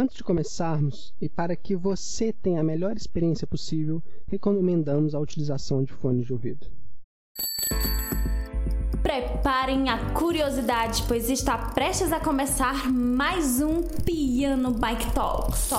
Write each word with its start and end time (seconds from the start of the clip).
Antes 0.00 0.16
de 0.16 0.22
começarmos, 0.22 1.12
e 1.20 1.28
para 1.28 1.56
que 1.56 1.74
você 1.74 2.32
tenha 2.32 2.60
a 2.60 2.62
melhor 2.62 2.96
experiência 2.96 3.48
possível, 3.48 4.00
recomendamos 4.28 5.12
a 5.12 5.18
utilização 5.18 5.82
de 5.82 5.92
fones 5.92 6.24
de 6.24 6.32
ouvido. 6.32 6.68
Preparem 9.02 9.88
a 9.90 10.12
curiosidade, 10.12 11.02
pois 11.08 11.28
está 11.28 11.58
prestes 11.58 12.12
a 12.12 12.20
começar 12.20 12.88
mais 12.88 13.60
um 13.60 13.82
Piano 13.82 14.70
Bike 14.70 15.12
Talks. 15.12 15.70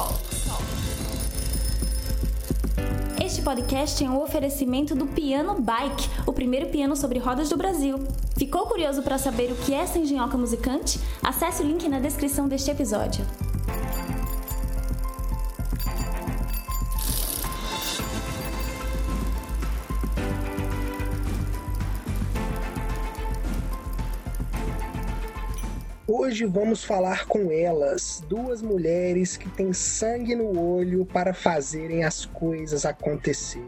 Este 3.23 3.41
podcast 3.41 4.03
é 4.03 4.09
um 4.09 4.21
oferecimento 4.21 4.95
do 4.95 5.07
Piano 5.07 5.61
Bike, 5.61 6.09
o 6.27 6.33
primeiro 6.33 6.67
piano 6.67 6.93
sobre 6.97 7.19
rodas 7.19 7.47
do 7.47 7.55
Brasil. 7.55 7.97
Ficou 8.37 8.67
curioso 8.67 9.01
para 9.01 9.17
saber 9.17 9.49
o 9.49 9.55
que 9.55 9.73
é 9.73 9.77
essa 9.77 9.97
engenhoca 9.97 10.37
musicante? 10.37 10.99
Acesse 11.23 11.63
o 11.63 11.65
link 11.65 11.87
na 11.87 12.01
descrição 12.01 12.49
deste 12.49 12.69
episódio. 12.69 13.25
Hoje 26.11 26.43
vamos 26.43 26.83
falar 26.83 27.27
com 27.27 27.51
elas, 27.51 28.23
duas 28.27 28.63
mulheres 28.63 29.37
que 29.37 29.47
têm 29.47 29.71
sangue 29.71 30.33
no 30.33 30.59
olho 30.59 31.05
para 31.05 31.35
fazerem 31.35 32.03
as 32.03 32.25
coisas 32.25 32.83
acontecer. 32.83 33.63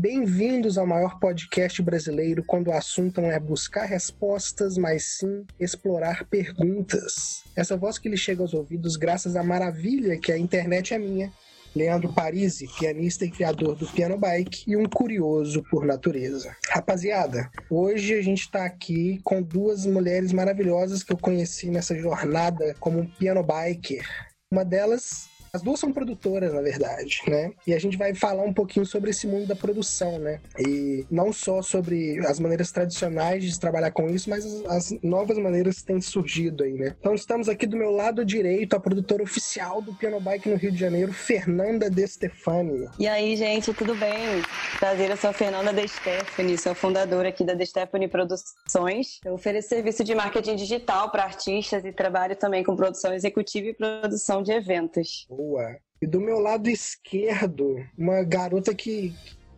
Bem-vindos 0.00 0.78
ao 0.78 0.86
maior 0.86 1.18
podcast 1.20 1.82
brasileiro 1.82 2.42
quando 2.42 2.68
o 2.68 2.72
assunto 2.72 3.20
não 3.20 3.30
é 3.30 3.38
buscar 3.38 3.84
respostas, 3.84 4.78
mas 4.78 5.18
sim 5.18 5.44
explorar 5.58 6.24
perguntas. 6.24 7.42
Essa 7.54 7.76
voz 7.76 7.98
que 7.98 8.08
lhe 8.08 8.16
chega 8.16 8.40
aos 8.40 8.54
ouvidos 8.54 8.96
graças 8.96 9.36
à 9.36 9.42
maravilha 9.42 10.18
que 10.18 10.32
a 10.32 10.38
internet 10.38 10.94
é 10.94 10.98
minha. 10.98 11.30
Leandro 11.76 12.14
Parisi, 12.14 12.66
pianista 12.78 13.26
e 13.26 13.30
criador 13.30 13.76
do 13.76 13.86
Piano 13.88 14.16
Bike 14.16 14.64
e 14.66 14.74
um 14.74 14.86
curioso 14.86 15.62
por 15.70 15.84
natureza. 15.84 16.56
Rapaziada, 16.70 17.50
hoje 17.68 18.14
a 18.14 18.22
gente 18.22 18.40
está 18.40 18.64
aqui 18.64 19.20
com 19.22 19.42
duas 19.42 19.84
mulheres 19.84 20.32
maravilhosas 20.32 21.02
que 21.02 21.12
eu 21.12 21.18
conheci 21.18 21.68
nessa 21.68 21.94
jornada 21.94 22.74
como 22.80 23.00
um 23.00 23.06
piano 23.06 23.44
biker. 23.44 24.08
Uma 24.50 24.64
delas 24.64 25.29
as 25.52 25.62
duas 25.62 25.80
são 25.80 25.92
produtoras, 25.92 26.52
na 26.52 26.60
verdade, 26.60 27.22
né? 27.26 27.52
E 27.66 27.74
a 27.74 27.78
gente 27.78 27.96
vai 27.96 28.14
falar 28.14 28.42
um 28.42 28.52
pouquinho 28.52 28.86
sobre 28.86 29.10
esse 29.10 29.26
mundo 29.26 29.46
da 29.46 29.56
produção, 29.56 30.18
né? 30.18 30.40
E 30.58 31.04
não 31.10 31.32
só 31.32 31.60
sobre 31.62 32.18
as 32.26 32.38
maneiras 32.38 32.70
tradicionais 32.70 33.44
de 33.44 33.58
trabalhar 33.58 33.90
com 33.90 34.08
isso, 34.08 34.30
mas 34.30 34.44
as, 34.66 34.90
novas 35.02 35.38
maneiras 35.38 35.78
que 35.78 35.86
têm 35.86 36.00
surgido 36.00 36.62
aí, 36.62 36.74
né? 36.74 36.94
Então 37.00 37.14
estamos 37.14 37.48
aqui 37.48 37.66
do 37.66 37.76
meu 37.76 37.90
lado 37.90 38.24
direito, 38.24 38.74
a 38.76 38.80
produtora 38.80 39.22
oficial 39.22 39.82
do 39.82 39.94
Piano 39.94 40.20
Bike 40.20 40.48
no 40.48 40.56
Rio 40.56 40.70
de 40.70 40.78
Janeiro, 40.78 41.12
Fernanda 41.12 41.90
De 41.90 42.06
Stefani. 42.06 42.88
E 42.98 43.08
aí, 43.08 43.36
gente, 43.36 43.74
tudo 43.74 43.94
bem? 43.94 44.42
Prazer, 44.78 45.10
eu 45.10 45.16
sou 45.16 45.30
a 45.30 45.32
Fernanda 45.32 45.72
De 45.72 45.86
Stefani, 45.88 46.56
sou 46.58 46.74
fundadora 46.74 47.28
aqui 47.28 47.44
da 47.44 47.54
De 47.54 47.66
Stefani 47.66 48.08
Produções. 48.08 49.18
Eu 49.24 49.34
ofereço 49.34 49.68
serviço 49.68 50.04
de 50.04 50.14
marketing 50.14 50.56
digital 50.56 51.10
para 51.10 51.24
artistas 51.24 51.84
e 51.84 51.92
trabalho 51.92 52.36
também 52.36 52.62
com 52.62 52.76
produção 52.76 53.12
executiva 53.12 53.68
e 53.68 53.74
produção 53.74 54.42
de 54.42 54.52
eventos 54.52 55.26
boa. 55.40 55.78
E 56.02 56.06
do 56.06 56.20
meu 56.20 56.38
lado 56.38 56.68
esquerdo, 56.68 57.86
uma 57.96 58.22
garota 58.22 58.74
que, 58.74 59.14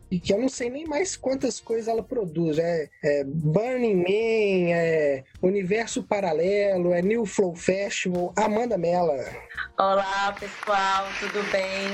que, 0.08 0.20
que 0.20 0.32
eu 0.32 0.40
não 0.40 0.48
sei 0.48 0.70
nem 0.70 0.86
mais 0.86 1.16
quantas 1.16 1.60
coisas 1.60 1.88
ela 1.88 2.02
produz. 2.02 2.58
É, 2.58 2.88
é 3.02 3.24
Burning 3.24 3.96
Man, 3.96 4.70
é 4.74 5.24
Universo 5.40 6.02
Paralelo, 6.02 6.92
é 6.92 7.02
New 7.02 7.26
Flow 7.26 7.54
Festival. 7.54 8.32
Amanda 8.36 8.78
Mela. 8.78 9.24
Olá, 9.78 10.34
pessoal, 10.38 11.06
tudo 11.18 11.42
bem? 11.50 11.88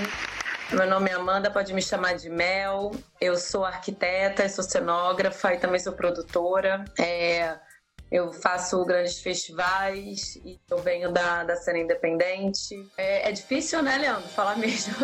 Meu 0.70 0.86
nome 0.86 1.08
é 1.08 1.14
Amanda, 1.14 1.50
pode 1.50 1.72
me 1.72 1.80
chamar 1.80 2.14
de 2.14 2.28
Mel. 2.28 2.90
Eu 3.18 3.38
sou 3.38 3.64
arquiteta, 3.64 4.46
sou 4.50 4.62
cenógrafa 4.62 5.54
e 5.54 5.58
também 5.58 5.80
sou 5.80 5.94
produtora. 5.94 6.84
É, 6.98 7.58
eu 8.10 8.32
faço 8.32 8.84
grandes 8.84 9.18
festivais 9.18 10.36
e 10.44 10.58
eu 10.70 10.78
venho 10.78 11.12
da, 11.12 11.44
da 11.44 11.56
cena 11.56 11.78
independente. 11.78 12.74
É, 12.96 13.28
é 13.28 13.32
difícil, 13.32 13.82
né, 13.82 13.98
Leandro? 13.98 14.28
Falar 14.28 14.56
mesmo. 14.56 14.94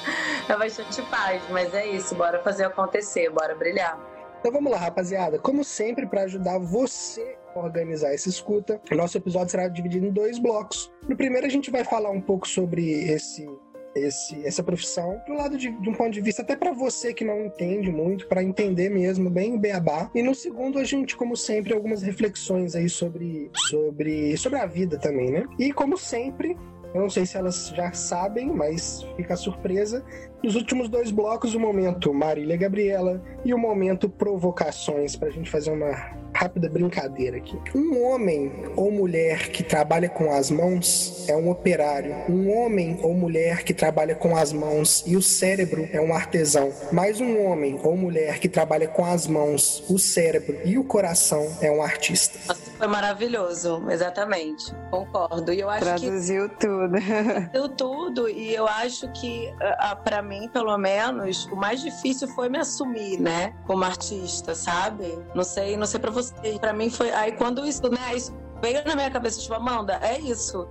é 0.48 0.56
bastante 0.56 1.02
paz, 1.02 1.42
mas 1.50 1.72
é 1.74 1.86
isso. 1.86 2.14
Bora 2.14 2.42
fazer 2.42 2.64
acontecer, 2.64 3.28
bora 3.30 3.54
brilhar. 3.54 3.98
Então 4.40 4.52
vamos 4.52 4.70
lá, 4.70 4.78
rapaziada. 4.78 5.38
Como 5.38 5.64
sempre, 5.64 6.06
para 6.06 6.22
ajudar 6.22 6.58
você 6.58 7.38
a 7.54 7.58
organizar 7.58 8.12
essa 8.12 8.28
escuta, 8.28 8.80
nosso 8.92 9.16
episódio 9.16 9.50
será 9.50 9.68
dividido 9.68 10.06
em 10.06 10.10
dois 10.10 10.38
blocos. 10.38 10.92
No 11.08 11.16
primeiro, 11.16 11.46
a 11.46 11.50
gente 11.50 11.70
vai 11.70 11.84
falar 11.84 12.10
um 12.10 12.20
pouco 12.20 12.46
sobre 12.46 13.10
esse 13.10 13.48
esse, 13.94 14.44
essa 14.46 14.62
profissão 14.62 15.20
do 15.26 15.34
lado 15.34 15.56
de, 15.56 15.70
de 15.70 15.88
um 15.88 15.94
ponto 15.94 16.10
de 16.10 16.20
vista 16.20 16.42
até 16.42 16.56
para 16.56 16.72
você 16.72 17.12
que 17.12 17.24
não 17.24 17.44
entende 17.44 17.90
muito, 17.90 18.26
para 18.26 18.42
entender 18.42 18.88
mesmo 18.88 19.30
bem 19.30 19.54
o 19.54 19.58
beabá. 19.58 20.10
E 20.14 20.22
no 20.22 20.34
segundo, 20.34 20.78
a 20.78 20.84
gente, 20.84 21.16
como 21.16 21.36
sempre, 21.36 21.72
algumas 21.72 22.02
reflexões 22.02 22.74
aí 22.74 22.88
sobre, 22.88 23.50
sobre, 23.68 24.36
sobre 24.36 24.58
a 24.58 24.66
vida 24.66 24.98
também, 24.98 25.30
né? 25.30 25.44
E 25.58 25.72
como 25.72 25.96
sempre, 25.96 26.56
eu 26.94 27.00
não 27.00 27.10
sei 27.10 27.26
se 27.26 27.36
elas 27.36 27.68
já 27.74 27.92
sabem, 27.92 28.46
mas 28.46 29.02
fica 29.16 29.34
a 29.34 29.36
surpresa. 29.36 30.04
Nos 30.44 30.56
últimos 30.56 30.90
dois 30.90 31.10
blocos, 31.10 31.54
o 31.54 31.58
momento 31.58 32.12
Marília 32.12 32.54
Gabriela 32.54 33.18
e 33.46 33.54
o 33.54 33.58
momento 33.58 34.10
Provocações, 34.10 35.16
para 35.16 35.28
a 35.28 35.30
gente 35.30 35.50
fazer 35.50 35.70
uma 35.70 35.90
rápida 36.34 36.68
brincadeira 36.68 37.38
aqui. 37.38 37.58
Um 37.74 38.02
homem 38.02 38.52
ou 38.76 38.90
mulher 38.90 39.48
que 39.48 39.62
trabalha 39.62 40.08
com 40.08 40.30
as 40.30 40.50
mãos 40.50 41.26
é 41.28 41.34
um 41.36 41.48
operário. 41.48 42.14
Um 42.28 42.50
homem 42.50 42.98
ou 43.02 43.14
mulher 43.14 43.62
que 43.62 43.72
trabalha 43.72 44.14
com 44.14 44.36
as 44.36 44.52
mãos 44.52 45.02
e 45.06 45.16
o 45.16 45.22
cérebro 45.22 45.88
é 45.92 46.00
um 46.00 46.12
artesão. 46.12 46.72
Mas 46.92 47.20
um 47.20 47.42
homem 47.46 47.80
ou 47.82 47.96
mulher 47.96 48.38
que 48.38 48.48
trabalha 48.48 48.88
com 48.88 49.04
as 49.04 49.26
mãos, 49.26 49.82
o 49.88 49.98
cérebro 49.98 50.58
e 50.64 50.76
o 50.76 50.84
coração 50.84 51.46
é 51.62 51.70
um 51.70 51.82
artista. 51.82 52.54
Foi 52.76 52.88
maravilhoso, 52.88 53.82
exatamente. 53.88 54.74
Concordo. 54.90 55.52
E 55.52 55.60
eu 55.60 55.70
acho 55.70 55.84
Traduziu 55.84 56.48
que... 56.50 56.56
tudo. 56.66 56.92
Traduziu 57.00 57.68
tudo. 57.70 58.28
E 58.28 58.52
eu 58.52 58.66
acho 58.66 59.10
que, 59.12 59.54
para 60.02 60.20
mim, 60.20 60.33
pelo 60.52 60.76
menos, 60.76 61.46
o 61.46 61.56
mais 61.56 61.80
difícil 61.80 62.28
foi 62.28 62.48
me 62.48 62.58
assumir, 62.58 63.20
né? 63.20 63.54
Como 63.66 63.84
artista, 63.84 64.54
sabe? 64.54 65.18
Não 65.34 65.44
sei, 65.44 65.76
não 65.76 65.86
sei 65.86 66.00
pra 66.00 66.10
você 66.10 66.24
você. 66.24 66.58
Para 66.58 66.72
mim 66.72 66.90
foi. 66.90 67.10
Aí 67.12 67.32
quando 67.32 67.66
isso, 67.66 67.82
né, 67.88 68.14
isso 68.14 68.32
veio 68.62 68.84
na 68.84 68.94
minha 68.94 69.10
cabeça, 69.10 69.40
tipo, 69.40 69.54
Amanda, 69.54 69.98
é 70.02 70.18
isso. 70.18 70.66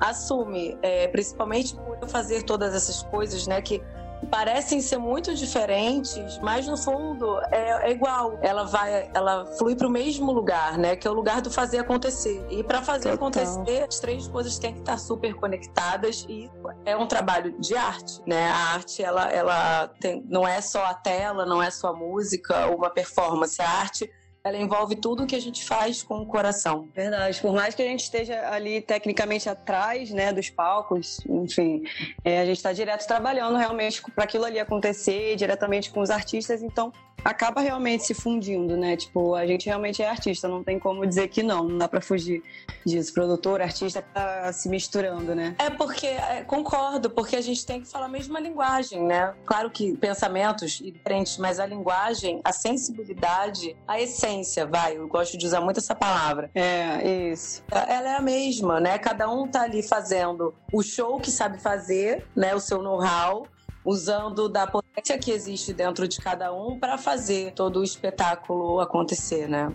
Assume, 0.00 0.78
é, 0.82 1.08
principalmente 1.08 1.74
por 1.74 1.98
eu 2.00 2.08
fazer 2.08 2.42
todas 2.42 2.74
essas 2.74 3.02
coisas, 3.04 3.46
né, 3.46 3.60
que 3.60 3.82
parecem 4.26 4.80
ser 4.80 4.98
muito 4.98 5.34
diferentes, 5.34 6.38
mas 6.38 6.66
no 6.66 6.76
fundo 6.76 7.40
é, 7.50 7.88
é 7.88 7.90
igual. 7.90 8.38
Ela 8.42 8.64
vai, 8.64 9.10
ela 9.14 9.46
flui 9.56 9.74
para 9.74 9.86
o 9.86 9.90
mesmo 9.90 10.32
lugar, 10.32 10.76
né? 10.76 10.96
Que 10.96 11.06
é 11.06 11.10
o 11.10 11.14
lugar 11.14 11.40
do 11.40 11.50
fazer 11.50 11.78
acontecer. 11.78 12.44
E 12.50 12.62
para 12.62 12.82
fazer 12.82 13.10
Total. 13.10 13.28
acontecer, 13.28 13.86
as 13.88 14.00
três 14.00 14.28
coisas 14.28 14.58
têm 14.58 14.74
que 14.74 14.80
estar 14.80 14.98
super 14.98 15.34
conectadas 15.34 16.26
e 16.28 16.50
é 16.84 16.96
um 16.96 17.06
trabalho 17.06 17.58
de 17.60 17.76
arte, 17.76 18.20
né? 18.26 18.48
A 18.48 18.74
arte, 18.74 19.02
ela, 19.02 19.30
ela 19.30 19.88
tem, 20.00 20.22
não 20.28 20.46
é 20.46 20.60
só 20.60 20.84
a 20.84 20.94
tela, 20.94 21.46
não 21.46 21.62
é 21.62 21.70
só 21.70 21.88
a 21.88 21.92
música, 21.92 22.66
uma 22.68 22.90
performance. 22.90 23.60
A 23.60 23.68
arte 23.68 24.10
ela 24.44 24.56
envolve 24.56 24.96
tudo 24.96 25.26
que 25.26 25.36
a 25.36 25.40
gente 25.40 25.64
faz 25.64 26.02
com 26.02 26.20
o 26.20 26.26
coração. 26.26 26.88
Verdade. 26.94 27.40
Por 27.40 27.52
mais 27.52 27.74
que 27.74 27.82
a 27.82 27.84
gente 27.84 28.04
esteja 28.04 28.50
ali 28.50 28.80
tecnicamente 28.80 29.48
atrás, 29.48 30.10
né, 30.10 30.32
dos 30.32 30.48
palcos, 30.50 31.20
enfim, 31.28 31.82
é, 32.24 32.40
a 32.40 32.44
gente 32.44 32.56
está 32.56 32.72
direto 32.72 33.06
trabalhando 33.06 33.56
realmente 33.56 34.02
para 34.14 34.24
aquilo 34.24 34.44
ali 34.44 34.58
acontecer, 34.58 35.36
diretamente 35.36 35.90
com 35.90 36.00
os 36.00 36.10
artistas. 36.10 36.62
Então, 36.62 36.92
acaba 37.24 37.60
realmente 37.60 38.04
se 38.04 38.14
fundindo, 38.14 38.76
né? 38.76 38.96
Tipo, 38.96 39.34
a 39.34 39.46
gente 39.46 39.66
realmente 39.66 40.02
é 40.02 40.08
artista, 40.08 40.48
não 40.48 40.62
tem 40.62 40.78
como 40.78 41.06
dizer 41.06 41.28
que 41.28 41.42
não, 41.42 41.64
não 41.64 41.78
dá 41.78 41.88
para 41.88 42.00
fugir 42.00 42.42
disso. 42.86 43.12
Produtor, 43.12 43.60
artista, 43.60 44.02
tá 44.02 44.52
se 44.52 44.68
misturando, 44.68 45.34
né? 45.34 45.54
É 45.58 45.68
porque, 45.70 46.06
é, 46.06 46.44
concordo, 46.44 47.10
porque 47.10 47.36
a 47.36 47.40
gente 47.40 47.66
tem 47.66 47.80
que 47.80 47.88
falar 47.88 48.06
a 48.06 48.08
mesma 48.08 48.38
linguagem, 48.38 49.04
né? 49.04 49.34
Claro 49.44 49.70
que 49.70 49.96
pensamentos 49.96 50.72
diferentes, 50.72 51.36
mas 51.38 51.58
a 51.58 51.66
linguagem, 51.66 52.40
a 52.44 52.52
sensibilidade, 52.52 53.76
a 53.86 54.00
essência, 54.00 54.27
vai, 54.68 54.96
eu 54.96 55.08
gosto 55.08 55.36
de 55.36 55.46
usar 55.46 55.60
muito 55.60 55.78
essa 55.78 55.94
palavra. 55.94 56.50
É, 56.54 57.30
isso. 57.30 57.62
Ela 57.70 58.10
é 58.10 58.16
a 58.16 58.20
mesma, 58.20 58.80
né? 58.80 58.98
Cada 58.98 59.30
um 59.30 59.46
tá 59.46 59.62
ali 59.62 59.82
fazendo 59.82 60.54
o 60.72 60.82
show 60.82 61.18
que 61.18 61.30
sabe 61.30 61.58
fazer, 61.58 62.26
né? 62.34 62.54
O 62.54 62.60
seu 62.60 62.82
know-how, 62.82 63.46
usando 63.84 64.48
da 64.48 64.66
potência 64.66 65.18
que 65.18 65.30
existe 65.30 65.72
dentro 65.72 66.06
de 66.06 66.18
cada 66.18 66.52
um 66.52 66.78
para 66.78 66.98
fazer 66.98 67.52
todo 67.52 67.80
o 67.80 67.84
espetáculo 67.84 68.80
acontecer, 68.80 69.48
né? 69.48 69.72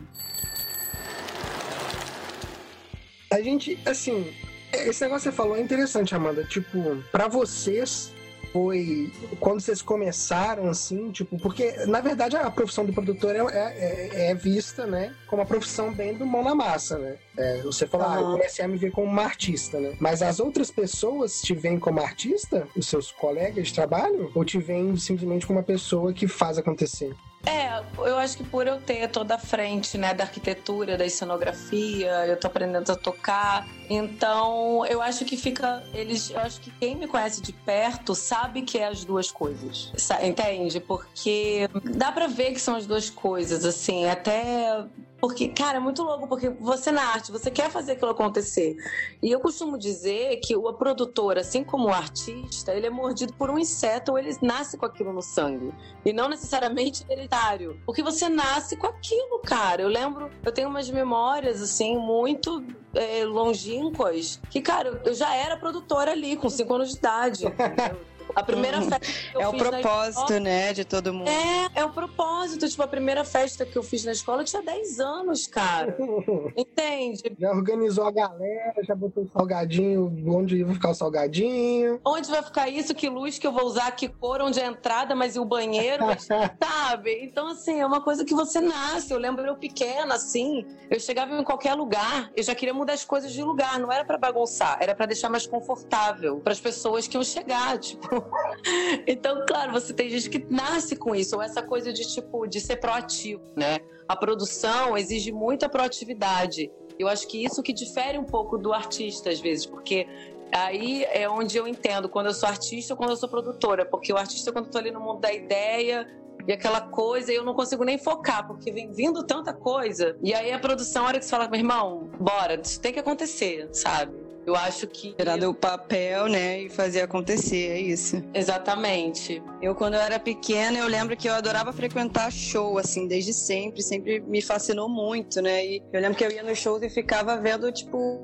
A 3.32 3.42
gente, 3.42 3.80
assim, 3.86 4.32
esse 4.72 5.04
negócio 5.04 5.30
que 5.30 5.36
você 5.36 5.36
falou 5.36 5.56
é 5.56 5.62
interessante, 5.62 6.14
Amanda. 6.14 6.44
Tipo, 6.44 7.04
para 7.12 7.28
vocês, 7.28 8.14
foi 8.54 9.12
quando 9.40 9.60
vocês 9.60 9.82
começaram, 9.82 10.70
assim, 10.70 11.12
tipo, 11.12 11.38
porque 11.40 11.72
na 11.88 12.00
verdade 12.00 12.38
a 12.38 12.50
profissão 12.52 12.86
do 12.86 12.94
produtor 12.94 13.36
é, 13.36 13.40
é, 13.40 14.10
é, 14.14 14.32
é 14.32 14.36
vista, 14.36 14.86
né, 14.86 15.14
como 15.28 15.42
uma 15.42 15.48
profissão 15.48 15.92
bem 15.92 16.14
do 16.14 16.26
mão 16.26 16.44
na 16.44 16.54
massa, 16.54 17.00
né? 17.00 17.18
É, 17.36 17.62
você 17.64 17.88
fala, 17.88 18.08
uhum. 18.08 18.14
ah, 18.14 18.22
eu 18.22 18.32
comecei 18.38 18.64
a 18.64 18.68
me 18.68 18.78
ver 18.78 18.92
como 18.92 19.08
uma 19.08 19.24
artista, 19.24 19.80
né? 19.80 19.96
Mas 20.00 20.22
as 20.22 20.40
outras 20.40 20.70
pessoas 20.70 21.42
te 21.42 21.56
veem 21.56 21.80
como 21.80 22.00
artista, 22.00 22.68
os 22.78 22.88
seus 22.88 23.12
colegas 23.12 23.70
de 23.70 23.74
trabalho, 23.74 24.32
ou 24.36 24.46
te 24.46 24.60
veem 24.60 24.96
simplesmente 24.98 25.48
como 25.48 25.58
uma 25.58 25.66
pessoa 25.66 26.14
que 26.14 26.28
faz 26.28 26.60
acontecer? 26.60 27.16
É, 27.46 27.84
eu 27.98 28.18
acho 28.18 28.38
que 28.38 28.44
por 28.44 28.68
eu 28.68 28.80
ter 28.80 29.10
toda 29.10 29.36
a 29.36 29.38
frente, 29.38 29.98
né, 29.98 30.14
da 30.14 30.24
arquitetura, 30.24 30.98
da 30.98 31.08
cenografia, 31.10 32.26
eu 32.26 32.40
tô 32.40 32.48
aprendendo 32.48 32.90
a 32.90 32.96
tocar. 32.96 33.68
Então, 33.90 34.86
eu 34.86 35.02
acho 35.02 35.26
que 35.26 35.36
fica. 35.36 35.84
Eles. 35.94 36.30
Eu 36.30 36.40
acho 36.40 36.62
que 36.62 36.72
quem 36.72 36.96
me 36.96 37.08
conhece 37.08 37.42
de 37.42 37.52
perto 37.52 38.16
sabe 38.16 38.62
que 38.62 38.78
é 38.78 38.88
as 38.88 39.04
duas 39.04 39.30
coisas. 39.30 39.92
Entende? 40.24 40.80
Porque 40.80 41.70
dá 41.96 42.12
pra 42.12 42.28
ver 42.28 42.54
que 42.54 42.62
são 42.62 42.76
as 42.76 42.86
duas 42.86 43.10
coisas, 43.10 43.66
assim, 43.66 44.06
até 44.06 44.86
porque, 45.24 45.48
cara, 45.48 45.78
é 45.78 45.80
muito 45.80 46.04
louco, 46.04 46.28
porque 46.28 46.50
você 46.50 46.92
na 46.92 47.02
arte, 47.02 47.32
você 47.32 47.50
quer 47.50 47.72
fazer 47.72 47.94
aquilo 47.94 48.12
acontecer. 48.12 48.76
E 49.22 49.32
eu 49.32 49.40
costumo 49.40 49.78
dizer 49.78 50.36
que 50.42 50.54
o 50.54 50.74
produtor, 50.74 51.38
assim 51.38 51.64
como 51.64 51.88
o 51.88 51.94
artista, 51.94 52.74
ele 52.74 52.88
é 52.88 52.90
mordido 52.90 53.32
por 53.36 53.50
um 53.50 53.58
inseto 53.58 54.12
ou 54.12 54.20
ele 54.20 54.36
nasce 54.42 54.78
com 54.78 54.86
aquilo 54.86 55.14
no 55.14 55.22
sangue. 55.22 55.74
E 56.04 56.12
não 56.12 56.28
necessariamente 56.28 57.06
hereditário. 57.10 57.80
Porque 57.86 58.04
você 58.04 58.28
nasce 58.28 58.76
com 58.76 58.88
aquilo, 58.88 59.40
cara. 59.40 59.82
Eu 59.82 59.88
lembro, 59.88 60.30
eu 60.44 60.52
tenho 60.52 60.68
umas 60.68 60.90
memórias, 60.90 61.62
assim, 61.62 61.98
muito 61.98 62.62
é, 62.94 63.24
longínquas, 63.24 64.42
que, 64.50 64.62
cara, 64.62 65.02
eu 65.06 65.14
já 65.14 65.34
era 65.34 65.56
produtora 65.56 66.12
ali, 66.12 66.36
com 66.36 66.50
5 66.50 66.74
anos 66.74 66.90
de 66.92 66.98
idade. 66.98 67.46
A 68.36 68.44
primeira 68.44 68.80
uhum. 68.80 68.90
festa 68.90 69.00
que 69.00 69.36
eu 69.36 69.42
é 69.42 69.52
fiz 69.52 69.62
o 69.62 69.70
propósito, 69.70 70.40
né, 70.40 70.74
de 70.74 70.86
todo 70.86 71.14
mundo. 71.14 71.28
É, 71.28 71.82
é 71.82 71.86
o 71.86 71.90
propósito. 71.90 72.68
Tipo, 72.68 72.84
a 72.84 72.88
primeira 72.88 73.24
festa 73.24 73.66
que 73.66 73.78
eu 73.78 73.84
fiz 73.84 74.04
na 74.06 74.12
escola 74.12 74.42
eu 74.42 74.46
tinha 74.46 74.62
10 74.62 75.00
anos, 75.00 75.48
cara. 75.48 75.96
Entende? 76.58 77.36
Já 77.40 77.52
organizou 77.52 78.06
a 78.06 78.12
galera, 78.12 78.74
já 78.84 78.96
botou 78.96 79.24
o 79.24 79.28
salgadinho, 79.28 80.12
onde 80.28 80.64
vai 80.64 80.74
ficar 80.74 80.90
o 80.90 80.94
salgadinho. 80.94 82.00
Onde 82.06 82.30
vai 82.30 82.42
ficar 82.44 82.70
isso, 82.70 82.94
que 82.94 83.10
luz 83.10 83.38
que 83.38 83.46
eu 83.46 83.52
vou 83.52 83.66
usar, 83.66 83.92
que 83.92 84.08
cor, 84.08 84.42
onde 84.42 84.60
é 84.60 84.66
a 84.66 84.70
entrada, 84.70 85.16
mas 85.16 85.36
e 85.36 85.40
o 85.40 85.46
banheiro, 85.46 86.06
mas, 86.06 86.28
sabe? 86.62 87.24
Então, 87.24 87.48
assim, 87.48 87.80
é 87.80 87.86
uma 87.86 88.02
coisa 88.02 88.26
que 88.26 88.34
você 88.34 88.60
nasce. 88.60 89.12
Eu 89.12 89.20
lembro 89.20 89.46
eu 89.46 89.56
pequena, 89.56 90.16
assim, 90.16 90.66
eu 90.90 91.00
chegava 91.00 91.34
em 91.34 91.44
qualquer 91.44 91.74
lugar, 91.74 92.32
eu 92.36 92.44
já 92.44 92.56
queria 92.56 92.74
mudar 92.74 92.94
as 92.94 93.06
coisas 93.06 93.32
de 93.32 93.44
lugar. 93.44 93.80
Não 93.80 93.92
era 93.92 94.06
para 94.06 94.18
bagunçar, 94.18 94.78
era 94.80 94.96
para 94.96 95.06
deixar 95.06 95.30
mais 95.30 95.46
confortável 95.46 96.40
para 96.40 96.54
as 96.54 96.60
pessoas 96.60 97.08
que 97.08 97.18
iam 97.18 97.24
chegar, 97.24 97.78
tipo. 97.78 98.23
então, 99.08 99.46
claro, 99.48 99.72
você 99.72 99.94
tem 99.94 100.10
gente 100.10 100.30
que 100.30 100.46
nasce 100.50 100.96
com 100.96 101.16
isso, 101.16 101.36
ou 101.36 101.42
essa 101.42 101.62
coisa 101.62 101.92
de 101.92 102.04
tipo 102.14 102.48
de 102.48 102.60
ser 102.60 102.78
proativo, 102.78 103.42
né? 103.56 103.80
A 104.08 104.16
produção 104.16 104.98
exige 104.98 105.32
muita 105.32 105.70
proatividade. 105.70 106.72
Eu 107.00 107.08
acho 107.08 107.28
que 107.28 107.44
isso 107.44 107.64
que 107.64 107.74
difere 107.74 108.18
um 108.18 108.24
pouco 108.24 108.58
do 108.58 108.74
artista 108.74 109.30
às 109.30 109.40
vezes, 109.40 109.66
porque 109.66 110.08
aí 110.54 111.04
é 111.06 111.28
onde 111.28 111.58
eu 111.58 111.68
entendo 111.68 112.08
quando 112.08 112.28
eu 112.28 112.34
sou 112.34 112.48
artista 112.48 112.94
ou 112.94 112.98
quando 112.98 113.12
eu 113.12 113.16
sou 113.16 113.28
produtora, 113.28 113.86
porque 113.86 114.14
o 114.14 114.18
artista 114.18 114.52
quando 114.52 114.66
eu 114.66 114.72
tô 114.72 114.78
ali 114.78 114.92
no 114.92 115.00
mundo 115.00 115.20
da 115.20 115.34
ideia, 115.34 116.08
e 116.48 116.52
aquela 116.52 116.82
coisa, 116.82 117.32
eu 117.32 117.44
não 117.44 117.54
consigo 117.54 117.84
nem 117.84 117.98
focar, 117.98 118.46
porque 118.46 118.72
vem 118.72 118.92
vindo 118.92 119.24
tanta 119.24 119.54
coisa. 119.54 120.18
E 120.22 120.34
aí 120.34 120.52
a 120.52 120.60
produção, 120.60 121.06
a 121.06 121.08
hora 121.08 121.20
que 121.20 121.26
você 121.26 121.32
fala, 121.32 121.48
meu 121.48 121.60
irmão, 121.60 122.10
bora, 122.20 122.60
isso 122.62 122.82
tem 122.82 122.92
que 122.92 123.00
acontecer, 123.00 123.70
sabe? 123.72 124.23
Eu 124.46 124.56
acho 124.56 124.88
que. 124.88 125.14
Tirar 125.14 125.38
do 125.38 125.54
papel, 125.54 126.28
né? 126.28 126.62
E 126.62 126.70
fazer 126.70 127.02
acontecer, 127.02 127.70
é 127.70 127.80
isso. 127.80 128.24
Exatamente. 128.34 129.42
Eu, 129.62 129.74
quando 129.74 129.94
eu 129.94 130.02
era 130.02 130.20
pequena, 130.20 130.78
eu 130.78 130.88
lembro 130.88 131.16
que 131.16 131.28
eu 131.28 131.34
adorava 131.34 131.72
frequentar 131.72 132.32
show, 132.32 132.78
assim, 132.78 133.08
desde 133.08 133.34
sempre. 133.34 133.82
Sempre 133.82 134.20
me 134.20 134.42
fascinou 134.42 134.90
muito, 134.90 135.42
né? 135.42 135.66
E 135.66 135.84
eu 135.92 136.02
lembro 136.02 136.18
que 136.18 136.26
eu 136.26 136.32
ia 136.32 136.44
nos 136.44 136.58
shows 136.58 136.82
e 136.82 136.90
ficava 136.90 137.38
vendo, 137.38 137.72
tipo, 137.72 138.22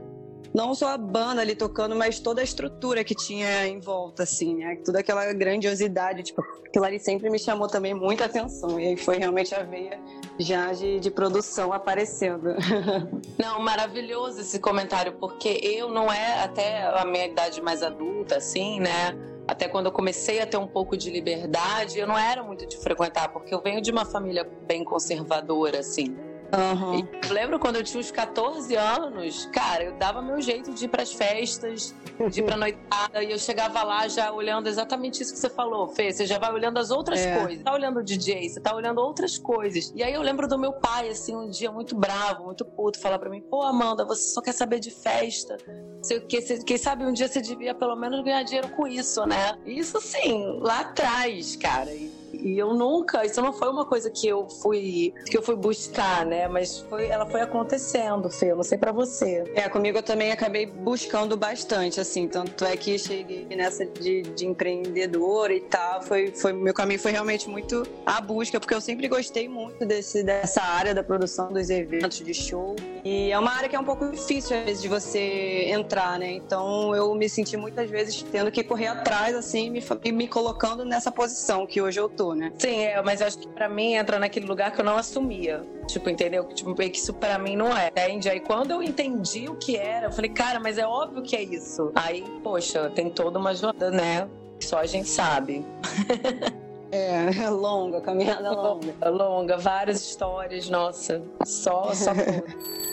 não 0.53 0.73
só 0.73 0.89
a 0.89 0.97
banda 0.97 1.41
ali 1.41 1.55
tocando, 1.55 1.95
mas 1.95 2.19
toda 2.19 2.41
a 2.41 2.43
estrutura 2.43 3.03
que 3.03 3.13
tinha 3.13 3.67
em 3.67 3.79
volta, 3.79 4.23
assim, 4.23 4.55
né? 4.55 4.77
Toda 4.83 4.99
aquela 4.99 5.31
grandiosidade, 5.33 6.23
tipo, 6.23 6.41
aquilo 6.65 6.85
ali 6.85 6.99
sempre 6.99 7.29
me 7.29 7.37
chamou 7.37 7.67
também 7.67 7.93
muita 7.93 8.25
atenção. 8.25 8.79
E 8.79 8.87
aí 8.87 8.97
foi 8.97 9.17
realmente 9.17 9.53
a 9.53 9.63
veia 9.63 9.99
já 10.39 10.71
de, 10.71 10.99
de 10.99 11.11
produção 11.11 11.71
aparecendo. 11.71 12.55
Não, 13.37 13.59
maravilhoso 13.59 14.41
esse 14.41 14.59
comentário, 14.59 15.13
porque 15.13 15.59
eu 15.61 15.89
não 15.89 16.11
é 16.11 16.43
até 16.43 16.83
a 16.83 17.05
minha 17.05 17.25
idade 17.25 17.61
mais 17.61 17.81
adulta, 17.81 18.37
assim, 18.37 18.79
né? 18.79 19.15
Até 19.47 19.67
quando 19.67 19.87
eu 19.87 19.91
comecei 19.91 20.39
a 20.39 20.45
ter 20.45 20.57
um 20.57 20.67
pouco 20.67 20.95
de 20.95 21.09
liberdade, 21.09 21.97
eu 21.97 22.07
não 22.07 22.17
era 22.17 22.43
muito 22.43 22.67
de 22.67 22.77
frequentar, 22.77 23.29
porque 23.29 23.53
eu 23.53 23.61
venho 23.61 23.81
de 23.81 23.91
uma 23.91 24.05
família 24.05 24.47
bem 24.67 24.83
conservadora, 24.83 25.79
assim. 25.79 26.15
Uhum. 26.51 27.07
eu 27.27 27.33
lembro 27.33 27.59
quando 27.59 27.75
eu 27.75 27.83
tinha 27.83 27.99
uns 27.99 28.09
14 28.11 28.75
anos, 28.75 29.45
cara, 29.53 29.83
eu 29.83 29.93
dava 29.93 30.21
meu 30.21 30.41
jeito 30.41 30.73
de 30.73 30.85
ir 30.85 30.87
pras 30.87 31.13
festas, 31.13 31.93
de 32.29 32.39
ir 32.39 32.43
pra 32.43 32.57
noitada, 32.57 33.23
e 33.23 33.31
eu 33.31 33.37
chegava 33.37 33.83
lá 33.83 34.07
já 34.07 34.31
olhando 34.31 34.67
exatamente 34.67 35.21
isso 35.21 35.33
que 35.33 35.39
você 35.39 35.49
falou, 35.49 35.87
Fê. 35.87 36.11
Você 36.11 36.25
já 36.25 36.39
vai 36.39 36.51
olhando 36.51 36.77
as 36.79 36.89
outras 36.89 37.19
é. 37.19 37.35
coisas. 37.35 37.57
Você 37.57 37.63
tá 37.63 37.73
olhando 37.73 37.99
o 37.99 38.03
DJ, 38.03 38.49
você 38.49 38.59
tá 38.59 38.75
olhando 38.75 38.99
outras 38.99 39.37
coisas. 39.37 39.91
E 39.95 40.01
aí 40.01 40.13
eu 40.13 40.21
lembro 40.21 40.47
do 40.47 40.57
meu 40.57 40.73
pai, 40.73 41.09
assim, 41.09 41.35
um 41.35 41.49
dia 41.49 41.71
muito 41.71 41.95
bravo, 41.95 42.45
muito 42.45 42.65
puto, 42.65 42.99
falar 42.99 43.19
pra 43.19 43.29
mim: 43.29 43.41
pô, 43.41 43.61
Amanda, 43.61 44.03
você 44.05 44.29
só 44.29 44.41
quer 44.41 44.53
saber 44.53 44.79
de 44.79 44.91
festa. 44.91 45.57
Sei 46.01 46.17
o 46.17 46.21
que, 46.25 46.41
quem 46.63 46.77
sabe 46.77 47.05
um 47.05 47.13
dia 47.13 47.27
você 47.27 47.41
devia 47.41 47.75
pelo 47.75 47.95
menos 47.95 48.23
ganhar 48.23 48.43
dinheiro 48.43 48.69
com 48.69 48.87
isso, 48.87 49.25
né? 49.25 49.57
Isso 49.65 49.99
sim, 50.01 50.59
lá 50.61 50.79
atrás, 50.79 51.55
cara. 51.55 51.93
E 51.93 52.18
e 52.41 52.57
eu 52.57 52.73
nunca, 52.73 53.25
isso 53.25 53.41
não 53.41 53.53
foi 53.53 53.69
uma 53.69 53.85
coisa 53.85 54.09
que 54.09 54.27
eu 54.27 54.47
fui 54.49 55.13
que 55.25 55.37
eu 55.37 55.41
fui 55.41 55.55
buscar, 55.55 56.25
né? 56.25 56.47
Mas 56.47 56.79
foi, 56.89 57.07
ela 57.07 57.25
foi 57.25 57.41
acontecendo, 57.41 58.29
Fê. 58.29 58.51
Eu 58.51 58.55
não 58.55 58.63
sei 58.63 58.77
para 58.77 58.91
você. 58.91 59.43
É, 59.55 59.67
comigo 59.69 59.97
eu 59.97 60.03
também 60.03 60.31
acabei 60.31 60.65
buscando 60.65 61.35
bastante, 61.35 61.99
assim. 61.99 62.27
Tanto 62.27 62.65
é 62.65 62.75
que 62.77 62.97
cheguei 62.97 63.45
nessa 63.55 63.85
de, 63.85 64.21
de 64.21 64.45
empreendedora 64.45 65.53
e 65.53 65.61
tal. 65.61 66.01
Foi, 66.01 66.31
foi, 66.31 66.53
meu 66.53 66.73
caminho 66.73 66.99
foi 66.99 67.11
realmente 67.11 67.49
muito 67.49 67.83
a 68.05 68.21
busca, 68.21 68.59
porque 68.59 68.73
eu 68.73 68.81
sempre 68.81 69.07
gostei 69.07 69.47
muito 69.47 69.85
desse, 69.85 70.23
dessa 70.23 70.61
área 70.61 70.93
da 70.93 71.03
produção 71.03 71.51
dos 71.51 71.69
eventos 71.69 72.19
de 72.19 72.33
show. 72.33 72.75
E 73.03 73.31
é 73.31 73.39
uma 73.39 73.51
área 73.51 73.69
que 73.69 73.75
é 73.75 73.79
um 73.79 73.83
pouco 73.83 74.09
difícil, 74.09 74.57
às 74.57 74.65
vezes, 74.65 74.81
de 74.81 74.87
você 74.87 75.69
entrar, 75.69 76.17
né? 76.19 76.31
Então 76.31 76.95
eu 76.95 77.13
me 77.15 77.29
senti 77.29 77.57
muitas 77.57 77.89
vezes 77.89 78.21
tendo 78.23 78.51
que 78.51 78.63
correr 78.63 78.87
atrás, 78.87 79.35
assim, 79.35 79.69
me, 79.69 79.83
me 80.11 80.27
colocando 80.27 80.85
nessa 80.85 81.11
posição 81.11 81.65
que 81.65 81.81
hoje 81.81 81.99
eu 81.99 82.09
tô, 82.09 82.28
né? 82.35 82.51
Sim, 82.57 82.81
é, 82.81 83.01
mas 83.01 83.21
acho 83.21 83.39
que 83.39 83.47
pra 83.47 83.67
mim 83.69 83.93
entra 83.93 84.19
naquele 84.19 84.45
lugar 84.45 84.71
que 84.71 84.81
eu 84.81 84.85
não 84.85 84.97
assumia. 84.97 85.61
Tipo, 85.87 86.09
entendeu? 86.09 86.43
Tipo, 86.45 86.73
que 86.75 86.97
isso 86.97 87.13
pra 87.13 87.37
mim 87.37 87.55
não 87.55 87.75
é. 87.75 87.87
Entende? 87.87 88.29
Aí 88.29 88.39
quando 88.39 88.71
eu 88.71 88.83
entendi 88.83 89.47
o 89.49 89.55
que 89.55 89.75
era, 89.75 90.07
eu 90.07 90.11
falei, 90.11 90.29
cara, 90.29 90.59
mas 90.59 90.77
é 90.77 90.85
óbvio 90.85 91.21
que 91.21 91.35
é 91.35 91.43
isso. 91.43 91.91
Aí, 91.95 92.23
poxa, 92.43 92.89
tem 92.89 93.09
toda 93.09 93.39
uma 93.39 93.53
jornada, 93.53 93.91
né? 93.91 94.27
Só 94.59 94.79
a 94.79 94.85
gente 94.85 95.07
sabe. 95.07 95.65
É, 96.91 97.43
é 97.43 97.49
longa, 97.49 98.01
caminhada 98.01 98.49
longa. 98.49 98.95
É 98.99 99.09
longa, 99.09 99.57
várias 99.57 100.01
histórias, 100.01 100.69
nossa. 100.69 101.21
Só, 101.45 101.93
só 101.93 102.11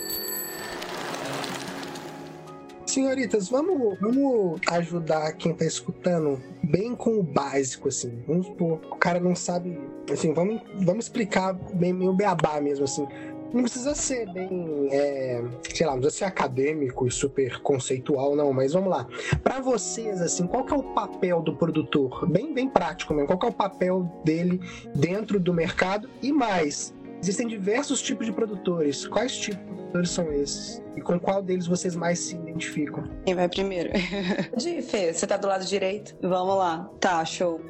Senhoritas, 2.87 3.49
vamos, 3.49 3.99
vamos 3.99 4.61
ajudar 4.67 5.33
quem 5.33 5.53
tá 5.53 5.65
escutando 5.65 6.41
bem 6.63 6.95
com 6.95 7.19
o 7.19 7.23
básico, 7.23 7.89
assim. 7.89 8.23
Vamos 8.25 8.47
supor, 8.47 8.79
o 8.89 8.95
cara 8.95 9.19
não 9.19 9.35
sabe. 9.35 9.77
Assim, 10.11 10.33
vamos, 10.33 10.61
vamos 10.75 11.05
explicar 11.05 11.53
bem 11.53 11.91
meio 11.91 12.13
beabá 12.13 12.61
mesmo, 12.61 12.85
assim. 12.85 13.05
Não 13.53 13.63
precisa 13.63 13.95
ser 13.95 14.31
bem, 14.33 14.89
é, 14.91 15.41
sei 15.73 15.85
lá, 15.85 15.93
não 15.93 16.01
precisa 16.01 16.19
ser 16.19 16.25
acadêmico 16.25 17.07
e 17.07 17.11
super 17.11 17.61
conceitual, 17.61 18.35
não, 18.35 18.51
mas 18.51 18.73
vamos 18.73 18.89
lá. 18.89 19.07
Para 19.41 19.61
vocês, 19.61 20.21
assim, 20.21 20.45
qual 20.47 20.65
que 20.65 20.73
é 20.73 20.77
o 20.77 20.83
papel 20.83 21.41
do 21.41 21.55
produtor? 21.55 22.27
Bem, 22.29 22.53
bem 22.53 22.69
prático 22.69 23.13
mesmo. 23.13 23.27
Qual 23.27 23.39
que 23.39 23.45
é 23.45 23.49
o 23.49 23.53
papel 23.53 24.03
dele 24.23 24.59
dentro 24.93 25.39
do 25.39 25.53
mercado? 25.53 26.09
E 26.21 26.31
mais, 26.31 26.93
existem 27.19 27.47
diversos 27.47 28.01
tipos 28.01 28.25
de 28.25 28.31
produtores. 28.31 29.07
Quais 29.07 29.37
tipos 29.37 29.59
de 29.59 29.73
produtores 29.73 30.09
são 30.09 30.31
esses? 30.31 30.81
E 30.95 31.01
com 31.01 31.19
qual 31.19 31.41
deles 31.41 31.67
vocês 31.67 31.95
mais 31.95 32.19
se 32.19 32.35
identificam? 32.35 33.03
Quem 33.25 33.35
vai 33.35 33.47
primeiro? 33.47 33.91
De 34.57 34.81
Fê, 34.81 35.13
você 35.13 35.27
tá 35.27 35.37
do 35.37 35.47
lado 35.47 35.65
direito? 35.65 36.15
Vamos 36.21 36.57
lá. 36.57 36.89
Tá, 36.99 37.23
show. 37.23 37.61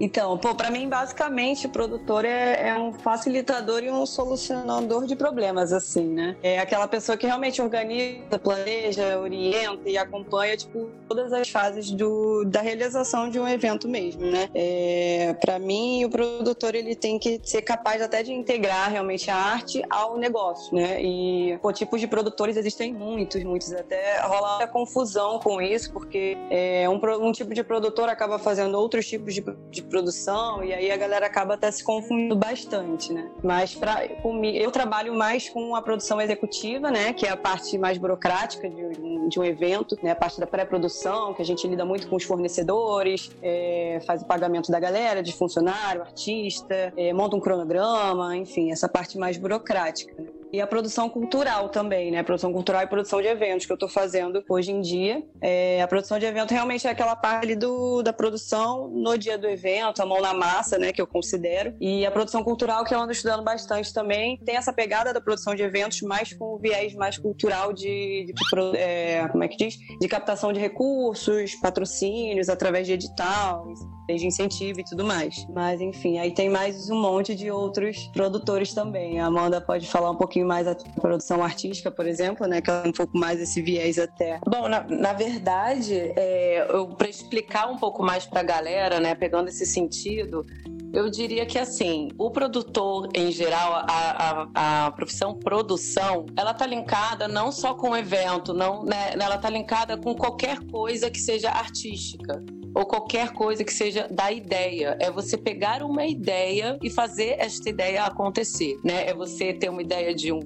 Então, 0.00 0.36
pô, 0.38 0.54
para 0.54 0.70
mim, 0.70 0.88
basicamente, 0.88 1.66
o 1.66 1.70
produtor 1.70 2.24
é, 2.24 2.68
é, 2.68 2.78
um 2.78 2.92
facilitador 2.92 3.82
e 3.82 3.90
um 3.90 4.04
solucionador 4.04 5.06
de 5.06 5.14
problemas, 5.14 5.72
assim, 5.72 6.06
né? 6.06 6.36
É 6.42 6.58
aquela 6.58 6.88
pessoa 6.88 7.16
que 7.16 7.26
realmente 7.26 7.62
organiza, 7.62 8.38
planeja, 8.42 9.18
orienta 9.18 9.88
e 9.88 9.96
acompanha, 9.96 10.56
tipo, 10.56 10.90
todas 11.08 11.32
as 11.32 11.48
fases 11.48 11.90
do, 11.90 12.44
da 12.44 12.60
realização 12.60 13.30
de 13.30 13.38
um 13.38 13.46
evento 13.46 13.88
mesmo, 13.88 14.26
né? 14.26 14.48
É, 14.54 15.34
para 15.40 15.58
mim, 15.58 16.04
o 16.04 16.10
produtor, 16.10 16.74
ele 16.74 16.94
tem 16.94 17.18
que 17.18 17.40
ser 17.44 17.62
capaz 17.62 18.02
até 18.02 18.22
de 18.22 18.32
integrar 18.32 18.90
realmente 18.90 19.30
a 19.30 19.36
arte 19.36 19.82
ao 19.88 20.16
negócio, 20.18 20.74
né? 20.74 21.00
E, 21.00 21.56
pô, 21.62 21.72
tipos 21.72 22.00
de 22.00 22.06
produtores 22.06 22.56
existem 22.56 22.92
muitos, 22.92 23.42
muitos. 23.44 23.72
Até 23.72 24.20
rola 24.20 24.62
a 24.62 24.66
confusão 24.66 25.38
com 25.38 25.60
isso, 25.60 25.92
porque 25.92 26.36
é, 26.50 26.88
um, 26.88 27.00
um 27.26 27.32
tipo 27.32 27.54
de 27.54 27.62
produtor 27.62 28.08
acaba 28.08 28.38
fazendo 28.38 28.78
outros 28.78 29.06
tipos 29.06 29.34
de, 29.34 29.44
de 29.70 29.83
produção 29.84 30.62
e 30.64 30.72
aí 30.72 30.90
a 30.90 30.96
galera 30.96 31.26
acaba 31.26 31.54
até 31.54 31.70
se 31.70 31.82
confundindo 31.82 32.36
bastante, 32.36 33.12
né? 33.12 33.30
Mas 33.42 33.74
pra, 33.74 34.06
eu 34.06 34.70
trabalho 34.70 35.14
mais 35.14 35.48
com 35.48 35.74
a 35.74 35.82
produção 35.82 36.20
executiva, 36.20 36.90
né? 36.90 37.12
Que 37.12 37.26
é 37.26 37.30
a 37.30 37.36
parte 37.36 37.76
mais 37.78 37.98
burocrática 37.98 38.68
de, 38.68 39.28
de 39.28 39.40
um 39.40 39.44
evento, 39.44 39.96
né? 40.02 40.10
A 40.10 40.16
parte 40.16 40.40
da 40.40 40.46
pré-produção, 40.46 41.34
que 41.34 41.42
a 41.42 41.44
gente 41.44 41.66
lida 41.66 41.84
muito 41.84 42.08
com 42.08 42.16
os 42.16 42.24
fornecedores, 42.24 43.30
é, 43.42 44.00
faz 44.06 44.22
o 44.22 44.26
pagamento 44.26 44.70
da 44.70 44.80
galera, 44.80 45.22
de 45.22 45.32
funcionário, 45.32 46.02
artista, 46.02 46.92
é, 46.96 47.12
monta 47.12 47.36
um 47.36 47.40
cronograma, 47.40 48.36
enfim, 48.36 48.72
essa 48.72 48.88
parte 48.88 49.18
mais 49.18 49.36
burocrática. 49.36 50.14
Né? 50.20 50.43
E 50.54 50.60
a 50.60 50.66
produção 50.68 51.10
cultural 51.10 51.68
também, 51.68 52.12
né? 52.12 52.22
Produção 52.22 52.52
cultural 52.52 52.82
e 52.82 52.86
produção 52.86 53.20
de 53.20 53.26
eventos 53.26 53.66
que 53.66 53.72
eu 53.72 53.74
estou 53.74 53.88
fazendo 53.88 54.40
hoje 54.48 54.70
em 54.70 54.80
dia. 54.80 55.20
É, 55.42 55.82
a 55.82 55.88
produção 55.88 56.16
de 56.16 56.26
evento 56.26 56.52
realmente 56.52 56.86
é 56.86 56.90
aquela 56.90 57.16
parte 57.16 57.56
do, 57.56 58.04
da 58.04 58.12
produção 58.12 58.88
no 58.88 59.18
dia 59.18 59.36
do 59.36 59.48
evento, 59.48 60.00
a 60.00 60.06
mão 60.06 60.20
na 60.20 60.32
massa, 60.32 60.78
né? 60.78 60.92
Que 60.92 61.02
eu 61.02 61.08
considero. 61.08 61.74
E 61.80 62.06
a 62.06 62.10
produção 62.10 62.44
cultural, 62.44 62.84
que 62.84 62.94
eu 62.94 63.00
ando 63.00 63.10
estudando 63.10 63.42
bastante 63.42 63.92
também, 63.92 64.38
tem 64.44 64.54
essa 64.54 64.72
pegada 64.72 65.12
da 65.12 65.20
produção 65.20 65.56
de 65.56 65.62
eventos, 65.64 66.00
mais 66.02 66.32
com 66.32 66.54
o 66.54 66.58
viés 66.58 66.94
mais 66.94 67.18
cultural 67.18 67.72
de, 67.72 68.26
de, 68.26 68.32
de 68.32 68.76
é, 68.76 69.26
como 69.32 69.42
é 69.42 69.48
que 69.48 69.56
diz? 69.56 69.76
De 70.00 70.06
captação 70.06 70.52
de 70.52 70.60
recursos, 70.60 71.56
patrocínios 71.56 72.48
através 72.48 72.86
de 72.86 72.92
edital, 72.92 73.66
de 74.06 74.26
incentivo 74.26 74.80
e 74.80 74.84
tudo 74.84 75.04
mais. 75.04 75.46
Mas 75.48 75.80
enfim, 75.80 76.18
aí 76.18 76.32
tem 76.32 76.50
mais 76.50 76.90
um 76.90 77.00
monte 77.00 77.34
de 77.34 77.50
outros 77.50 78.08
produtores 78.12 78.74
também. 78.74 79.20
A 79.20 79.26
Amanda 79.26 79.60
pode 79.60 79.86
falar 79.86 80.10
um 80.10 80.16
pouquinho 80.16 80.46
mais 80.46 80.66
da 80.66 80.74
produção 81.00 81.42
artística, 81.42 81.90
por 81.90 82.06
exemplo, 82.06 82.46
né? 82.46 82.60
Que 82.60 82.70
é 82.70 82.82
um 82.86 82.92
pouco 82.92 83.16
mais 83.16 83.40
esse 83.40 83.62
viés 83.62 83.98
até. 83.98 84.40
Bom, 84.46 84.68
na, 84.68 84.84
na 84.84 85.12
verdade, 85.12 85.94
é, 86.16 86.66
para 86.98 87.08
explicar 87.08 87.70
um 87.70 87.78
pouco 87.78 88.02
mais 88.02 88.26
para 88.26 88.40
a 88.40 88.44
galera, 88.44 89.00
né? 89.00 89.14
Pegando 89.14 89.48
esse 89.48 89.64
sentido, 89.64 90.44
eu 90.92 91.10
diria 91.10 91.46
que 91.46 91.58
assim, 91.58 92.08
o 92.18 92.30
produtor 92.30 93.08
em 93.14 93.32
geral, 93.32 93.72
a, 93.74 94.48
a, 94.54 94.86
a 94.86 94.90
profissão 94.92 95.34
produção, 95.34 96.26
ela 96.36 96.52
tá 96.52 96.66
linkada 96.66 97.26
não 97.26 97.50
só 97.50 97.74
com 97.74 97.90
o 97.90 97.96
evento, 97.96 98.52
não, 98.52 98.84
né? 98.84 99.12
Ela 99.14 99.38
tá 99.38 99.48
linkada 99.48 99.96
com 99.96 100.14
qualquer 100.14 100.58
coisa 100.70 101.10
que 101.10 101.18
seja 101.18 101.50
artística 101.50 102.42
ou 102.74 102.84
qualquer 102.84 103.32
coisa 103.32 103.64
que 103.64 103.72
seja 103.72 104.08
da 104.10 104.32
ideia. 104.32 104.96
É 105.00 105.10
você 105.10 105.36
pegar 105.38 105.82
uma 105.82 106.04
ideia 106.06 106.78
e 106.82 106.90
fazer 106.90 107.36
esta 107.38 107.68
ideia 107.68 108.04
acontecer, 108.04 108.74
né? 108.84 109.06
É 109.06 109.14
você 109.14 109.52
ter 109.52 109.68
uma 109.68 109.82
ideia 109.82 110.14
de 110.14 110.32
um 110.32 110.40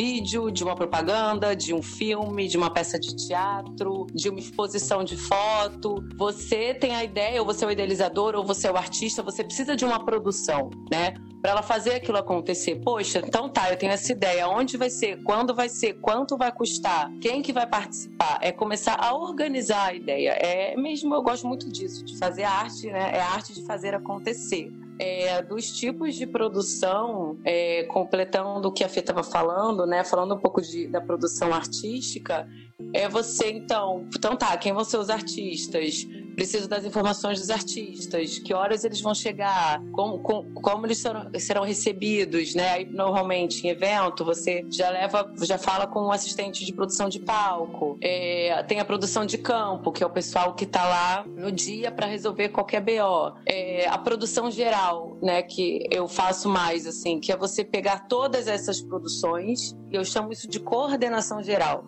vídeo, 0.00 0.50
de 0.50 0.64
uma 0.64 0.74
propaganda, 0.74 1.54
de 1.54 1.74
um 1.74 1.82
filme, 1.82 2.48
de 2.48 2.56
uma 2.56 2.72
peça 2.72 2.98
de 2.98 3.14
teatro, 3.14 4.06
de 4.14 4.30
uma 4.30 4.38
exposição 4.38 5.04
de 5.04 5.14
foto. 5.14 6.02
Você 6.16 6.72
tem 6.72 6.96
a 6.96 7.04
ideia, 7.04 7.38
ou 7.38 7.44
você 7.44 7.66
é 7.66 7.68
o 7.68 7.70
idealizador, 7.70 8.34
ou 8.34 8.42
você 8.42 8.66
é 8.66 8.72
o 8.72 8.78
artista, 8.78 9.22
você 9.22 9.44
precisa 9.44 9.76
de 9.76 9.84
uma 9.84 10.02
produção, 10.02 10.70
né? 10.90 11.12
Para 11.42 11.50
ela 11.50 11.62
fazer 11.62 11.96
aquilo 11.96 12.16
acontecer. 12.16 12.76
Poxa, 12.76 13.18
então 13.18 13.50
tá, 13.50 13.70
eu 13.70 13.76
tenho 13.76 13.92
essa 13.92 14.10
ideia. 14.10 14.48
Onde 14.48 14.78
vai 14.78 14.88
ser? 14.88 15.22
Quando 15.22 15.54
vai 15.54 15.68
ser? 15.68 16.00
Quanto 16.00 16.34
vai 16.38 16.50
custar? 16.50 17.10
Quem 17.20 17.42
que 17.42 17.52
vai 17.52 17.66
participar? 17.66 18.38
É 18.40 18.50
começar 18.50 18.96
a 18.98 19.14
organizar 19.14 19.88
a 19.88 19.94
ideia. 19.94 20.30
É 20.30 20.74
mesmo, 20.76 21.14
eu 21.14 21.22
gosto 21.22 21.46
muito 21.46 21.70
disso, 21.70 22.02
de 22.06 22.16
fazer 22.16 22.44
arte, 22.44 22.86
né? 22.86 23.10
É 23.12 23.20
a 23.20 23.32
arte 23.32 23.52
de 23.52 23.62
fazer 23.66 23.94
acontecer 23.94 24.72
é, 25.00 25.40
dos 25.40 25.72
tipos 25.72 26.14
de 26.14 26.26
produção, 26.26 27.38
é, 27.42 27.84
completando 27.84 28.68
o 28.68 28.72
que 28.72 28.84
a 28.84 28.88
Fê 28.88 29.00
estava 29.00 29.22
falando, 29.22 29.86
né? 29.86 30.04
Falando 30.04 30.34
um 30.34 30.38
pouco 30.38 30.60
de, 30.60 30.86
da 30.86 31.00
produção 31.00 31.54
artística, 31.54 32.46
é 32.92 33.08
você 33.08 33.50
então, 33.50 34.06
então 34.14 34.36
tá, 34.36 34.54
quem 34.58 34.74
vão 34.74 34.84
ser 34.84 34.98
os 34.98 35.08
artistas? 35.08 36.06
Preciso 36.34 36.68
das 36.68 36.84
informações 36.84 37.40
dos 37.40 37.50
artistas, 37.50 38.38
que 38.38 38.54
horas 38.54 38.84
eles 38.84 39.00
vão 39.00 39.14
chegar, 39.14 39.82
como, 39.92 40.18
como, 40.20 40.52
como 40.54 40.86
eles 40.86 40.98
serão, 40.98 41.30
serão 41.38 41.64
recebidos, 41.64 42.54
né? 42.54 42.70
Aí, 42.70 42.84
normalmente 42.84 43.66
em 43.66 43.70
evento 43.70 44.24
você 44.24 44.64
já 44.70 44.90
leva, 44.90 45.32
já 45.42 45.58
fala 45.58 45.86
com 45.86 46.00
um 46.00 46.12
assistente 46.12 46.64
de 46.64 46.72
produção 46.72 47.08
de 47.08 47.20
palco, 47.20 47.98
é, 48.00 48.62
tem 48.64 48.80
a 48.80 48.84
produção 48.84 49.24
de 49.26 49.38
campo, 49.38 49.92
que 49.92 50.02
é 50.02 50.06
o 50.06 50.10
pessoal 50.10 50.54
que 50.54 50.64
está 50.64 50.86
lá 50.86 51.24
no 51.26 51.52
dia 51.52 51.90
para 51.90 52.06
resolver 52.06 52.48
qualquer 52.50 52.80
BO, 52.80 53.36
é, 53.46 53.88
a 53.88 53.98
produção 53.98 54.50
geral, 54.50 55.18
né? 55.22 55.42
Que 55.42 55.86
eu 55.90 56.08
faço 56.08 56.48
mais 56.48 56.86
assim, 56.86 57.20
que 57.20 57.32
é 57.32 57.36
você 57.36 57.64
pegar 57.64 58.08
todas 58.08 58.46
essas 58.46 58.80
produções, 58.80 59.76
eu 59.90 60.04
chamo 60.04 60.32
isso 60.32 60.48
de 60.48 60.60
coordenação 60.60 61.42
geral 61.42 61.84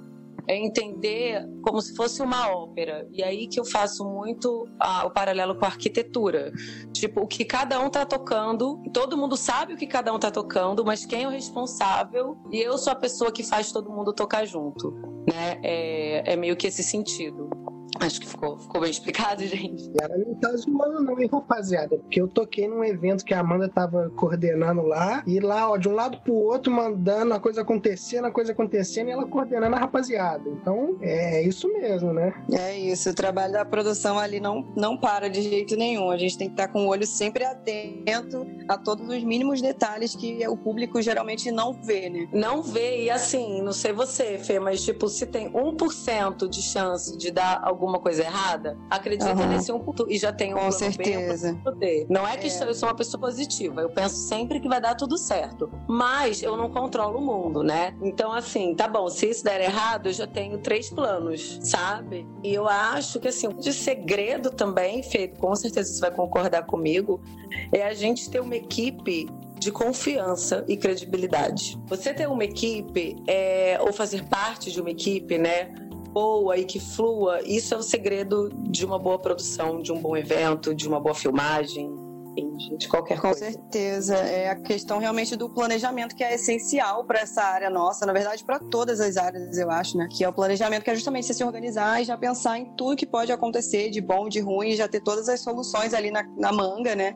é 0.49 0.56
entender 0.56 1.46
como 1.62 1.80
se 1.80 1.94
fosse 1.94 2.22
uma 2.22 2.49
ópera. 2.50 3.06
E 3.12 3.22
aí 3.22 3.46
que 3.46 3.58
eu 3.58 3.64
faço 3.64 4.04
muito 4.04 4.68
o 5.04 5.11
paralelo 5.11 5.54
com 5.54 5.64
a 5.64 5.68
arquitetura. 5.68 6.52
Tipo, 6.92 7.22
o 7.22 7.26
que 7.26 7.44
cada 7.44 7.80
um 7.80 7.88
tá 7.88 8.04
tocando, 8.04 8.82
todo 8.92 9.16
mundo 9.16 9.37
sabe 9.37 9.75
o 9.75 9.76
que 9.76 9.87
cada 9.87 10.12
um 10.12 10.18
tá 10.18 10.30
tocando, 10.30 10.84
mas 10.84 11.04
quem 11.04 11.25
é 11.25 11.26
o 11.26 11.30
responsável? 11.30 12.37
E 12.50 12.61
eu 12.61 12.76
sou 12.78 12.92
a 12.92 12.96
pessoa 12.96 13.32
que 13.32 13.42
faz 13.42 13.72
todo 13.72 13.90
mundo 13.90 14.12
tocar 14.12 14.44
junto. 14.44 14.92
Né? 15.30 15.61
É, 15.62 16.32
é 16.32 16.37
meio 16.37 16.56
que 16.56 16.66
esse 16.66 16.82
sentido. 16.82 17.49
Acho 18.00 18.20
que 18.20 18.26
ficou, 18.26 18.58
ficou 18.58 18.80
bem 18.80 18.90
explicado, 18.90 19.42
gente. 19.46 19.90
Ela 20.00 20.16
não 20.16 20.34
tá 20.34 20.54
zoando, 20.56 21.02
não, 21.02 21.20
hein, 21.20 21.28
rapaziada? 21.32 21.96
Porque 21.99 22.20
eu 22.20 22.28
toquei 22.28 22.66
num 22.66 22.84
evento 22.84 23.25
que 23.25 23.34
a 23.34 23.40
Amanda 23.40 23.68
tava 23.68 24.11
coordenando 24.16 24.82
lá, 24.82 25.22
e 25.26 25.40
lá, 25.40 25.70
ó, 25.70 25.76
de 25.76 25.88
um 25.88 25.92
lado 25.92 26.18
pro 26.22 26.34
outro, 26.34 26.72
mandando 26.72 27.34
a 27.34 27.40
coisa 27.40 27.62
acontecendo, 27.62 28.26
a 28.26 28.30
coisa 28.30 28.52
acontecendo, 28.52 29.08
e 29.08 29.12
ela 29.12 29.26
coordenando 29.26 29.76
a 29.76 29.78
rapaziada. 29.78 30.49
Então, 30.49 30.96
é 31.00 31.42
isso 31.42 31.72
mesmo, 31.72 32.12
né? 32.12 32.32
É 32.50 32.76
isso, 32.76 33.11
o 33.11 33.14
trabalho 33.14 33.52
da 33.52 33.64
produção 33.64 34.18
ali 34.18 34.40
não, 34.40 34.72
não 34.76 34.96
para 34.96 35.28
de 35.28 35.42
jeito 35.42 35.76
nenhum. 35.76 36.11
A 36.11 36.16
gente 36.16 36.38
tem 36.38 36.49
que 36.49 36.54
estar 36.54 36.66
tá 36.66 36.72
com 36.72 36.87
o 36.87 36.88
olho 36.88 37.06
sempre 37.06 37.44
atento 37.44 38.46
a 38.68 38.76
todos 38.76 39.08
os 39.08 39.22
mínimos 39.22 39.61
detalhes 39.61 40.14
que 40.14 40.46
o 40.49 40.56
público 40.56 41.00
geralmente 41.02 41.50
não 41.50 41.72
vê, 41.72 42.08
né? 42.08 42.28
Não 42.32 42.62
vê, 42.62 43.04
e 43.04 43.11
assim, 43.11 43.62
não 43.62 43.72
sei 43.72 43.92
você, 43.92 44.38
Fê, 44.38 44.58
mas 44.58 44.82
tipo, 44.82 45.08
se 45.08 45.26
tem 45.26 45.50
1% 45.52 46.49
de 46.49 46.62
chance 46.62 47.16
de 47.16 47.30
dar 47.30 47.61
algum 47.62 47.81
alguma 47.82 47.98
coisa 47.98 48.22
errada, 48.22 48.78
acredita 48.88 49.34
uhum. 49.34 49.48
nesse 49.48 49.72
um 49.72 49.80
ponto 49.80 50.06
e 50.08 50.16
já 50.16 50.32
tem 50.32 50.54
um 50.54 50.58
Com 50.58 50.70
certeza. 50.70 51.58
Não 52.08 52.26
é 52.26 52.36
que 52.36 52.46
é. 52.46 52.68
eu 52.68 52.74
sou 52.74 52.88
uma 52.88 52.94
pessoa 52.94 53.20
positiva, 53.20 53.80
eu 53.80 53.90
penso 53.90 54.14
sempre 54.14 54.60
que 54.60 54.68
vai 54.68 54.80
dar 54.80 54.94
tudo 54.94 55.18
certo, 55.18 55.68
mas 55.88 56.42
eu 56.42 56.56
não 56.56 56.70
controlo 56.70 57.18
o 57.18 57.20
mundo, 57.20 57.62
né? 57.62 57.94
Então 58.00 58.32
assim, 58.32 58.74
tá 58.74 58.86
bom, 58.86 59.08
se 59.08 59.28
isso 59.28 59.42
der 59.42 59.60
errado, 59.60 60.08
eu 60.08 60.12
já 60.12 60.26
tenho 60.26 60.58
três 60.58 60.90
planos, 60.90 61.58
sabe? 61.62 62.26
E 62.42 62.54
eu 62.54 62.68
acho 62.68 63.18
que 63.18 63.28
assim, 63.28 63.48
de 63.48 63.72
segredo 63.72 64.50
também, 64.50 65.02
feito, 65.02 65.38
com 65.40 65.54
certeza 65.56 65.92
você 65.92 66.00
vai 66.00 66.12
concordar 66.12 66.64
comigo, 66.64 67.20
é 67.72 67.82
a 67.82 67.94
gente 67.94 68.30
ter 68.30 68.40
uma 68.40 68.54
equipe 68.54 69.26
de 69.58 69.70
confiança 69.70 70.64
e 70.68 70.76
credibilidade. 70.76 71.78
Você 71.86 72.12
ter 72.12 72.28
uma 72.28 72.44
equipe 72.44 73.16
é, 73.28 73.78
ou 73.80 73.92
fazer 73.92 74.24
parte 74.24 74.72
de 74.72 74.80
uma 74.80 74.90
equipe, 74.90 75.38
né? 75.38 75.72
Boa 76.12 76.57
e 76.57 76.64
que 76.64 76.78
flua, 76.78 77.40
isso 77.45 77.75
é 77.75 77.76
o 77.76 77.83
segredo 77.83 78.50
de 78.54 78.85
uma 78.85 78.99
boa 78.99 79.19
produção, 79.19 79.81
de 79.81 79.92
um 79.92 80.00
bom 80.00 80.16
evento, 80.16 80.75
de 80.75 80.87
uma 80.87 81.00
boa 81.00 81.14
filmagem, 81.14 81.90
de 82.78 82.88
qualquer 82.88 83.21
coisa. 83.21 83.45
Com 83.45 83.52
certeza. 83.52 84.16
É 84.16 84.49
a 84.49 84.57
questão 84.57 84.99
realmente 84.99 85.37
do 85.37 85.49
planejamento 85.49 86.14
que 86.14 86.25
é 86.25 86.35
essencial 86.35 87.04
para 87.04 87.21
essa 87.21 87.42
área 87.42 87.69
nossa, 87.69 88.07
na 88.07 88.12
verdade, 88.12 88.45
para 88.45 88.59
todas 88.59 89.00
as 89.00 89.16
áreas, 89.16 89.59
eu 89.59 89.71
acho, 89.71 89.97
né? 89.97 90.09
Que 90.11 90.25
é 90.25 90.28
o 90.28 90.33
planejamento 90.33 90.83
que 90.83 90.90
é 90.90 90.95
justamente 90.95 91.26
você 91.26 91.35
se 91.35 91.45
organizar 91.45 92.00
e 92.00 92.04
já 92.04 92.16
pensar 92.16 92.59
em 92.59 92.75
tudo 92.76 92.97
que 92.97 93.07
pode 93.07 93.33
acontecer, 93.33 93.90
de 93.90 94.00
bom, 94.00 94.28
de 94.28 94.40
ruim, 94.40 94.71
e 94.71 94.76
já 94.76 94.88
ter 94.88 95.00
todas 95.00 95.28
as 95.28 95.40
soluções 95.40 95.92
ali 95.95 96.11
na, 96.11 96.23
na 96.37 96.52
manga, 96.52 96.95
né? 96.95 97.14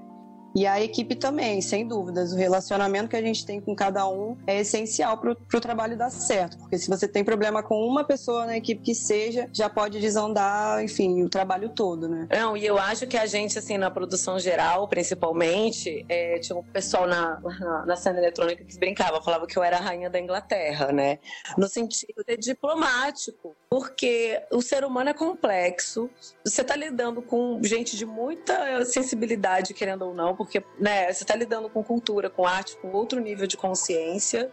E 0.57 0.67
a 0.67 0.81
equipe 0.81 1.15
também, 1.15 1.61
sem 1.61 1.87
dúvidas. 1.87 2.33
O 2.33 2.37
relacionamento 2.37 3.11
que 3.11 3.17
a 3.17 3.21
gente 3.21 3.45
tem 3.45 3.61
com 3.61 3.77
cada 3.77 4.09
um 4.09 4.39
é 4.47 4.61
essencial 4.61 5.19
para 5.19 5.33
o 5.33 5.61
trabalho 5.61 5.99
dar 5.99 6.09
certo. 6.09 6.57
Porque 6.57 6.79
se 6.79 6.89
você 6.89 7.07
tem 7.07 7.23
problema 7.23 7.63
com 7.63 7.87
uma 7.87 8.03
pessoa 8.03 8.47
na 8.47 8.57
equipe 8.57 8.81
que 8.81 8.95
seja, 8.95 9.51
já 9.53 9.69
pode 9.69 10.01
desandar, 10.01 10.83
enfim, 10.83 11.23
o 11.23 11.29
trabalho 11.29 11.69
todo, 11.69 12.09
né? 12.09 12.27
Não, 12.31 12.57
e 12.57 12.65
eu 12.65 12.79
acho 12.79 13.07
que 13.07 13.19
a 13.19 13.27
gente, 13.27 13.59
assim, 13.59 13.77
na 13.77 13.91
produção 13.91 14.39
geral, 14.39 14.89
principalmente, 14.89 16.07
é, 16.09 16.39
tinha 16.39 16.57
um 16.57 16.63
pessoal 16.63 17.07
na, 17.07 17.39
na, 17.39 17.85
na, 17.85 17.97
cena 17.97 18.19
eletrônica 18.19 18.65
que 18.65 18.79
brincava, 18.79 19.21
falava 19.21 19.47
que 19.47 19.59
eu 19.59 19.63
era 19.63 19.77
a 19.77 19.81
rainha 19.81 20.09
da 20.09 20.19
Inglaterra, 20.19 20.91
né? 20.91 21.19
No 21.59 21.69
sentido 21.69 22.25
de 22.27 22.35
diplomático. 22.39 23.55
Porque 23.69 24.41
o 24.51 24.63
ser 24.63 24.85
humano 24.85 25.11
é 25.11 25.15
complexo. 25.15 26.09
Você 26.47 26.63
está 26.63 26.75
lidando 26.75 27.21
com 27.21 27.61
gente 27.63 27.95
de 27.95 28.07
muita 28.07 28.85
sensibilidade, 28.87 29.75
querendo 29.75 30.07
ou 30.07 30.15
não, 30.15 30.35
porque 30.47 30.65
né, 30.79 31.13
você 31.13 31.25
está 31.25 31.35
lidando 31.35 31.69
com 31.69 31.83
cultura, 31.83 32.31
com 32.31 32.47
arte, 32.47 32.77
com 32.79 32.93
outro 32.93 33.21
nível 33.21 33.47
de 33.47 33.57
consciência 33.57 34.51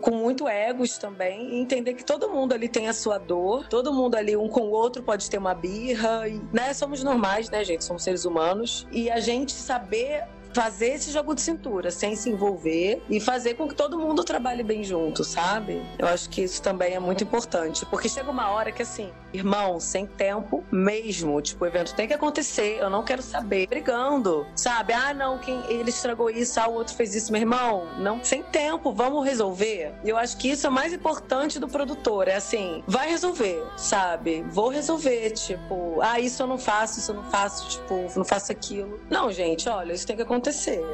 com 0.00 0.10
muito 0.10 0.48
egos 0.48 0.98
também, 0.98 1.54
e 1.54 1.60
entender 1.60 1.94
que 1.94 2.04
todo 2.04 2.28
mundo 2.28 2.52
ali 2.52 2.68
tem 2.68 2.88
a 2.88 2.92
sua 2.92 3.18
dor, 3.18 3.68
todo 3.68 3.92
mundo 3.92 4.16
ali, 4.16 4.36
um 4.36 4.48
com 4.48 4.62
o 4.62 4.70
outro, 4.70 5.02
pode 5.02 5.28
ter 5.30 5.38
uma 5.38 5.54
birra, 5.54 6.28
e, 6.28 6.40
né? 6.52 6.72
Somos 6.74 7.02
normais, 7.02 7.50
né, 7.50 7.62
gente? 7.64 7.84
Somos 7.84 8.02
seres 8.02 8.24
humanos. 8.24 8.86
E 8.90 9.10
a 9.10 9.20
gente 9.20 9.52
saber 9.52 10.24
fazer 10.52 10.94
esse 10.94 11.10
jogo 11.10 11.34
de 11.34 11.40
cintura 11.40 11.90
sem 11.90 12.16
se 12.16 12.30
envolver 12.30 13.02
e 13.08 13.20
fazer 13.20 13.54
com 13.54 13.68
que 13.68 13.74
todo 13.74 13.98
mundo 13.98 14.24
trabalhe 14.24 14.62
bem 14.62 14.82
junto, 14.82 15.24
sabe? 15.24 15.82
Eu 15.98 16.06
acho 16.06 16.28
que 16.28 16.42
isso 16.42 16.62
também 16.62 16.94
é 16.94 17.00
muito 17.00 17.24
importante, 17.24 17.86
porque 17.86 18.08
chega 18.08 18.30
uma 18.30 18.50
hora 18.50 18.72
que 18.72 18.82
assim, 18.82 19.10
irmão, 19.32 19.78
sem 19.78 20.06
tempo 20.06 20.64
mesmo, 20.70 21.40
tipo, 21.40 21.64
o 21.64 21.66
evento 21.66 21.94
tem 21.94 22.06
que 22.06 22.14
acontecer, 22.14 22.78
eu 22.80 22.90
não 22.90 23.04
quero 23.04 23.22
saber, 23.22 23.66
brigando, 23.68 24.46
sabe? 24.54 24.92
Ah, 24.92 25.14
não, 25.14 25.38
quem 25.38 25.62
ele 25.68 25.90
estragou 25.90 26.30
isso, 26.30 26.58
ah, 26.60 26.68
o 26.68 26.74
outro 26.74 26.94
fez 26.94 27.14
isso, 27.14 27.32
meu 27.32 27.40
irmão, 27.40 27.86
não, 27.98 28.22
sem 28.24 28.42
tempo, 28.42 28.92
vamos 28.92 29.24
resolver. 29.24 29.92
Eu 30.04 30.16
acho 30.16 30.36
que 30.36 30.50
isso 30.50 30.66
é 30.66 30.70
mais 30.70 30.92
importante 30.92 31.58
do 31.58 31.68
produtor, 31.68 32.28
é 32.28 32.34
assim, 32.36 32.82
vai 32.86 33.08
resolver, 33.08 33.62
sabe? 33.76 34.42
Vou 34.50 34.68
resolver, 34.68 35.30
tipo, 35.30 36.00
ah, 36.02 36.18
isso 36.18 36.42
eu 36.42 36.46
não 36.46 36.58
faço, 36.58 36.98
isso 36.98 37.12
eu 37.12 37.16
não 37.16 37.24
faço, 37.30 37.68
tipo, 37.68 38.06
não 38.16 38.24
faço 38.24 38.50
aquilo. 38.52 39.00
Não, 39.08 39.30
gente, 39.30 39.68
olha, 39.68 39.92
isso 39.92 40.06
tem 40.06 40.16
que 40.16 40.22
acontecer, 40.22 40.39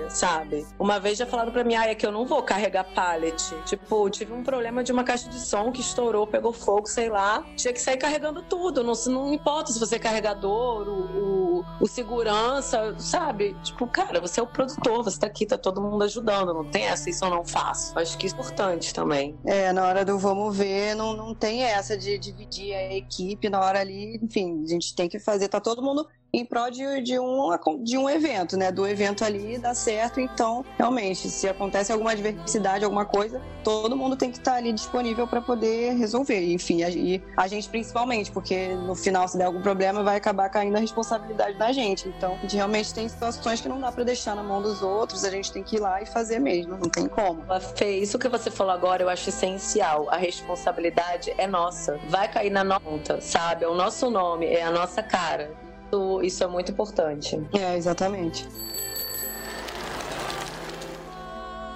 sabe? 0.09 0.67
Uma 0.79 0.99
vez 0.99 1.19
já 1.19 1.27
falaram 1.27 1.53
pra 1.53 1.63
mim, 1.63 1.75
ah, 1.75 1.87
é 1.87 1.95
que 1.95 2.07
eu 2.07 2.13
não 2.13 2.27
vou 2.27 2.43
carregar 2.43 2.85
pallet. 2.95 3.55
Tipo, 3.65 4.09
tive 4.11 4.33
um 4.33 4.43
problema 4.43 4.83
de 4.83 4.93
uma 4.93 5.05
caixa 5.05 5.29
de 5.29 5.39
som 5.39 5.71
que 5.71 5.81
estourou, 5.81 6.27
pegou 6.27 6.53
fogo, 6.53 6.87
sei 6.87 7.09
lá. 7.09 7.45
Tinha 7.57 7.73
que 7.73 7.81
sair 7.81 7.97
carregando 7.97 8.43
tudo. 8.43 8.83
Não, 8.83 8.95
não 9.07 9.33
importa 9.33 9.73
se 9.73 9.79
você 9.79 9.97
é 9.97 9.99
carregador, 9.99 10.89
o, 10.89 11.59
o, 11.59 11.65
o 11.81 11.87
segurança, 11.87 12.95
sabe? 12.99 13.55
Tipo, 13.63 13.87
cara, 13.87 14.21
você 14.21 14.41
é 14.41 14.43
o 14.43 14.47
produtor, 14.47 15.05
você 15.05 15.19
tá 15.19 15.27
aqui, 15.27 15.47
tá 15.47 15.59
todo 15.59 15.81
mundo 15.81 16.03
ajudando. 16.05 16.53
Não 16.53 16.65
tem 16.65 16.85
essa, 16.85 17.09
isso 17.11 17.25
eu 17.25 17.31
não 17.31 17.45
faço. 17.45 17.99
Acho 17.99 18.17
que 18.19 18.27
é 18.27 18.31
importante 18.31 18.95
também. 18.95 19.39
É, 19.45 19.73
na 19.73 19.87
hora 19.87 20.05
do 20.05 20.19
vamos 20.19 20.57
ver, 20.57 20.95
não, 20.95 21.15
não 21.15 21.35
tem 21.35 21.63
essa 21.63 21.97
de 21.97 22.19
dividir 22.19 22.75
a 22.75 22.95
equipe 22.95 23.49
na 23.49 23.61
hora 23.61 23.81
ali. 23.81 24.19
Enfim, 24.23 24.63
a 24.65 24.69
gente 24.69 24.95
tem 24.95 25.09
que 25.09 25.19
fazer, 25.19 25.49
tá 25.49 25.61
todo 25.61 25.83
mundo 25.83 26.07
em 26.37 26.45
prol 26.45 26.71
de, 26.71 27.01
de, 27.01 27.19
um, 27.19 27.49
de 27.83 27.97
um 27.97 28.11
evento, 28.11 28.59
né? 28.59 28.71
Do 28.71 28.87
evento 28.87 29.25
ali 29.25 29.57
dar 29.57 29.75
certo. 29.75 30.21
Então, 30.21 30.65
realmente, 30.77 31.31
se 31.31 31.49
acontece 31.49 31.91
alguma 31.91 32.13
adversidade, 32.13 32.85
alguma 32.85 33.07
coisa, 33.07 33.41
todo 33.65 33.97
mundo 33.97 34.17
tem 34.17 34.31
que 34.31 34.37
estar 34.37 34.57
ali 34.57 34.71
disponível 34.71 35.27
para 35.27 35.41
poder 35.41 35.95
resolver. 35.95 36.53
Enfim, 36.53 36.83
a, 36.83 36.91
e 36.91 37.23
a 37.37 37.49
gente 37.49 37.69
principalmente, 37.71 38.31
porque 38.31 38.69
no 38.69 38.95
final, 38.95 39.27
se 39.27 39.39
der 39.39 39.45
algum 39.45 39.63
problema, 39.63 40.03
vai 40.03 40.17
acabar 40.17 40.51
caindo 40.51 40.77
a 40.77 40.81
responsabilidade 40.81 41.57
da 41.57 41.73
gente. 41.73 42.07
Então, 42.09 42.35
a 42.35 42.37
gente 42.37 42.55
realmente 42.55 42.93
tem 42.93 43.09
situações 43.09 43.63
que 43.63 43.69
não 43.69 43.81
dá 43.81 43.91
para 43.91 44.05
deixar 44.05 44.37
na 44.37 44.43
mão 44.43 44.61
dos 44.61 44.83
outros, 44.83 45.25
a 45.25 45.31
gente 45.31 45.51
tem 45.51 45.63
que 45.63 45.77
ir 45.77 45.81
lá 45.81 46.03
e 46.03 46.07
fazer 46.07 46.39
mesmo, 46.39 46.77
não 46.77 46.91
tem 46.91 47.09
como. 47.09 47.43
Fê, 47.77 47.97
isso 47.97 48.19
que 48.19 48.29
você 48.29 48.51
falou 48.51 48.75
agora 48.75 49.03
eu 49.03 49.09
acho 49.09 49.31
essencial. 49.31 50.07
A 50.11 50.17
responsabilidade 50.17 51.33
é 51.39 51.47
nossa. 51.47 51.99
Vai 52.11 52.31
cair 52.31 52.51
na 52.51 52.63
nota, 52.63 53.23
sabe? 53.23 53.65
É 53.65 53.69
o 53.69 53.75
nosso 53.75 54.11
nome, 54.11 54.47
é 54.47 54.63
a 54.63 54.71
nossa 54.71 55.03
cara 55.03 55.66
isso, 55.97 56.23
isso 56.23 56.45
é 56.45 56.47
muito 56.47 56.71
importante. 56.71 57.41
É, 57.53 57.77
exatamente. 57.77 58.47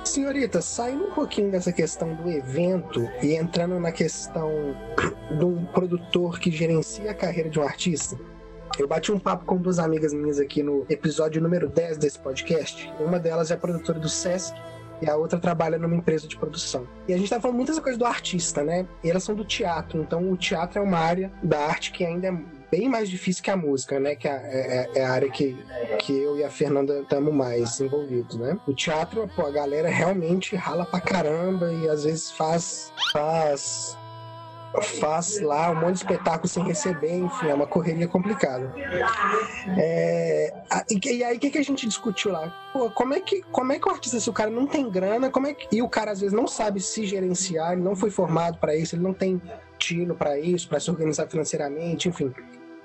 Senhorita, 0.04 0.60
saindo 0.60 1.04
um 1.04 1.10
pouquinho 1.12 1.50
dessa 1.50 1.72
questão 1.72 2.14
do 2.14 2.28
evento 2.28 3.08
e 3.22 3.34
entrando 3.34 3.78
na 3.78 3.92
questão 3.92 4.50
de 5.38 5.44
um 5.44 5.64
produtor 5.66 6.40
que 6.40 6.50
gerencia 6.50 7.12
a 7.12 7.14
carreira 7.14 7.48
de 7.48 7.60
um 7.60 7.62
artista, 7.62 8.18
eu 8.78 8.88
bati 8.88 9.12
um 9.12 9.18
papo 9.18 9.44
com 9.44 9.56
duas 9.56 9.78
amigas 9.78 10.12
minhas 10.12 10.40
aqui 10.40 10.62
no 10.62 10.84
episódio 10.88 11.40
número 11.40 11.68
10 11.68 11.98
desse 11.98 12.18
podcast. 12.18 12.92
Uma 12.98 13.20
delas 13.20 13.50
é 13.50 13.56
produtora 13.56 14.00
do 14.00 14.08
Sesc 14.08 14.54
e 15.00 15.08
a 15.08 15.16
outra 15.16 15.38
trabalha 15.38 15.78
numa 15.78 15.94
empresa 15.94 16.26
de 16.26 16.36
produção. 16.36 16.86
E 17.06 17.14
a 17.14 17.16
gente 17.16 17.30
tá 17.30 17.40
falando 17.40 17.56
muitas 17.56 17.78
coisas 17.78 17.98
do 17.98 18.04
artista, 18.04 18.64
né? 18.64 18.86
E 19.04 19.10
elas 19.10 19.22
são 19.22 19.34
do 19.34 19.44
teatro, 19.44 20.00
então 20.00 20.30
o 20.30 20.36
teatro 20.36 20.80
é 20.80 20.82
uma 20.82 20.98
área 20.98 21.32
da 21.42 21.58
arte 21.60 21.92
que 21.92 22.04
ainda 22.04 22.28
é 22.28 22.59
bem 22.70 22.88
mais 22.88 23.08
difícil 23.08 23.42
que 23.42 23.50
a 23.50 23.56
música, 23.56 23.98
né? 23.98 24.14
Que 24.14 24.28
é, 24.28 24.88
é, 24.94 25.00
é 25.00 25.04
a 25.04 25.10
área 25.10 25.30
que, 25.30 25.56
que 25.98 26.16
eu 26.16 26.38
e 26.38 26.44
a 26.44 26.50
Fernanda 26.50 27.00
estamos 27.00 27.34
mais 27.34 27.80
envolvidos, 27.80 28.36
né? 28.36 28.58
O 28.66 28.72
teatro, 28.72 29.28
pô, 29.34 29.46
a 29.46 29.50
galera 29.50 29.88
realmente 29.88 30.54
rala 30.56 30.84
pra 30.84 31.00
caramba 31.00 31.72
e 31.72 31.88
às 31.88 32.04
vezes 32.04 32.30
faz, 32.30 32.92
faz 33.12 33.98
faz 35.00 35.40
lá 35.40 35.70
um 35.72 35.74
monte 35.74 35.96
de 35.96 36.02
espetáculo 36.02 36.48
sem 36.48 36.62
receber, 36.62 37.12
enfim, 37.12 37.48
é 37.48 37.54
uma 37.54 37.66
correria 37.66 38.06
complicada. 38.06 38.72
É, 39.76 40.54
e, 40.88 41.24
aí 41.24 41.36
o 41.36 41.40
que, 41.40 41.50
que 41.50 41.58
a 41.58 41.64
gente 41.64 41.88
discutiu 41.88 42.30
lá? 42.30 42.54
Pô, 42.72 42.88
como 42.90 43.14
é 43.14 43.20
que 43.20 43.42
como 43.50 43.72
é 43.72 43.80
que 43.80 43.88
o 43.88 43.90
artista, 43.90 44.20
se 44.20 44.30
o 44.30 44.32
cara 44.32 44.48
não 44.48 44.68
tem 44.68 44.88
grana, 44.88 45.28
como 45.28 45.48
é 45.48 45.54
que, 45.54 45.66
e 45.74 45.82
o 45.82 45.88
cara 45.88 46.12
às 46.12 46.20
vezes 46.20 46.32
não 46.32 46.46
sabe 46.46 46.80
se 46.80 47.04
gerenciar, 47.04 47.72
ele 47.72 47.82
não 47.82 47.96
foi 47.96 48.10
formado 48.10 48.58
para 48.58 48.76
isso, 48.76 48.94
ele 48.94 49.02
não 49.02 49.12
tem 49.12 49.42
tino 49.76 50.14
para 50.14 50.38
isso, 50.38 50.68
para 50.68 50.78
se 50.78 50.88
organizar 50.88 51.26
financeiramente, 51.26 52.08
enfim 52.08 52.32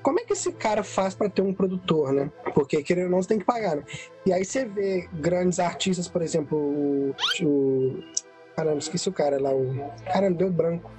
como 0.05 0.19
é 0.19 0.23
que 0.23 0.33
esse 0.33 0.51
cara 0.51 0.83
faz 0.83 1.15
para 1.15 1.27
ter 1.27 1.41
um 1.41 1.51
produtor, 1.51 2.13
né? 2.13 2.31
Porque 2.53 2.83
querendo 2.83 3.05
ou 3.05 3.09
não, 3.09 3.23
você 3.23 3.29
tem 3.29 3.39
que 3.39 3.43
pagar, 3.43 3.77
né? 3.77 3.83
E 4.23 4.31
aí 4.31 4.45
você 4.45 4.63
vê 4.63 5.09
grandes 5.11 5.59
artistas, 5.59 6.07
por 6.07 6.21
exemplo, 6.21 6.55
o. 6.55 7.15
o 7.41 8.03
caramba, 8.55 8.77
esqueci 8.77 9.09
o 9.09 9.11
cara 9.11 9.41
lá, 9.41 9.51
o. 9.51 9.91
Cara, 10.05 10.29
deu 10.29 10.51
branco. 10.51 10.91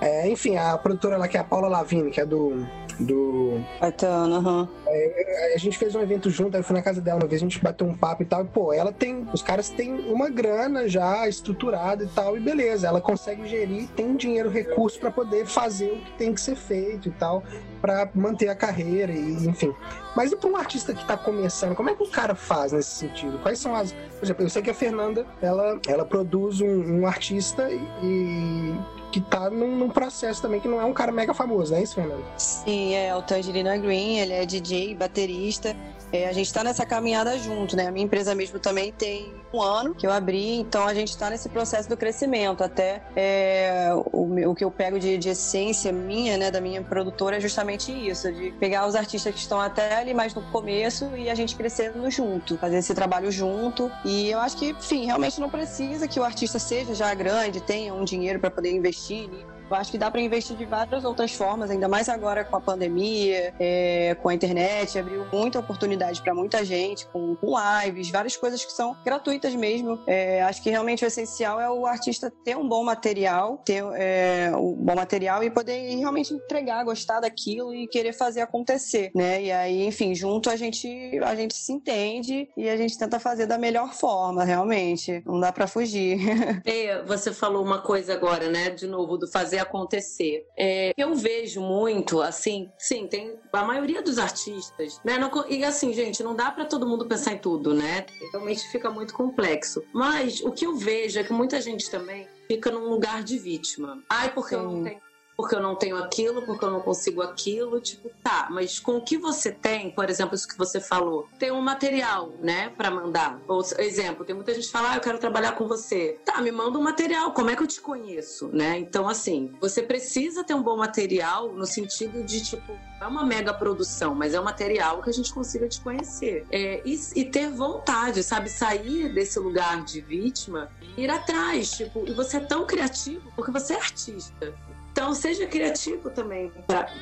É, 0.00 0.28
enfim, 0.28 0.56
a 0.56 0.76
produtora 0.78 1.16
lá 1.16 1.28
que 1.28 1.36
é 1.36 1.40
a 1.40 1.44
Paula 1.44 1.68
Lavigne, 1.68 2.10
que 2.10 2.20
é 2.20 2.26
do 2.26 2.66
do. 3.00 3.60
Caetano, 3.80 4.36
aham. 4.36 4.68
É, 4.86 5.54
a 5.54 5.58
gente 5.58 5.78
fez 5.78 5.94
um 5.94 6.00
evento 6.00 6.30
junto, 6.30 6.54
aí 6.54 6.60
eu 6.60 6.64
fui 6.64 6.76
na 6.76 6.82
casa 6.82 7.00
dela 7.00 7.20
uma 7.20 7.26
vez, 7.26 7.40
a 7.40 7.44
gente 7.44 7.62
bateu 7.62 7.86
um 7.86 7.94
papo 7.94 8.22
e 8.22 8.26
tal. 8.26 8.42
E, 8.42 8.48
pô, 8.48 8.72
ela 8.72 8.92
tem. 8.92 9.26
Os 9.32 9.42
caras 9.42 9.68
têm 9.70 9.92
uma 10.10 10.28
grana 10.28 10.88
já 10.88 11.28
estruturada 11.28 12.04
e 12.04 12.08
tal, 12.08 12.36
e 12.36 12.40
beleza. 12.40 12.86
Ela 12.86 13.00
consegue 13.00 13.46
gerir, 13.46 13.88
tem 13.88 14.16
dinheiro, 14.16 14.50
recurso 14.50 14.98
para 15.00 15.10
poder 15.10 15.46
fazer 15.46 15.92
o 15.92 15.96
que 15.98 16.12
tem 16.12 16.34
que 16.34 16.40
ser 16.40 16.56
feito 16.56 17.08
e 17.08 17.12
tal, 17.12 17.42
para 17.80 18.08
manter 18.14 18.48
a 18.48 18.54
carreira, 18.54 19.12
e 19.12 19.46
enfim. 19.46 19.72
Mas 20.14 20.32
e 20.32 20.36
pra 20.36 20.50
um 20.50 20.56
artista 20.56 20.92
que 20.92 21.06
tá 21.06 21.16
começando, 21.16 21.74
como 21.74 21.90
é 21.90 21.94
que 21.94 22.02
o 22.02 22.10
cara 22.10 22.34
faz 22.34 22.72
nesse 22.72 22.90
sentido? 22.90 23.38
Quais 23.38 23.58
são 23.58 23.74
as. 23.74 23.92
Por 23.92 24.24
exemplo, 24.24 24.44
eu 24.44 24.50
sei 24.50 24.62
que 24.62 24.70
a 24.70 24.74
Fernanda, 24.74 25.26
ela, 25.40 25.80
ela 25.86 26.04
produz 26.04 26.60
um, 26.60 27.00
um 27.00 27.06
artista 27.06 27.68
e 28.02 28.74
que 29.10 29.20
tá 29.20 29.50
num, 29.50 29.76
num, 29.76 29.88
processo 29.88 30.40
também 30.40 30.60
que 30.60 30.68
não 30.68 30.80
é 30.80 30.84
um 30.84 30.92
cara 30.92 31.10
mega 31.10 31.34
famoso, 31.34 31.72
não 31.72 31.78
é 31.78 31.82
isso, 31.82 31.94
Fernando? 31.94 32.24
Sim, 32.36 32.94
é 32.94 33.14
o 33.14 33.22
Tangerina 33.22 33.76
Green, 33.76 34.18
ele 34.18 34.32
é 34.32 34.46
DJ, 34.46 34.94
baterista. 34.94 35.76
É, 36.12 36.28
a 36.28 36.32
gente 36.32 36.46
está 36.46 36.64
nessa 36.64 36.84
caminhada 36.84 37.38
junto, 37.38 37.76
né? 37.76 37.86
A 37.86 37.90
minha 37.92 38.04
empresa 38.04 38.34
mesmo 38.34 38.58
também 38.58 38.92
tem 38.92 39.32
um 39.52 39.60
ano 39.60 39.94
que 39.94 40.06
eu 40.06 40.12
abri, 40.12 40.56
então 40.56 40.86
a 40.86 40.94
gente 40.94 41.08
está 41.08 41.30
nesse 41.30 41.48
processo 41.48 41.88
do 41.88 41.96
crescimento. 41.96 42.62
Até 42.64 43.02
é, 43.14 43.90
o, 44.12 44.50
o, 44.50 44.54
que 44.54 44.64
eu 44.64 44.70
pego 44.70 44.98
de, 44.98 45.16
de, 45.16 45.28
essência 45.28 45.92
minha, 45.92 46.36
né, 46.36 46.50
da 46.50 46.60
minha 46.60 46.82
produtora, 46.82 47.36
é 47.36 47.40
justamente 47.40 47.92
isso, 47.92 48.32
de 48.32 48.50
pegar 48.52 48.86
os 48.86 48.94
artistas 48.94 49.32
que 49.32 49.40
estão 49.40 49.60
até 49.60 49.96
ali 49.96 50.12
mais 50.12 50.34
no 50.34 50.42
começo 50.50 51.10
e 51.16 51.30
a 51.30 51.34
gente 51.34 51.54
crescendo 51.54 52.10
junto, 52.10 52.58
fazer 52.58 52.78
esse 52.78 52.94
trabalho 52.94 53.30
junto. 53.30 53.90
E 54.04 54.30
eu 54.30 54.38
acho 54.40 54.56
que, 54.56 54.70
enfim, 54.70 55.06
realmente 55.06 55.40
não 55.40 55.48
precisa 55.48 56.08
que 56.08 56.18
o 56.18 56.24
artista 56.24 56.58
seja 56.58 56.94
já 56.94 57.14
grande, 57.14 57.60
tenha 57.60 57.94
um 57.94 58.04
dinheiro 58.04 58.40
para 58.40 58.50
poder 58.50 58.72
investir 58.72 59.28
eu 59.70 59.76
acho 59.76 59.92
que 59.92 59.98
dá 59.98 60.10
para 60.10 60.20
investir 60.20 60.56
de 60.56 60.64
várias 60.64 61.04
outras 61.04 61.32
formas, 61.32 61.70
ainda 61.70 61.88
mais 61.88 62.08
agora 62.08 62.44
com 62.44 62.56
a 62.56 62.60
pandemia, 62.60 63.54
é, 63.58 64.16
com 64.20 64.28
a 64.28 64.34
internet, 64.34 64.98
abriu 64.98 65.24
muita 65.32 65.60
oportunidade 65.60 66.20
para 66.22 66.34
muita 66.34 66.64
gente, 66.64 67.06
com, 67.06 67.36
com, 67.36 67.54
lives, 67.84 68.10
várias 68.10 68.36
coisas 68.36 68.64
que 68.64 68.72
são 68.72 68.96
gratuitas 69.04 69.54
mesmo. 69.54 69.98
É, 70.06 70.42
acho 70.42 70.62
que 70.62 70.70
realmente 70.70 71.04
o 71.04 71.06
essencial 71.06 71.60
é 71.60 71.70
o 71.70 71.86
artista 71.86 72.32
ter 72.44 72.56
um 72.56 72.68
bom 72.68 72.82
material, 72.82 73.58
ter 73.64 73.84
é, 73.94 74.50
um 74.56 74.74
bom 74.74 74.96
material 74.96 75.44
e 75.44 75.50
poder 75.50 75.96
realmente 75.96 76.34
entregar, 76.34 76.84
gostar 76.84 77.20
daquilo 77.20 77.72
e 77.72 77.86
querer 77.86 78.12
fazer 78.12 78.40
acontecer, 78.40 79.10
né? 79.14 79.42
E 79.42 79.52
aí, 79.52 79.86
enfim, 79.86 80.14
junto 80.14 80.50
a 80.50 80.56
gente 80.56 80.88
a 81.22 81.34
gente 81.34 81.54
se 81.54 81.72
entende 81.72 82.48
e 82.56 82.68
a 82.68 82.76
gente 82.76 82.98
tenta 82.98 83.20
fazer 83.20 83.46
da 83.46 83.58
melhor 83.58 83.92
forma, 83.92 84.44
realmente. 84.44 85.22
Não 85.24 85.38
dá 85.38 85.52
para 85.52 85.66
fugir. 85.66 86.18
você 87.06 87.32
falou 87.32 87.64
uma 87.64 87.78
coisa 87.78 88.12
agora, 88.12 88.48
né? 88.48 88.70
De 88.70 88.86
novo, 88.86 89.16
do 89.16 89.28
fazer 89.28 89.59
acontecer. 89.60 90.46
É, 90.56 90.92
eu 90.96 91.14
vejo 91.14 91.60
muito, 91.60 92.20
assim, 92.20 92.70
sim, 92.78 93.06
tem 93.06 93.38
a 93.52 93.64
maioria 93.64 94.02
dos 94.02 94.18
artistas, 94.18 95.00
né? 95.04 95.18
Não, 95.18 95.30
e 95.48 95.64
assim, 95.64 95.92
gente, 95.92 96.22
não 96.22 96.34
dá 96.34 96.50
para 96.50 96.64
todo 96.64 96.86
mundo 96.86 97.06
pensar 97.06 97.32
em 97.32 97.38
tudo, 97.38 97.74
né? 97.74 98.06
Realmente 98.32 98.66
fica 98.68 98.90
muito 98.90 99.14
complexo. 99.14 99.82
Mas 99.92 100.40
o 100.40 100.50
que 100.50 100.66
eu 100.66 100.76
vejo 100.76 101.18
é 101.18 101.24
que 101.24 101.32
muita 101.32 101.60
gente 101.60 101.90
também 101.90 102.26
fica 102.48 102.70
num 102.70 102.88
lugar 102.88 103.22
de 103.22 103.38
vítima. 103.38 104.02
Ai, 104.08 104.32
porque 104.32 104.54
sim. 104.54 104.60
eu 104.60 104.62
não 104.64 104.82
tenho 104.82 105.00
porque 105.40 105.54
eu 105.54 105.62
não 105.62 105.74
tenho 105.74 105.96
aquilo, 105.96 106.42
porque 106.42 106.62
eu 106.62 106.70
não 106.70 106.82
consigo 106.82 107.22
aquilo, 107.22 107.80
tipo, 107.80 108.10
tá, 108.22 108.48
mas 108.50 108.78
com 108.78 108.98
o 108.98 109.00
que 109.00 109.16
você 109.16 109.50
tem, 109.50 109.90
por 109.90 110.10
exemplo, 110.10 110.34
isso 110.34 110.46
que 110.46 110.58
você 110.58 110.78
falou, 110.82 111.26
tem 111.38 111.50
um 111.50 111.62
material, 111.62 112.30
né, 112.42 112.70
para 112.76 112.90
mandar. 112.90 113.40
Ou, 113.48 113.64
exemplo, 113.78 114.22
tem 114.22 114.34
muita 114.34 114.52
gente 114.52 114.66
que 114.66 114.72
fala, 114.72 114.90
ah, 114.92 114.96
eu 114.96 115.00
quero 115.00 115.16
trabalhar 115.16 115.52
com 115.52 115.66
você. 115.66 116.20
Tá, 116.26 116.42
me 116.42 116.52
manda 116.52 116.78
um 116.78 116.82
material, 116.82 117.32
como 117.32 117.48
é 117.48 117.56
que 117.56 117.62
eu 117.62 117.66
te 117.66 117.80
conheço, 117.80 118.48
né? 118.52 118.78
Então, 118.78 119.08
assim, 119.08 119.54
você 119.58 119.82
precisa 119.82 120.44
ter 120.44 120.52
um 120.52 120.62
bom 120.62 120.76
material 120.76 121.50
no 121.54 121.64
sentido 121.64 122.22
de, 122.22 122.44
tipo, 122.44 122.78
é 123.00 123.06
uma 123.06 123.24
mega 123.24 123.54
produção, 123.54 124.14
mas 124.14 124.34
é 124.34 124.40
um 124.40 124.44
material 124.44 125.00
que 125.02 125.08
a 125.08 125.12
gente 125.12 125.32
consiga 125.32 125.66
te 125.66 125.80
conhecer. 125.80 126.46
É, 126.50 126.82
e, 126.84 127.00
e 127.16 127.24
ter 127.24 127.50
vontade, 127.50 128.22
sabe, 128.22 128.50
sair 128.50 129.10
desse 129.14 129.38
lugar 129.38 129.82
de 129.84 130.02
vítima, 130.02 130.70
ir 130.98 131.08
atrás, 131.08 131.70
tipo, 131.70 132.04
e 132.06 132.12
você 132.12 132.36
é 132.36 132.40
tão 132.40 132.66
criativo 132.66 133.32
porque 133.34 133.50
você 133.50 133.72
é 133.72 133.76
artista. 133.76 134.54
Então, 135.00 135.14
seja 135.14 135.46
criativo 135.46 136.10
também 136.10 136.52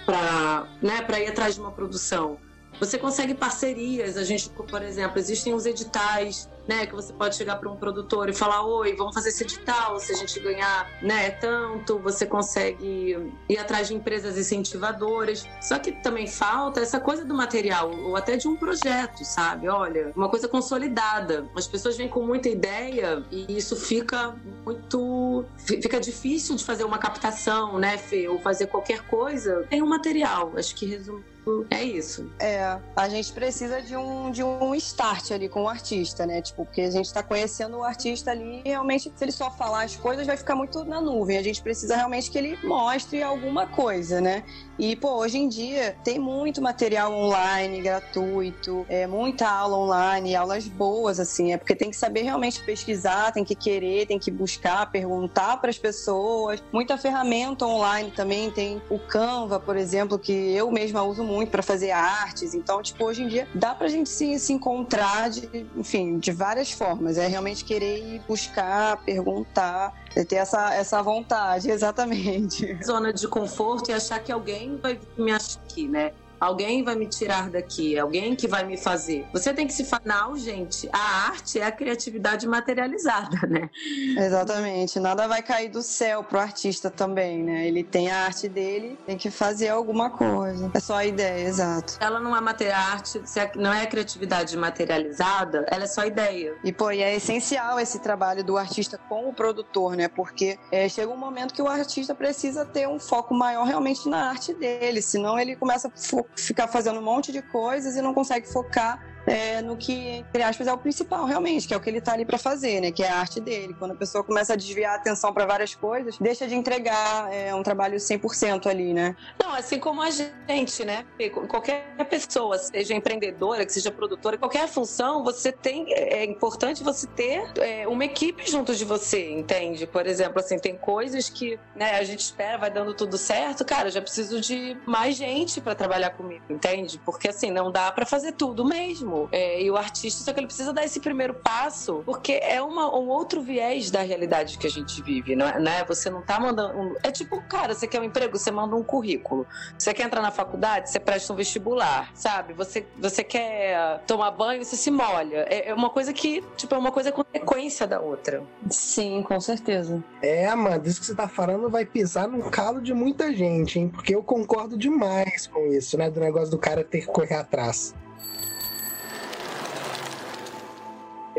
para 0.07 0.69
né, 0.81 1.05
ir 1.21 1.27
atrás 1.27 1.57
de 1.57 1.61
uma 1.61 1.73
produção. 1.73 2.39
Você 2.79 2.97
consegue 2.97 3.35
parcerias, 3.35 4.17
a 4.17 4.23
gente, 4.23 4.49
por 4.51 4.83
exemplo, 4.83 5.19
existem 5.19 5.53
os 5.53 5.67
editais 5.67 6.49
né? 6.69 6.87
Que 6.87 6.95
você 6.95 7.13
pode 7.13 7.35
chegar 7.35 7.57
para 7.57 7.71
um 7.71 7.77
produtor 7.77 8.29
e 8.29 8.35
falar: 8.35 8.63
Oi, 8.63 8.95
vamos 8.95 9.15
fazer 9.15 9.31
esse 9.31 9.43
edital. 9.43 9.99
Se 9.99 10.13
a 10.13 10.17
gente 10.17 10.39
ganhar 10.39 10.87
né, 11.03 11.31
tanto, 11.31 11.99
você 11.99 12.27
consegue 12.27 13.33
ir 13.49 13.59
atrás 13.59 13.89
de 13.89 13.95
empresas 13.95 14.37
incentivadoras. 14.37 15.49
Só 15.63 15.79
que 15.79 15.91
também 15.91 16.27
falta 16.27 16.81
essa 16.81 17.01
coisa 17.01 17.25
do 17.25 17.35
material, 17.35 17.91
ou 17.91 18.15
até 18.15 18.37
de 18.37 18.47
um 18.47 18.55
projeto, 18.55 19.25
sabe? 19.25 19.69
Olha, 19.69 20.13
uma 20.15 20.29
coisa 20.29 20.47
consolidada. 20.47 21.49
As 21.57 21.67
pessoas 21.67 21.97
vêm 21.97 22.09
com 22.09 22.23
muita 22.23 22.49
ideia 22.49 23.25
e 23.31 23.57
isso 23.57 23.75
fica 23.75 24.37
muito. 24.65 25.45
fica 25.57 25.99
difícil 25.99 26.55
de 26.55 26.65
fazer 26.65 26.85
uma 26.85 26.99
captação, 26.99 27.79
né, 27.79 27.97
Fê? 27.97 28.29
Ou 28.29 28.39
fazer 28.39 28.67
qualquer 28.67 29.07
coisa. 29.07 29.65
Tem 29.71 29.83
um 29.83 29.87
material. 29.87 30.53
Acho 30.57 30.75
que 30.75 30.85
resume 30.85 31.25
é 31.71 31.83
isso. 31.83 32.31
É, 32.39 32.79
a 32.97 33.09
gente 33.09 33.33
precisa 33.33 33.81
de 33.83 33.97
um, 33.97 34.31
de 34.31 34.43
um 34.43 34.75
start 34.75 35.31
ali 35.33 35.49
com 35.49 35.63
o 35.63 35.69
artista, 35.69 36.27
né? 36.27 36.43
Tipo, 36.43 36.65
porque 36.65 36.83
a 36.83 36.91
gente 36.91 37.13
tá 37.13 37.23
conhecendo 37.23 37.79
o 37.79 37.83
artista 37.83 38.31
ali 38.31 38.63
e 38.65 38.69
realmente, 38.69 39.13
se 39.15 39.25
ele 39.25 39.33
só 39.33 39.51
falar 39.51 39.85
as 39.85 39.97
coisas, 39.97 40.27
vai 40.27 40.37
ficar 40.37 40.55
muito 40.55 40.85
na 40.85 41.01
nuvem. 41.01 41.39
A 41.39 41.43
gente 41.43 41.63
precisa 41.63 41.97
realmente 41.97 42.31
que 42.31 42.39
ele 42.39 42.59
mostre 42.67 43.23
alguma 43.23 43.67
coisa, 43.67 44.21
né? 44.21 44.45
E, 44.79 44.95
pô, 44.95 45.17
hoje 45.17 45.39
em 45.39 45.49
dia 45.49 45.97
tem 46.05 46.19
muito 46.19 46.63
material 46.63 47.13
online, 47.13 47.81
gratuito, 47.83 48.87
é, 48.89 49.07
muita 49.07 49.49
aula 49.49 49.77
online, 49.77 50.37
aulas 50.37 50.69
boas, 50.69 51.19
assim, 51.19 51.53
é 51.53 51.57
porque 51.57 51.75
tem 51.75 51.91
que 51.91 51.97
saber 51.97 52.23
realmente 52.23 52.63
pesquisar, 52.63 53.33
tem 53.33 53.45
que 53.45 53.57
querer, 53.57 54.07
tem 54.07 54.19
que 54.19 54.31
buscar, 54.31 54.91
perguntar 54.91 55.57
para 55.57 55.71
as 55.71 55.79
pessoas. 55.79 56.63
Muita 56.73 56.97
ferramenta 56.97 57.67
online 57.67 58.13
também, 58.13 58.51
tem 58.51 58.81
o 58.89 58.99
Canva, 58.99 59.59
por 59.59 59.77
exemplo, 59.77 60.19
que 60.19 60.33
eu 60.33 60.71
mesma 60.71 61.03
uso 61.03 61.25
muito 61.25 61.51
para 61.51 61.63
fazer 61.63 61.91
artes. 61.91 62.55
Então, 62.55 62.81
tipo, 62.81 63.05
hoje 63.05 63.23
em 63.23 63.29
dia 63.29 63.49
dá 63.55 63.75
pra 63.75 63.89
gente 63.89 64.09
se, 64.09 64.39
se 64.39 64.53
encontrar 64.53 65.31
de, 65.31 65.67
enfim, 65.77 66.19
de 66.19 66.31
várias 66.31 66.71
formas. 66.71 67.19
É 67.19 67.27
realmente 67.27 67.65
querer 67.65 67.99
ir 67.99 68.23
buscar, 68.29 68.99
perguntar, 69.05 69.93
ter 70.25 70.37
essa, 70.37 70.75
essa 70.75 71.03
vontade, 71.03 71.71
exatamente. 71.73 72.79
Zona 72.85 73.13
de 73.13 73.27
conforto 73.29 73.91
e 73.91 73.95
achar 73.95 74.19
que 74.21 74.33
alguém 74.33 74.77
vai 74.77 74.99
me 75.17 75.33
achar 75.33 75.61
aqui, 75.61 75.89
né? 75.89 76.13
Alguém 76.41 76.83
vai 76.83 76.95
me 76.95 77.07
tirar 77.07 77.51
daqui, 77.51 77.99
alguém 77.99 78.37
que 78.37 78.47
vai 78.47 78.65
me 78.65 78.77
fazer. 78.77 79.27
Você 79.33 79.53
tem 79.53 79.67
que 79.67 79.73
se 79.73 79.85
falar, 79.85 80.35
gente, 80.37 80.89
a 80.93 81.29
arte 81.29 81.59
é 81.59 81.65
a 81.65 81.73
criatividade 81.73 82.47
materializada, 82.47 83.47
né? 83.49 83.71
Exatamente. 84.17 85.01
Nada 85.01 85.27
vai 85.27 85.43
cair 85.43 85.69
do 85.69 85.83
céu 85.83 86.23
pro 86.23 86.39
artista 86.39 86.91
também, 86.91 87.43
né? 87.43 87.67
Ele 87.67 87.83
tem 87.83 88.11
a 88.11 88.25
arte 88.25 88.49
dele, 88.49 88.99
tem 89.07 89.17
que 89.17 89.31
fazer 89.31 89.69
alguma 89.69 90.11
coisa. 90.11 90.71
É 90.75 90.81
só 90.81 90.97
a 90.97 91.07
ideia, 91.07 91.47
exato. 91.47 91.97
Ela 92.01 92.21
não 92.21 92.37
é 92.37 92.41
material, 92.41 92.79
arte, 92.79 93.21
não 93.57 93.73
é 93.73 93.83
a 93.83 93.87
criatividade 93.87 94.57
materializada, 94.57 95.67
ela 95.71 95.85
é 95.85 95.87
só 95.87 96.05
ideia. 96.05 96.57
E, 96.63 96.73
pô, 96.73 96.91
e 96.91 97.03
é 97.03 97.15
essencial 97.15 97.81
esse 97.81 97.99
trabalho 97.99 98.45
do 98.45 98.57
artista 98.57 98.99
com 99.09 99.29
o 99.29 99.33
produtor, 99.33 99.97
né? 99.97 100.09
Porque 100.09 100.59
é, 100.71 100.89
chega 100.89 101.13
um 101.13 101.17
momento 101.17 101.55
que 101.55 101.63
o 101.63 101.69
artista 101.69 102.15
precisa 102.15 102.65
ter 102.65 102.89
um 102.89 102.99
foco 102.99 103.35
maior 103.35 103.65
realmente 103.65 104.09
na 104.09 104.29
arte 104.29 104.55
dele, 104.55 105.03
senão 105.03 105.39
ele 105.39 105.57
começa 105.57 105.89
a 105.89 105.91
ficar 106.37 106.69
fazendo 106.69 107.01
um 107.01 107.03
monte 107.03 107.33
de 107.33 107.43
coisas 107.43 107.97
e 107.97 108.03
não 108.03 108.15
consegue 108.15 108.49
focar 108.49 109.01
é, 109.29 109.61
no 109.61 109.77
que, 109.77 109.93
entre 109.93 110.43
aspas, 110.43 110.67
é 110.67 110.73
o 110.73 110.79
principal, 110.79 111.27
realmente, 111.27 111.69
que 111.69 111.75
é 111.75 111.77
o 111.77 111.81
que 111.81 111.91
ele 111.91 111.99
está 111.99 112.15
ali 112.15 112.25
para 112.25 112.39
fazer, 112.39 112.81
né? 112.81 112.91
Que 112.91 113.03
é 113.03 113.09
a 113.11 113.19
arte 113.19 113.41
dele. 113.41 113.77
Quando 113.79 113.93
a 113.93 113.95
pessoa 113.95 114.25
começa 114.25 114.55
a 114.55 114.57
desviar 114.57 114.93
a 114.93 114.97
atenção 114.97 115.33
para 115.33 115.45
várias 115.45 115.75
coisas, 115.75 116.17
deixa 116.19 116.47
de 116.47 116.55
entregar 116.55 117.33
é, 117.33 117.55
um 117.55 117.63
trabalho 117.63 117.99
100% 117.99 118.67
ali, 118.67 118.95
né? 118.95 119.15
Não, 119.43 119.53
assim 119.55 119.79
como 119.79 120.01
a 120.01 120.11
gente, 120.11 120.85
né? 120.85 121.05
Qualquer 121.49 121.95
pessoa, 122.09 122.57
seja 122.59 122.95
empreendedora, 122.95 123.67
que 123.67 123.73
seja 123.73 123.91
produtora, 123.91 124.39
qualquer 124.39 124.67
função, 124.67 125.23
você 125.23 125.53
tem. 125.53 125.93
É, 125.93 126.21
é 126.21 126.25
importante 126.25 126.83
você 126.83 127.07
ter 127.09 127.53
é, 127.59 127.87
uma 127.87 128.05
equipe 128.05 128.51
junto 128.51 128.75
de 128.75 128.85
você, 128.85 129.31
entende? 129.31 129.87
Por 129.87 130.07
exemplo, 130.07 130.41
assim, 130.41 130.59
tem 130.59 130.77
coisas 130.77 131.29
que 131.29 131.59
né, 131.77 131.99
a 131.99 132.05
gente 132.05 132.21
espera, 132.21 132.57
vai 132.57 132.71
dando 132.71 132.95
tudo 132.95 133.19
certo. 133.19 133.65
Cara, 133.65 133.91
já 133.91 134.01
preciso 134.01 134.41
de 134.41 134.77
mais 134.87 135.17
gente 135.17 135.61
para 135.61 135.75
trabalhar 135.75 136.11
comigo, 136.11 136.45
entende? 136.49 136.99
Porque 137.05 137.29
assim, 137.29 137.51
não 137.51 137.71
dá 137.71 137.93
para 137.93 138.07
fazer 138.07 138.33
tudo 138.33 138.65
mesmo 138.65 139.18
é, 139.33 139.63
e 139.63 139.71
o 139.71 139.77
artista, 139.77 140.23
só 140.23 140.33
que 140.33 140.41
ele 140.41 140.47
precisa 140.47 140.73
dar 140.73 140.85
esse 140.85 141.01
primeiro 141.01 141.35
passo, 141.35 142.03
porque 142.05 142.33
é 142.43 142.61
uma, 142.63 142.95
um 142.95 143.09
outro 143.09 143.41
viés 143.41 143.91
da 143.91 144.03
realidade 144.03 144.59
que 144.59 144.67
a 144.67 144.71
gente 144.71 145.03
vive, 145.03 145.35
não 145.35 145.47
é? 145.47 145.59
Né? 145.59 145.85
Você 145.85 146.11
não 146.11 146.23
tá 146.23 146.39
mandando. 146.39 146.79
Um... 146.79 146.95
É 147.03 147.11
tipo, 147.11 147.41
cara, 147.43 147.75
você 147.75 147.87
quer 147.87 148.01
um 148.01 148.05
emprego, 148.05 148.39
você 148.39 148.51
manda 148.51 148.77
um 148.77 148.83
currículo. 148.83 149.47
Você 149.79 149.93
quer 149.95 150.05
entrar 150.05 150.23
na 150.23 150.31
faculdade, 150.31 150.91
você 150.91 151.01
presta 151.01 151.33
um 151.33 151.37
vestibular, 151.37 152.11
sabe? 152.15 152.53
Você, 152.55 152.87
você 152.99 153.25
quer 153.25 154.01
tomar 154.07 154.31
banho, 154.31 154.65
você 154.65 154.77
se 154.77 154.91
molha. 154.91 155.47
É, 155.49 155.71
é 155.71 155.75
uma 155.75 155.91
coisa 155.91 156.13
que, 156.13 156.45
tipo, 156.57 156.75
é 156.75 156.79
uma 156.79 156.93
coisa 156.93 157.11
consequência 157.13 157.87
da 157.87 158.01
outra. 158.01 158.43
Sim, 158.71 159.23
com 159.23 159.41
certeza. 159.41 160.03
É, 160.23 160.47
Amanda, 160.47 160.89
isso 160.89 161.01
que 161.01 161.07
você 161.07 161.15
tá 161.15 161.29
falando 161.29 161.69
vai 161.69 161.85
pisar 161.85 162.29
no 162.29 162.51
calo 162.51 162.81
de 162.81 162.93
muita 162.93 163.33
gente, 163.33 163.79
hein? 163.79 163.89
Porque 163.89 164.15
eu 164.15 164.23
concordo 164.23 164.77
demais 164.77 165.47
com 165.47 165.67
isso, 165.67 165.97
né? 165.97 166.11
Do 166.11 166.21
negócio 166.21 166.51
do 166.51 166.59
cara 166.59 166.85
ter 166.85 167.01
que 167.01 167.07
correr 167.07 167.35
atrás. 167.35 167.95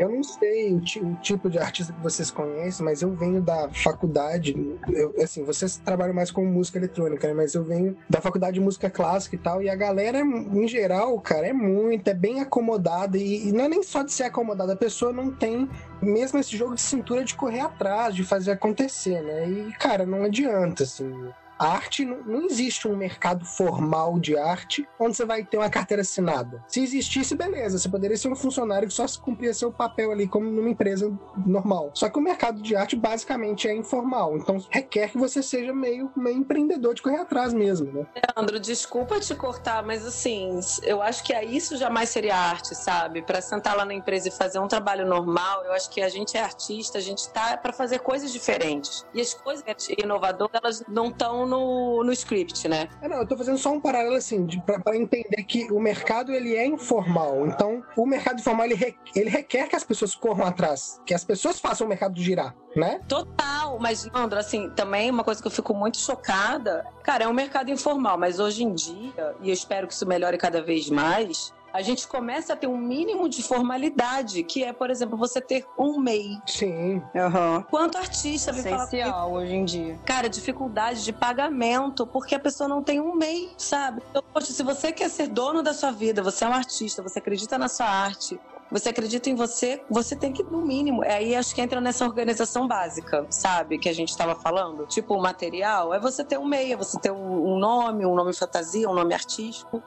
Eu 0.00 0.08
não 0.08 0.22
sei 0.22 0.72
o, 0.72 0.78
o, 0.78 1.14
tipo 1.16 1.50
de 1.50 1.58
artista 1.58 1.92
que 1.92 2.00
vocês 2.00 2.30
conhecem, 2.30 2.82
mas 2.82 3.02
eu 3.02 3.14
venho 3.14 3.42
da 3.42 3.68
faculdade. 3.68 4.56
Eu, 4.88 5.14
assim, 5.22 5.44
vocês 5.44 5.76
trabalham 5.76 6.14
mais 6.14 6.30
com 6.30 6.42
música 6.42 6.78
eletrônica, 6.78 7.28
né? 7.28 7.34
Mas 7.34 7.54
eu 7.54 7.62
venho 7.62 7.94
da 8.08 8.18
faculdade 8.18 8.54
de 8.54 8.60
música 8.60 8.88
clássica 8.88 9.36
e 9.36 9.38
tal. 9.38 9.62
E 9.62 9.68
a 9.68 9.76
galera, 9.76 10.20
em 10.20 10.66
geral, 10.66 11.20
cara, 11.20 11.48
é 11.48 11.52
muito, 11.52 12.08
é 12.08 12.14
bem 12.14 12.40
acomodada. 12.40 13.18
E, 13.18 13.48
e 13.48 13.52
não 13.52 13.64
é 13.64 13.68
nem 13.68 13.82
só 13.82 14.02
de 14.02 14.10
ser 14.10 14.22
acomodada, 14.22 14.72
a 14.72 14.76
pessoa 14.76 15.12
não 15.12 15.30
tem 15.30 15.68
mesmo 16.00 16.38
esse 16.38 16.56
jogo 16.56 16.76
de 16.76 16.80
cintura 16.80 17.22
de 17.22 17.34
correr 17.34 17.60
atrás, 17.60 18.14
de 18.14 18.24
fazer 18.24 18.52
acontecer, 18.52 19.20
né? 19.20 19.50
E, 19.50 19.72
cara, 19.74 20.06
não 20.06 20.24
adianta, 20.24 20.84
assim. 20.84 21.12
Arte 21.60 22.06
não, 22.06 22.22
não 22.22 22.46
existe 22.46 22.88
um 22.88 22.96
mercado 22.96 23.44
formal 23.44 24.18
de 24.18 24.36
arte 24.36 24.88
onde 24.98 25.14
você 25.14 25.26
vai 25.26 25.44
ter 25.44 25.58
uma 25.58 25.68
carteira 25.68 26.00
assinada. 26.00 26.64
Se 26.66 26.82
existisse, 26.82 27.34
beleza, 27.34 27.78
você 27.78 27.88
poderia 27.88 28.16
ser 28.16 28.28
um 28.28 28.36
funcionário 28.36 28.88
que 28.88 28.94
só 28.94 29.04
cumpria 29.22 29.52
seu 29.52 29.70
papel 29.70 30.10
ali 30.10 30.26
como 30.26 30.50
numa 30.50 30.70
empresa 30.70 31.12
normal. 31.46 31.90
Só 31.92 32.08
que 32.08 32.18
o 32.18 32.22
mercado 32.22 32.62
de 32.62 32.74
arte 32.74 32.96
basicamente 32.96 33.68
é 33.68 33.74
informal, 33.74 34.38
então 34.38 34.56
requer 34.70 35.10
que 35.10 35.18
você 35.18 35.42
seja 35.42 35.74
meio, 35.74 36.10
meio 36.16 36.38
empreendedor 36.38 36.94
de 36.94 37.02
correr 37.02 37.18
atrás 37.18 37.52
mesmo, 37.52 37.92
né? 37.92 38.06
Leandro, 38.36 38.58
desculpa 38.58 39.20
te 39.20 39.34
cortar, 39.34 39.82
mas 39.82 40.06
assim, 40.06 40.58
eu 40.82 41.02
acho 41.02 41.22
que 41.22 41.38
isso 41.42 41.76
jamais 41.76 42.08
seria 42.08 42.36
arte, 42.36 42.74
sabe? 42.74 43.20
Para 43.20 43.42
sentar 43.42 43.76
lá 43.76 43.84
na 43.84 43.92
empresa 43.92 44.28
e 44.28 44.30
fazer 44.30 44.58
um 44.58 44.68
trabalho 44.68 45.06
normal, 45.06 45.64
eu 45.64 45.72
acho 45.72 45.90
que 45.90 46.00
a 46.00 46.08
gente 46.08 46.36
é 46.36 46.42
artista, 46.42 46.96
a 46.96 47.02
gente 47.02 47.28
tá 47.30 47.56
para 47.56 47.72
fazer 47.72 47.98
coisas 47.98 48.32
diferentes. 48.32 49.04
E 49.12 49.20
as 49.20 49.34
coisas 49.34 49.64
inovadoras, 49.98 50.60
elas 50.62 50.84
não 50.88 51.08
estão 51.08 51.49
no, 51.50 52.04
no 52.04 52.12
script, 52.12 52.68
né? 52.68 52.88
É, 53.02 53.08
não, 53.08 53.18
eu 53.18 53.26
tô 53.26 53.36
fazendo 53.36 53.58
só 53.58 53.72
um 53.72 53.80
paralelo 53.80 54.14
assim, 54.14 54.46
para 54.64 54.96
entender 54.96 55.42
que 55.42 55.70
o 55.72 55.80
mercado 55.80 56.32
ele 56.32 56.54
é 56.54 56.64
informal. 56.64 57.46
Então, 57.46 57.82
o 57.96 58.06
mercado 58.06 58.38
informal 58.38 58.66
ele, 58.66 58.74
re, 58.74 58.96
ele 59.14 59.28
requer 59.28 59.68
que 59.68 59.76
as 59.76 59.84
pessoas 59.84 60.14
corram 60.14 60.46
atrás, 60.46 61.00
que 61.04 61.12
as 61.12 61.24
pessoas 61.24 61.58
façam 61.58 61.86
o 61.86 61.90
mercado 61.90 62.20
girar, 62.20 62.54
né? 62.76 63.00
Total, 63.08 63.78
mas, 63.80 64.08
Andro, 64.14 64.38
assim, 64.38 64.70
também 64.70 65.10
uma 65.10 65.24
coisa 65.24 65.42
que 65.42 65.48
eu 65.48 65.52
fico 65.52 65.74
muito 65.74 65.98
chocada, 65.98 66.84
cara, 67.02 67.24
é 67.24 67.28
um 67.28 67.34
mercado 67.34 67.70
informal, 67.70 68.16
mas 68.16 68.38
hoje 68.38 68.62
em 68.62 68.72
dia, 68.72 69.34
e 69.40 69.48
eu 69.48 69.52
espero 69.52 69.86
que 69.86 69.92
isso 69.92 70.06
melhore 70.06 70.38
cada 70.38 70.62
vez 70.62 70.88
mais, 70.88 71.52
a 71.72 71.82
gente 71.82 72.06
começa 72.06 72.52
a 72.52 72.56
ter 72.56 72.66
um 72.66 72.76
mínimo 72.76 73.28
de 73.28 73.42
formalidade, 73.42 74.42
que 74.42 74.64
é, 74.64 74.72
por 74.72 74.90
exemplo, 74.90 75.16
você 75.16 75.40
ter 75.40 75.66
um 75.78 75.98
MEI. 75.98 76.38
Sim. 76.46 77.02
Uhum. 77.14 77.62
Quanto 77.70 77.98
artista 77.98 78.52
vem 78.52 78.60
Essencial 78.60 79.10
falar 79.10 79.26
hoje 79.26 79.54
em 79.54 79.64
dia. 79.64 79.98
Cara, 80.04 80.28
dificuldade 80.28 81.04
de 81.04 81.12
pagamento, 81.12 82.06
porque 82.06 82.34
a 82.34 82.40
pessoa 82.40 82.68
não 82.68 82.82
tem 82.82 83.00
um 83.00 83.14
MEI, 83.14 83.52
sabe? 83.56 84.02
Então, 84.10 84.22
poxa, 84.32 84.52
se 84.52 84.62
você 84.62 84.92
quer 84.92 85.08
ser 85.08 85.28
dono 85.28 85.62
da 85.62 85.72
sua 85.72 85.90
vida, 85.90 86.22
você 86.22 86.44
é 86.44 86.48
um 86.48 86.52
artista, 86.52 87.02
você 87.02 87.18
acredita 87.18 87.56
na 87.58 87.68
sua 87.68 87.86
arte, 87.86 88.38
você 88.70 88.90
acredita 88.90 89.28
em 89.28 89.34
você, 89.34 89.82
você 89.90 90.14
tem 90.14 90.32
que, 90.32 90.42
no 90.44 90.62
mínimo, 90.62 91.02
aí 91.02 91.34
acho 91.34 91.54
que 91.54 91.60
entra 91.60 91.80
nessa 91.80 92.04
organização 92.04 92.68
básica, 92.68 93.26
sabe? 93.28 93.78
Que 93.78 93.88
a 93.88 93.92
gente 93.92 94.10
estava 94.10 94.34
falando. 94.34 94.86
Tipo, 94.86 95.14
o 95.14 95.20
material 95.20 95.92
é 95.92 95.98
você 95.98 96.24
ter 96.24 96.38
um 96.38 96.44
meia, 96.44 96.74
é 96.74 96.76
você 96.76 96.98
ter 96.98 97.10
um 97.10 97.58
nome, 97.58 98.06
um 98.06 98.14
nome 98.14 98.32
fantasia, 98.32 98.88
um 98.88 98.94
nome 98.94 99.12
artístico. 99.12 99.82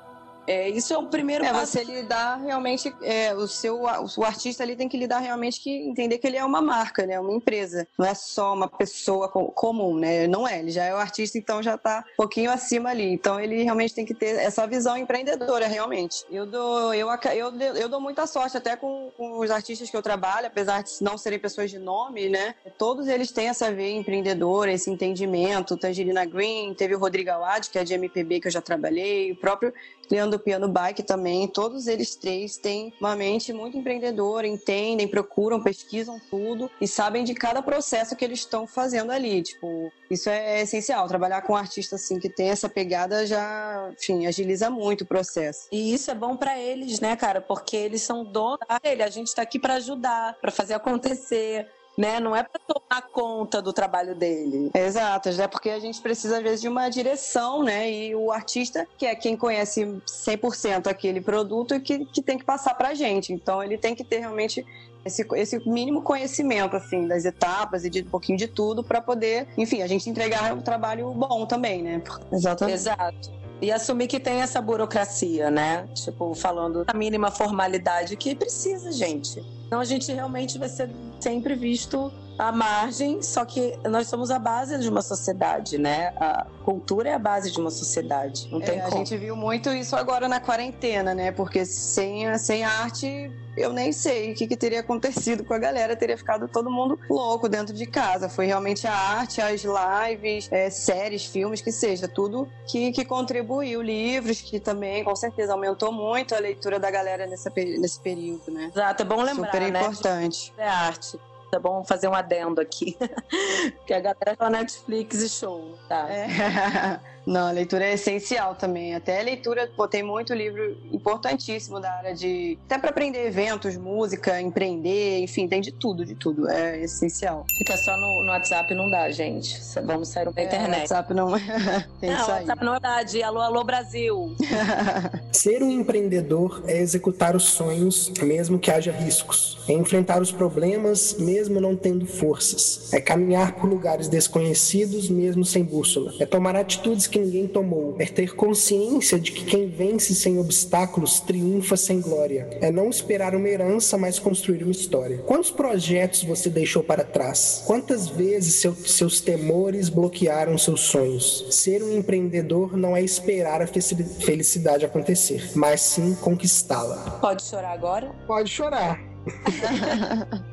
É, 0.47 0.69
isso 0.69 0.93
é 0.93 0.97
o 0.97 1.07
primeiro 1.07 1.45
é, 1.45 1.51
passo. 1.51 1.73
você 1.73 1.83
lidar 1.83 2.37
realmente, 2.37 2.93
é, 3.01 3.33
o 3.33 3.47
seu 3.47 3.83
o 3.83 4.23
artista 4.23 4.63
ali 4.63 4.75
tem 4.75 4.89
que 4.89 4.97
lidar 4.97 5.19
realmente 5.19 5.59
que 5.59 5.69
entender 5.69 6.17
que 6.17 6.27
ele 6.27 6.37
é 6.37 6.43
uma 6.43 6.61
marca, 6.61 7.05
né, 7.05 7.19
uma 7.19 7.33
empresa, 7.33 7.87
não 7.97 8.05
é 8.05 8.13
só 8.13 8.53
uma 8.53 8.67
pessoa 8.67 9.29
comum, 9.29 9.97
né, 9.97 10.27
não 10.27 10.47
é, 10.47 10.59
ele 10.59 10.71
já 10.71 10.83
é 10.83 10.93
o 10.93 10.97
artista, 10.97 11.37
então 11.37 11.61
já 11.63 11.75
está 11.75 12.03
um 12.13 12.15
pouquinho 12.17 12.51
acima 12.51 12.89
ali, 12.89 13.11
então 13.13 13.39
ele 13.39 13.63
realmente 13.63 13.93
tem 13.93 14.05
que 14.05 14.13
ter 14.13 14.35
essa 14.35 14.65
visão 14.67 14.97
empreendedora, 14.97 15.67
realmente. 15.67 16.25
Eu 16.31 16.45
dou, 16.45 16.93
eu, 16.93 17.07
eu, 17.33 17.59
eu 17.75 17.89
dou 17.89 18.01
muita 18.01 18.27
sorte 18.27 18.57
até 18.57 18.75
com, 18.75 19.11
com 19.15 19.39
os 19.39 19.49
artistas 19.49 19.89
que 19.89 19.95
eu 19.95 20.01
trabalho, 20.01 20.47
apesar 20.47 20.83
de 20.83 20.91
não 21.01 21.17
serem 21.17 21.39
pessoas 21.39 21.71
de 21.71 21.79
nome, 21.79 22.29
né, 22.29 22.55
todos 22.77 23.07
eles 23.07 23.31
têm 23.31 23.47
essa 23.47 23.71
veia 23.71 23.95
empreendedora, 23.95 24.71
esse 24.71 24.89
entendimento, 24.89 25.77
Tangerina 25.77 26.25
Green, 26.25 26.73
teve 26.73 26.95
o 26.95 26.99
Rodrigo 26.99 27.31
Awad, 27.31 27.69
que 27.69 27.79
é 27.79 27.83
de 27.83 27.93
MPB 27.93 28.41
que 28.41 28.47
eu 28.47 28.51
já 28.51 28.61
trabalhei, 28.61 29.31
o 29.31 29.35
próprio 29.35 29.73
Leandro 30.13 30.37
Piano 30.37 30.67
Bike 30.67 31.01
também, 31.01 31.47
todos 31.47 31.87
eles 31.87 32.15
três 32.15 32.55
têm 32.55 32.93
uma 33.01 33.15
mente 33.15 33.51
muito 33.51 33.75
empreendedora, 33.75 34.45
entendem, 34.45 35.07
procuram, 35.07 35.63
pesquisam 35.63 36.21
tudo 36.29 36.69
e 36.79 36.87
sabem 36.87 37.23
de 37.23 37.33
cada 37.33 37.63
processo 37.63 38.15
que 38.15 38.23
eles 38.23 38.39
estão 38.39 38.67
fazendo 38.67 39.11
ali. 39.11 39.41
Tipo, 39.41 39.91
isso 40.11 40.29
é 40.29 40.61
essencial. 40.61 41.07
Trabalhar 41.07 41.41
com 41.41 41.53
um 41.53 41.55
artista 41.55 41.95
assim 41.95 42.19
que 42.19 42.29
tem 42.29 42.49
essa 42.49 42.69
pegada 42.69 43.25
já, 43.25 43.91
enfim, 43.91 44.27
agiliza 44.27 44.69
muito 44.69 45.01
o 45.01 45.07
processo. 45.07 45.67
E 45.71 45.95
isso 45.95 46.11
é 46.11 46.15
bom 46.15 46.37
para 46.37 46.59
eles, 46.59 46.99
né, 46.99 47.15
cara? 47.15 47.41
Porque 47.41 47.75
eles 47.75 48.03
são 48.03 48.23
donos 48.23 48.59
dele. 48.83 49.01
A 49.01 49.09
gente 49.09 49.27
está 49.27 49.41
aqui 49.41 49.57
para 49.57 49.75
ajudar, 49.75 50.37
para 50.39 50.51
fazer 50.51 50.75
acontecer 50.75 51.67
né? 51.97 52.19
Não 52.19 52.35
é 52.35 52.43
para 52.43 52.59
tomar 52.59 53.01
conta 53.11 53.61
do 53.61 53.71
trabalho 53.71 54.15
dele. 54.15 54.71
Exato, 54.73 55.29
é 55.29 55.47
porque 55.47 55.69
a 55.69 55.79
gente 55.79 56.01
precisa 56.01 56.37
às 56.37 56.43
vezes 56.43 56.61
de 56.61 56.67
uma 56.67 56.89
direção, 56.89 57.63
né? 57.63 57.89
E 57.91 58.15
o 58.15 58.31
artista, 58.31 58.87
que 58.97 59.05
é 59.05 59.15
quem 59.15 59.35
conhece 59.37 59.85
100% 59.85 60.87
aquele 60.87 61.21
produto, 61.21 61.79
que, 61.79 62.05
que 62.05 62.21
tem 62.21 62.37
que 62.37 62.45
passar 62.45 62.75
para 62.75 62.89
a 62.89 62.93
gente. 62.93 63.33
Então 63.33 63.63
ele 63.63 63.77
tem 63.77 63.95
que 63.95 64.03
ter 64.03 64.19
realmente 64.19 64.65
esse, 65.05 65.25
esse 65.35 65.69
mínimo 65.69 66.01
conhecimento 66.01 66.75
assim 66.75 67.07
das 67.07 67.25
etapas 67.25 67.83
e 67.83 67.89
de 67.89 68.01
um 68.01 68.09
pouquinho 68.09 68.37
de 68.37 68.47
tudo 68.47 68.83
para 68.83 69.01
poder, 69.01 69.47
enfim, 69.57 69.81
a 69.81 69.87
gente 69.87 70.09
entregar 70.09 70.53
um 70.53 70.61
trabalho 70.61 71.11
bom 71.11 71.45
também, 71.45 71.81
né? 71.81 72.01
Exatamente. 72.31 72.75
Exato. 72.75 73.43
E 73.61 73.71
assumir 73.71 74.07
que 74.07 74.19
tem 74.19 74.41
essa 74.41 74.61
burocracia, 74.61 75.49
né? 75.49 75.87
Tipo, 75.93 76.33
falando 76.33 76.83
da 76.83 76.93
mínima 76.93 77.31
formalidade 77.31 78.17
que 78.17 78.35
precisa, 78.35 78.91
gente. 78.91 79.41
Então 79.73 79.81
a 79.81 79.85
gente 79.85 80.11
realmente 80.11 80.59
vai 80.59 80.69
ser 80.69 80.87
sempre 81.19 81.55
visto 81.55 82.13
à 82.37 82.51
margem, 82.51 83.21
só 83.21 83.45
que 83.45 83.77
nós 83.89 84.07
somos 84.07 84.31
a 84.31 84.39
base 84.39 84.77
de 84.79 84.89
uma 84.89 85.01
sociedade, 85.01 85.77
né? 85.77 86.13
A 86.19 86.45
cultura 86.63 87.09
é 87.09 87.13
a 87.13 87.19
base 87.19 87.51
de 87.51 87.59
uma 87.59 87.69
sociedade. 87.69 88.47
Não 88.51 88.59
tem 88.59 88.79
é, 88.79 88.81
como. 88.81 88.95
A 88.95 88.97
gente 88.97 89.17
viu 89.17 89.35
muito 89.35 89.69
isso 89.69 89.95
agora 89.95 90.27
na 90.27 90.39
quarentena, 90.39 91.13
né? 91.13 91.31
Porque 91.31 91.65
sem, 91.65 92.37
sem 92.37 92.63
arte 92.63 93.31
eu 93.55 93.71
nem 93.71 93.91
sei 93.91 94.31
o 94.31 94.35
que, 94.35 94.47
que, 94.47 94.57
teria 94.57 94.79
acontecido 94.79 95.43
com 95.43 95.53
a 95.53 95.59
galera, 95.59 95.95
teria 95.95 96.17
ficado 96.17 96.47
todo 96.47 96.71
mundo 96.71 96.99
louco 97.09 97.47
dentro 97.47 97.73
de 97.73 97.85
casa. 97.85 98.27
Foi 98.27 98.45
realmente 98.45 98.87
a 98.87 98.93
arte, 98.93 99.41
as 99.41 99.63
lives, 99.63 100.49
é, 100.51 100.69
séries, 100.69 101.25
filmes, 101.25 101.61
que 101.61 101.71
seja, 101.71 102.07
tudo 102.07 102.47
que, 102.65 102.91
que 102.91 103.05
contribuiu. 103.05 103.81
Livros, 103.81 104.41
que 104.41 104.59
também, 104.59 105.03
com 105.03 105.15
certeza, 105.15 105.53
aumentou 105.53 105.91
muito 105.91 106.33
a 106.33 106.39
leitura 106.39 106.79
da 106.79 106.89
galera 106.89 107.27
nessa, 107.27 107.51
nesse 107.55 107.99
período, 107.99 108.51
né? 108.51 108.71
Exato, 108.73 109.03
é 109.03 109.05
bom 109.05 109.21
lembrar, 109.21 109.51
Super 109.51 109.71
né? 109.71 109.79
importante. 109.79 110.53
É 110.57 110.67
arte. 110.67 111.19
É 111.55 111.59
bom 111.59 111.83
fazer 111.83 112.07
um 112.07 112.13
adendo 112.13 112.59
aqui. 112.61 112.97
que 113.85 113.93
a 113.93 113.99
galera 113.99 114.35
só 114.37 114.49
Netflix 114.49 115.21
e 115.21 115.29
show, 115.29 115.77
tá? 115.87 116.07
É. 116.09 116.99
Não, 117.25 117.47
a 117.47 117.51
leitura 117.51 117.85
é 117.85 117.93
essencial 117.93 118.55
também. 118.55 118.95
Até 118.95 119.19
a 119.19 119.23
leitura, 119.23 119.69
pô, 119.75 119.87
tem 119.87 120.03
muito 120.03 120.33
livro 120.33 120.77
importantíssimo 120.91 121.79
da 121.79 121.91
área 121.91 122.13
de. 122.13 122.57
Até 122.65 122.77
para 122.77 122.89
aprender 122.89 123.25
eventos, 123.25 123.77
música, 123.77 124.41
empreender, 124.41 125.19
enfim, 125.19 125.47
tem 125.47 125.61
de 125.61 125.71
tudo, 125.71 126.05
de 126.05 126.15
tudo. 126.15 126.49
É 126.49 126.81
essencial. 126.81 127.45
Fica 127.57 127.77
só 127.77 127.95
no, 127.95 128.23
no 128.23 128.31
WhatsApp 128.31 128.73
não 128.75 128.89
dá, 128.89 129.09
gente. 129.11 129.59
Vamos 129.85 130.09
sair 130.09 130.31
pra 130.31 130.43
é, 130.43 130.45
internet. 130.45 130.79
WhatsApp 130.81 131.13
não. 131.13 131.31
tem 131.99 132.11
não, 132.11 132.27
WhatsApp 132.27 132.65
não 132.65 132.79
dá. 132.79 133.03
De 133.03 133.23
alô, 133.23 133.39
alô, 133.39 133.63
Brasil. 133.63 134.35
Ser 135.31 135.63
um 135.63 135.69
empreendedor 135.69 136.63
é 136.67 136.77
executar 136.77 137.35
os 137.35 137.43
sonhos, 137.43 138.11
mesmo 138.21 138.59
que 138.59 138.69
haja 138.69 138.91
riscos. 138.91 139.57
É 139.67 139.73
enfrentar 139.73 140.21
os 140.21 140.31
problemas, 140.31 141.15
mesmo 141.17 141.61
não 141.61 141.75
tendo 141.75 142.05
forças. 142.05 142.93
É 142.93 142.99
caminhar 142.99 143.53
por 143.53 143.69
lugares 143.69 144.07
desconhecidos, 144.07 145.09
mesmo 145.09 145.45
sem 145.45 145.63
bússola. 145.63 146.13
É 146.19 146.25
tomar 146.25 146.55
atitudes 146.55 147.07
que 147.13 147.19
ninguém 147.19 147.47
tomou. 147.47 147.95
É 147.99 148.05
ter 148.05 148.35
consciência 148.35 149.19
de 149.19 149.31
que 149.31 149.45
quem 149.45 149.67
vence 149.67 150.15
sem 150.15 150.39
obstáculos 150.39 151.19
triunfa 151.19 151.77
sem 151.77 152.01
glória. 152.01 152.47
É 152.59 152.71
não 152.71 152.89
esperar 152.89 153.35
uma 153.35 153.47
herança, 153.47 153.97
mas 153.99 154.17
construir 154.17 154.63
uma 154.63 154.71
história. 154.71 155.19
Quantos 155.19 155.51
projetos 155.51 156.23
você 156.23 156.49
deixou 156.49 156.83
para 156.83 157.03
trás? 157.03 157.63
Quantas 157.67 158.09
vezes 158.09 158.55
seu, 158.55 158.73
seus 158.73 159.21
temores 159.21 159.89
bloquearam 159.89 160.57
seus 160.57 160.81
sonhos? 160.81 161.45
Ser 161.51 161.83
um 161.83 161.95
empreendedor 161.95 162.75
não 162.75 162.97
é 162.97 163.03
esperar 163.03 163.61
a 163.61 163.67
felicidade 163.67 164.83
acontecer, 164.83 165.51
mas 165.53 165.81
sim 165.81 166.15
conquistá-la. 166.15 167.19
Pode 167.21 167.43
chorar 167.43 167.73
agora? 167.73 168.11
Pode 168.25 168.49
chorar. 168.49 168.99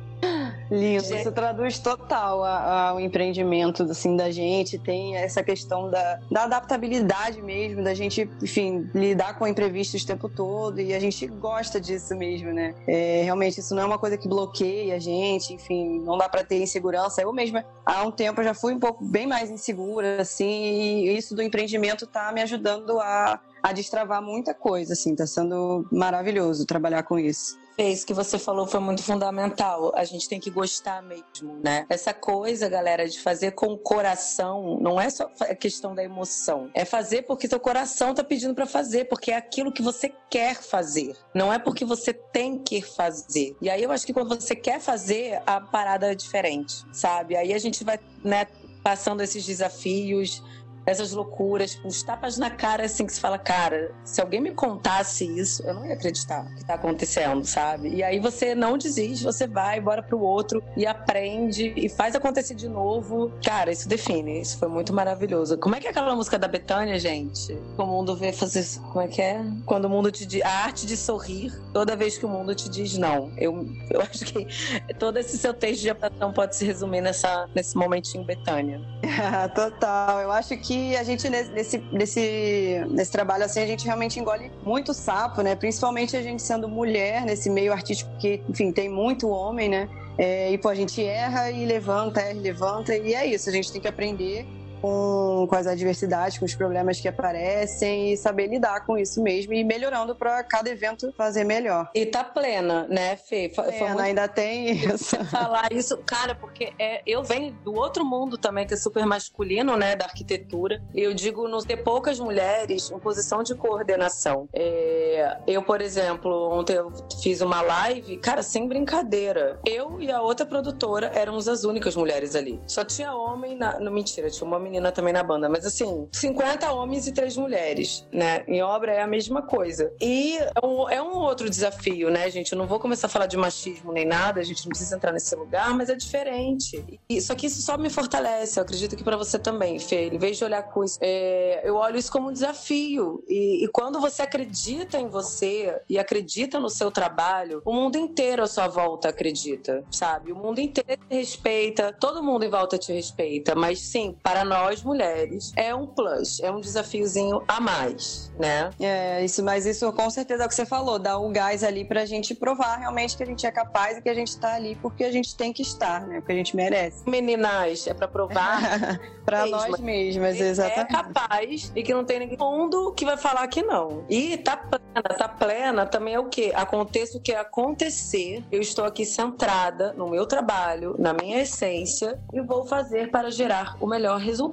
Lindo, 0.71 1.13
isso 1.13 1.31
traduz 1.33 1.79
total 1.79 2.45
ao 2.45 2.97
empreendimento 2.97 3.83
assim, 3.83 4.15
da 4.15 4.31
gente, 4.31 4.79
tem 4.79 5.17
essa 5.17 5.43
questão 5.43 5.89
da, 5.89 6.19
da 6.31 6.43
adaptabilidade 6.43 7.41
mesmo, 7.41 7.83
da 7.83 7.93
gente, 7.93 8.29
enfim, 8.41 8.89
lidar 8.95 9.37
com 9.37 9.45
imprevistos 9.45 10.01
o 10.01 10.07
tempo 10.07 10.29
todo 10.29 10.79
e 10.79 10.93
a 10.93 10.99
gente 10.99 11.27
gosta 11.27 11.79
disso 11.79 12.15
mesmo, 12.15 12.53
né? 12.53 12.73
É, 12.87 13.21
realmente, 13.23 13.59
isso 13.59 13.75
não 13.75 13.83
é 13.83 13.85
uma 13.85 13.99
coisa 13.99 14.17
que 14.17 14.29
bloqueia 14.29 14.95
a 14.95 14.99
gente, 14.99 15.53
enfim, 15.53 15.99
não 15.99 16.17
dá 16.17 16.29
para 16.29 16.41
ter 16.41 16.61
insegurança. 16.61 17.21
Eu 17.21 17.33
mesma, 17.33 17.65
há 17.85 18.03
um 18.03 18.11
tempo, 18.11 18.41
já 18.41 18.53
fui 18.53 18.73
um 18.73 18.79
pouco 18.79 19.03
bem 19.03 19.27
mais 19.27 19.49
insegura, 19.49 20.21
assim, 20.21 21.03
e 21.03 21.17
isso 21.17 21.35
do 21.35 21.41
empreendimento 21.41 22.07
tá 22.07 22.31
me 22.31 22.41
ajudando 22.41 22.97
a, 23.01 23.41
a 23.61 23.73
destravar 23.73 24.21
muita 24.21 24.53
coisa, 24.53 24.93
assim, 24.93 25.13
tá 25.15 25.27
sendo 25.27 25.85
maravilhoso 25.91 26.65
trabalhar 26.65 27.03
com 27.03 27.19
isso 27.19 27.59
isso 27.77 28.05
que 28.05 28.13
você 28.13 28.37
falou 28.37 28.67
foi 28.67 28.79
muito 28.79 29.03
fundamental. 29.03 29.91
A 29.95 30.03
gente 30.03 30.27
tem 30.27 30.39
que 30.39 30.49
gostar 30.49 31.01
mesmo, 31.01 31.57
né? 31.63 31.85
Essa 31.89 32.13
coisa, 32.13 32.69
galera, 32.69 33.07
de 33.07 33.19
fazer 33.19 33.51
com 33.51 33.67
o 33.67 33.77
coração, 33.77 34.77
não 34.81 34.99
é 34.99 35.09
só 35.09 35.29
a 35.41 35.55
questão 35.55 35.95
da 35.95 36.03
emoção. 36.03 36.69
É 36.73 36.85
fazer 36.85 37.23
porque 37.23 37.47
seu 37.47 37.59
coração 37.59 38.13
tá 38.13 38.23
pedindo 38.23 38.53
para 38.53 38.65
fazer, 38.65 39.05
porque 39.05 39.31
é 39.31 39.35
aquilo 39.35 39.71
que 39.71 39.81
você 39.81 40.11
quer 40.29 40.55
fazer. 40.55 41.15
Não 41.33 41.51
é 41.51 41.57
porque 41.57 41.85
você 41.85 42.13
tem 42.13 42.57
que 42.57 42.81
fazer. 42.81 43.55
E 43.61 43.69
aí 43.69 43.83
eu 43.83 43.91
acho 43.91 44.05
que 44.05 44.13
quando 44.13 44.39
você 44.39 44.55
quer 44.55 44.79
fazer, 44.79 45.41
a 45.45 45.59
parada 45.59 46.11
é 46.11 46.15
diferente, 46.15 46.85
sabe? 46.91 47.35
Aí 47.35 47.53
a 47.53 47.57
gente 47.57 47.83
vai, 47.83 47.99
né, 48.23 48.47
passando 48.83 49.21
esses 49.21 49.45
desafios, 49.45 50.43
essas 50.91 51.11
loucuras, 51.11 51.71
tipo, 51.71 51.87
os 51.87 52.03
tapas 52.03 52.37
na 52.37 52.49
cara, 52.49 52.85
assim, 52.85 53.05
que 53.05 53.13
se 53.13 53.19
fala, 53.19 53.37
cara, 53.37 53.93
se 54.03 54.21
alguém 54.21 54.41
me 54.41 54.51
contasse 54.51 55.25
isso, 55.25 55.63
eu 55.63 55.73
não 55.73 55.85
ia 55.85 55.93
acreditar 55.93 56.45
que 56.55 56.65
tá 56.65 56.75
acontecendo, 56.75 57.43
sabe? 57.45 57.89
E 57.89 58.03
aí 58.03 58.19
você 58.19 58.53
não 58.53 58.77
desiste, 58.77 59.23
você 59.23 59.47
vai, 59.47 59.79
bora 59.79 60.03
pro 60.03 60.19
outro 60.19 60.63
e 60.75 60.85
aprende 60.85 61.73
e 61.75 61.89
faz 61.89 62.15
acontecer 62.15 62.55
de 62.55 62.67
novo. 62.67 63.31
Cara, 63.43 63.71
isso 63.71 63.87
define, 63.87 64.41
isso 64.41 64.57
foi 64.57 64.67
muito 64.67 64.93
maravilhoso. 64.93 65.57
Como 65.57 65.75
é 65.75 65.79
que 65.79 65.87
é 65.87 65.89
aquela 65.89 66.15
música 66.15 66.37
da 66.37 66.47
Betânia, 66.47 66.99
gente? 66.99 67.57
O 67.77 67.85
mundo 67.85 68.15
vê 68.15 68.31
fazer, 68.31 68.65
como 68.91 69.01
é 69.01 69.07
que 69.07 69.21
é? 69.21 69.43
Quando 69.65 69.85
o 69.85 69.89
mundo 69.89 70.11
te 70.11 70.25
diz, 70.25 70.41
a 70.43 70.49
arte 70.49 70.85
de 70.85 70.97
sorrir 70.97 71.51
toda 71.73 71.95
vez 71.95 72.17
que 72.17 72.25
o 72.25 72.29
mundo 72.29 72.53
te 72.53 72.69
diz 72.69 72.97
não. 72.97 73.31
Eu, 73.37 73.65
eu 73.89 74.01
acho 74.01 74.25
que 74.25 74.47
todo 74.95 75.17
esse 75.17 75.37
seu 75.37 75.53
texto 75.53 75.81
de 75.81 75.89
adaptação 75.89 76.33
pode 76.33 76.55
se 76.55 76.65
resumir 76.65 77.01
nessa, 77.01 77.47
nesse 77.55 77.75
momentinho 77.77 78.23
Betânia. 78.23 78.81
Total, 79.55 80.19
eu 80.21 80.31
acho 80.31 80.57
que 80.57 80.80
que 80.81 80.95
a 80.97 81.03
gente, 81.03 81.29
nesse, 81.29 81.77
nesse, 81.91 82.85
nesse 82.89 83.11
trabalho 83.11 83.45
assim, 83.45 83.61
a 83.61 83.67
gente 83.67 83.85
realmente 83.85 84.19
engole 84.19 84.51
muito 84.63 84.93
sapo, 84.93 85.41
né? 85.41 85.55
Principalmente 85.55 86.17
a 86.17 86.21
gente 86.21 86.41
sendo 86.41 86.67
mulher 86.67 87.23
nesse 87.23 87.49
meio 87.49 87.71
artístico 87.71 88.09
que, 88.17 88.41
enfim, 88.49 88.71
tem 88.71 88.89
muito 88.89 89.29
homem, 89.29 89.69
né? 89.69 89.87
É, 90.17 90.51
e, 90.51 90.57
pô, 90.57 90.69
a 90.69 90.75
gente 90.75 91.03
erra 91.03 91.51
e 91.51 91.65
levanta, 91.65 92.19
erra 92.19 92.33
e 92.33 92.39
levanta, 92.39 92.95
e 92.95 93.13
é 93.13 93.25
isso, 93.25 93.49
a 93.49 93.51
gente 93.51 93.71
tem 93.71 93.79
que 93.79 93.87
aprender 93.87 94.45
com, 94.81 95.45
com 95.47 95.55
as 95.55 95.67
adversidades, 95.67 96.37
com 96.37 96.45
os 96.45 96.55
problemas 96.55 96.99
que 96.99 97.07
aparecem 97.07 98.11
e 98.13 98.17
saber 98.17 98.47
lidar 98.47 98.85
com 98.85 98.97
isso 98.97 99.21
mesmo 99.21 99.53
e 99.53 99.63
melhorando 99.63 100.15
para 100.15 100.43
cada 100.43 100.69
evento 100.69 101.13
fazer 101.15 101.43
melhor. 101.43 101.89
E 101.93 102.05
tá 102.05 102.23
plena, 102.23 102.87
né, 102.89 103.15
Fê? 103.15 103.49
Plena, 103.49 103.71
Foi 103.71 103.87
muito... 103.87 104.01
ainda 104.01 104.27
tem 104.27 104.71
isso. 104.71 105.15
falar 105.31 105.71
isso, 105.71 105.97
cara, 105.97 106.35
porque 106.35 106.73
é, 106.79 107.01
eu 107.05 107.23
venho 107.23 107.51
do 107.63 107.75
outro 107.75 108.03
mundo 108.03 108.37
também, 108.37 108.65
que 108.65 108.73
é 108.73 108.77
super 108.77 109.05
masculino, 109.05 109.77
né, 109.77 109.95
da 109.95 110.05
arquitetura. 110.05 110.81
Eu 110.93 111.13
digo, 111.13 111.47
não 111.47 111.59
ter 111.59 111.77
poucas 111.77 112.19
mulheres 112.19 112.89
em 112.89 112.99
posição 112.99 113.43
de 113.43 113.53
coordenação. 113.55 114.49
É, 114.53 115.37
eu, 115.45 115.61
por 115.61 115.81
exemplo, 115.81 116.31
ontem 116.51 116.73
eu 116.73 116.91
fiz 117.21 117.41
uma 117.41 117.61
live, 117.61 118.17
cara, 118.17 118.41
sem 118.41 118.67
brincadeira. 118.67 119.59
Eu 119.65 120.01
e 120.01 120.11
a 120.11 120.21
outra 120.21 120.45
produtora 120.45 121.11
éramos 121.13 121.47
as 121.47 121.63
únicas 121.63 121.95
mulheres 121.95 122.35
ali. 122.35 122.59
Só 122.65 122.83
tinha 122.83 123.13
homem 123.13 123.55
na. 123.55 123.79
Não, 123.79 123.91
mentira, 123.91 124.29
tinha 124.29 124.47
uma 124.47 124.59
menina 124.59 124.70
também 124.91 125.13
na 125.13 125.23
banda, 125.23 125.49
mas 125.49 125.65
assim, 125.65 126.07
50 126.11 126.71
homens 126.71 127.07
e 127.07 127.11
3 127.11 127.35
mulheres, 127.37 128.07
né? 128.11 128.43
Em 128.47 128.61
obra 128.61 128.93
é 128.93 129.01
a 129.01 129.07
mesma 129.07 129.41
coisa. 129.41 129.91
E 129.99 130.37
é 130.37 130.65
um, 130.65 130.89
é 130.89 131.01
um 131.01 131.15
outro 131.17 131.49
desafio, 131.49 132.09
né, 132.09 132.29
gente? 132.29 132.53
Eu 132.53 132.57
não 132.57 132.67
vou 132.67 132.79
começar 132.79 133.07
a 133.07 133.09
falar 133.09 133.25
de 133.25 133.35
machismo 133.35 133.91
nem 133.91 134.05
nada, 134.05 134.39
a 134.39 134.43
gente 134.43 134.63
não 134.63 134.69
precisa 134.69 134.95
entrar 134.95 135.11
nesse 135.11 135.35
lugar, 135.35 135.73
mas 135.73 135.89
é 135.89 135.95
diferente. 135.95 137.01
E, 137.09 137.21
só 137.21 137.35
que 137.35 137.47
isso 137.47 137.61
só 137.61 137.77
me 137.77 137.89
fortalece, 137.89 138.59
eu 138.59 138.63
acredito 138.63 138.95
que 138.95 139.03
para 139.03 139.17
você 139.17 139.39
também, 139.39 139.79
Fê. 139.79 140.07
Em 140.07 140.17
vez 140.17 140.37
de 140.37 140.43
olhar 140.43 140.63
com 140.63 140.83
isso, 140.83 140.97
é, 141.01 141.61
eu 141.63 141.75
olho 141.75 141.97
isso 141.97 142.11
como 142.11 142.29
um 142.29 142.33
desafio. 142.33 143.23
E, 143.27 143.65
e 143.65 143.67
quando 143.69 143.99
você 143.99 144.21
acredita 144.21 144.99
em 144.99 145.07
você 145.07 145.81
e 145.89 145.97
acredita 145.97 146.59
no 146.59 146.69
seu 146.69 146.91
trabalho, 146.91 147.61
o 147.65 147.73
mundo 147.73 147.97
inteiro 147.97 148.43
à 148.43 148.47
sua 148.47 148.67
volta 148.67 149.09
acredita, 149.09 149.83
sabe? 149.89 150.31
O 150.31 150.35
mundo 150.35 150.59
inteiro 150.59 151.01
te 151.09 151.15
respeita, 151.15 151.93
todo 151.93 152.23
mundo 152.23 152.43
em 152.43 152.49
volta 152.49 152.77
te 152.77 152.93
respeita, 152.93 153.55
mas 153.55 153.79
sim, 153.79 154.15
para 154.21 154.43
nós 154.43 154.60
nós 154.61 154.83
mulheres 154.83 155.51
é 155.55 155.73
um 155.73 155.87
plus, 155.87 156.39
é 156.39 156.51
um 156.51 156.59
desafiozinho 156.59 157.41
a 157.47 157.59
mais, 157.59 158.31
né? 158.37 158.69
É, 158.79 159.23
isso, 159.25 159.43
mas 159.43 159.65
isso 159.65 159.91
com 159.91 160.07
certeza 160.09 160.43
é 160.43 160.45
o 160.45 160.49
que 160.49 160.53
você 160.53 160.67
falou, 160.67 160.99
dá 160.99 161.17
um 161.17 161.31
gás 161.31 161.63
ali 161.63 161.83
pra 161.83 162.05
gente 162.05 162.35
provar 162.35 162.77
realmente 162.77 163.17
que 163.17 163.23
a 163.23 163.25
gente 163.25 163.45
é 163.45 163.51
capaz 163.51 163.97
e 163.97 164.01
que 164.01 164.09
a 164.09 164.13
gente 164.13 164.37
tá 164.37 164.53
ali 164.53 164.75
porque 164.75 165.03
a 165.03 165.11
gente 165.11 165.35
tem 165.35 165.51
que 165.51 165.63
estar, 165.63 166.05
né? 166.05 166.19
Porque 166.19 166.33
a 166.33 166.35
gente 166.35 166.55
merece. 166.55 167.09
Meninas, 167.09 167.87
é 167.87 167.93
pra 167.93 168.07
provar 168.07 168.99
pra 169.25 169.47
nós 169.47 169.79
mesmas, 169.79 170.39
é 170.39 170.49
exatamente. 170.49 170.79
É 170.79 170.85
capaz 170.85 171.71
e 171.75 171.81
que 171.81 171.93
não 171.93 172.05
tem 172.05 172.19
ninguém 172.19 172.37
no 172.37 172.51
mundo 172.51 172.93
que 172.93 173.03
vai 173.03 173.17
falar 173.17 173.47
que 173.47 173.63
não. 173.63 174.05
E 174.07 174.37
tá 174.37 174.57
plena, 174.57 175.17
tá 175.17 175.27
plena 175.27 175.85
também 175.87 176.13
é 176.13 176.19
o 176.19 176.25
quê? 176.25 176.51
Aconteça 176.53 177.17
o 177.17 177.21
que 177.21 177.33
acontecer, 177.33 178.43
eu 178.51 178.61
estou 178.61 178.85
aqui 178.85 179.05
centrada 179.05 179.93
no 179.93 180.07
meu 180.07 180.27
trabalho, 180.27 180.95
na 180.99 181.13
minha 181.13 181.41
essência 181.41 182.19
e 182.31 182.41
vou 182.41 182.65
fazer 182.65 183.09
para 183.09 183.31
gerar 183.31 183.75
o 183.79 183.87
melhor 183.87 184.19
resultado. 184.19 184.50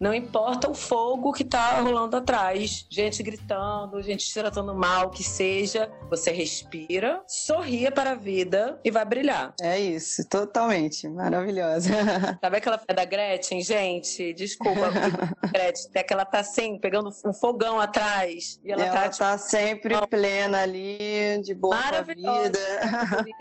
Não 0.00 0.14
importa 0.14 0.70
o 0.70 0.74
fogo 0.74 1.32
que 1.32 1.44
tá 1.44 1.80
rolando 1.80 2.16
atrás, 2.16 2.86
gente 2.90 3.22
gritando, 3.22 4.00
gente 4.02 4.24
se 4.24 4.34
tratando 4.34 4.74
mal, 4.74 5.10
que 5.10 5.22
seja, 5.22 5.90
você 6.08 6.30
respira, 6.30 7.22
sorria 7.26 7.90
para 7.90 8.12
a 8.12 8.14
vida 8.14 8.78
e 8.84 8.90
vai 8.90 9.04
brilhar. 9.04 9.54
É 9.60 9.78
isso, 9.78 10.26
totalmente. 10.28 11.08
Maravilhosa. 11.08 11.90
Sabe 12.42 12.56
aquela 12.56 12.80
da 12.94 13.04
Gretchen, 13.04 13.62
gente? 13.62 14.32
Desculpa, 14.34 14.90
Gretchen, 15.52 15.90
é 15.94 16.02
que 16.02 16.12
ela 16.12 16.24
tá 16.24 16.40
assim, 16.40 16.78
pegando 16.78 17.10
um 17.24 17.32
fogão 17.32 17.80
atrás. 17.80 18.60
E 18.64 18.72
ela, 18.72 18.84
ela 18.84 18.92
tá, 18.92 19.08
tipo, 19.08 19.18
tá 19.18 19.38
sempre 19.38 19.94
plena 20.06 20.62
ali, 20.62 21.40
de 21.42 21.54
boa 21.54 21.76
vida. 22.02 22.58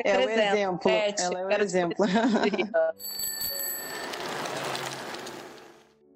É 0.04 0.18
o 0.18 0.30
exemplo. 0.30 0.92
Ela 0.92 1.54
é 1.54 1.58
o 1.58 1.62
exemplo. 1.62 2.06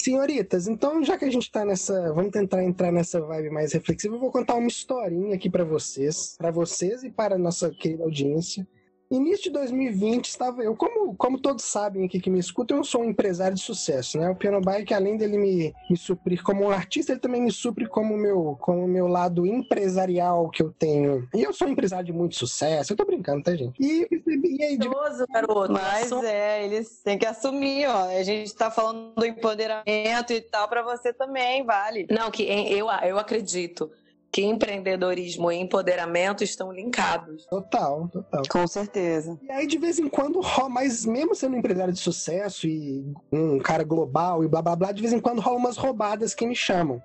Senhoritas, 0.02 0.68
então 0.68 1.04
já 1.04 1.18
que 1.18 1.26
a 1.26 1.30
gente 1.30 1.50
tá 1.52 1.64
nessa, 1.64 2.14
vamos 2.14 2.32
tentar 2.32 2.64
entrar 2.64 2.92
nessa 2.92 3.22
vibe 3.22 3.50
mais 3.50 3.74
reflexiva, 3.74 4.16
eu 4.16 4.20
vou 4.20 4.32
contar 4.32 4.56
uma 4.56 4.68
historinha 4.68 5.36
aqui 5.36 5.50
para 5.50 5.64
vocês, 5.64 6.36
para 6.38 6.52
vocês 6.52 7.04
e 7.04 7.10
para 7.10 7.36
a 7.36 7.38
nossa 7.38 7.70
querida 7.70 8.04
audiência. 8.04 8.68
Início 9.12 9.44
de 9.44 9.50
2020 9.52 10.26
estava 10.26 10.64
eu, 10.64 10.74
como, 10.74 11.14
como 11.16 11.38
todos 11.38 11.66
sabem 11.66 12.06
aqui 12.06 12.18
que 12.18 12.30
me 12.30 12.40
escutam, 12.40 12.78
eu 12.78 12.84
sou 12.86 13.02
um 13.02 13.10
empresário 13.10 13.56
de 13.56 13.62
sucesso, 13.62 14.18
né? 14.18 14.30
O 14.30 14.36
Piano 14.36 14.62
Bike, 14.62 14.94
além 14.94 15.18
dele 15.18 15.38
me, 15.38 15.74
me 15.90 15.98
suprir 15.98 16.42
como 16.42 16.64
um 16.64 16.72
artista, 16.72 17.12
ele 17.12 17.20
também 17.20 17.42
me 17.42 17.52
supre 17.52 17.88
como 17.88 18.16
meu, 18.16 18.58
como 18.62 18.88
meu 18.88 19.08
lado 19.08 19.46
empresarial 19.46 20.50
que 20.50 20.64
eu 20.64 20.72
tenho. 20.72 21.28
E 21.36 21.44
eu 21.44 21.52
sou 21.52 21.68
um 21.68 21.72
empresário 21.72 22.06
de 22.06 22.14
muito 22.14 22.36
sucesso, 22.36 22.94
eu 22.94 22.98
tô 22.98 23.04
brincando, 23.04 23.44
tá, 23.44 23.54
gente? 23.54 23.74
E, 23.78 24.08
e 24.10 24.64
aí, 24.64 24.78
de... 24.78 24.88
garoto. 25.30 25.74
Mas 25.74 26.10
é, 26.24 26.64
eles 26.64 27.02
têm 27.04 27.18
que 27.18 27.26
assumir, 27.26 27.88
ó. 27.88 28.06
A 28.06 28.24
gente 28.24 28.56
tá 28.56 28.72
falando 28.72 29.14
do 29.16 29.26
empoderamento 29.26 30.32
e 30.32 30.40
tal, 30.40 30.70
para 30.70 30.84
você 30.84 31.12
também, 31.12 31.66
vale. 31.66 32.08
Não, 32.10 32.32
que 32.32 32.44
eu, 32.44 32.88
eu 33.04 33.20
acredito 33.20 33.92
que 34.32 34.42
empreendedorismo 34.44 35.52
e 35.52 35.58
empoderamento 35.58 36.44
estão 36.44 36.72
linkados. 36.72 37.46
Total, 37.48 38.08
total. 38.08 38.44
Com 38.50 38.66
certeza. 38.66 39.38
E 39.42 39.52
aí, 39.52 39.68
de 39.68 39.78
vez 39.78 40.00
em 40.00 40.08
quando, 40.08 40.40
mas 40.70 41.06
mesmo 41.06 41.36
sendo 41.36 41.56
um 41.56 41.60
empresário 41.60 41.94
de 41.94 42.00
sucesso 42.00 42.66
e 42.68 43.06
um 43.32 43.60
cara 43.60 43.84
global 43.84 44.44
e 44.44 44.48
blá 44.48 44.62
blá 44.62 44.76
blá, 44.76 44.92
de 44.92 45.02
vez 45.02 45.14
em 45.14 45.20
quando 45.20 45.42
rola 45.42 45.58
umas 45.58 45.76
roubadas 45.76 46.34
que 46.34 46.48
me 46.48 46.56
chamam. 46.56 47.02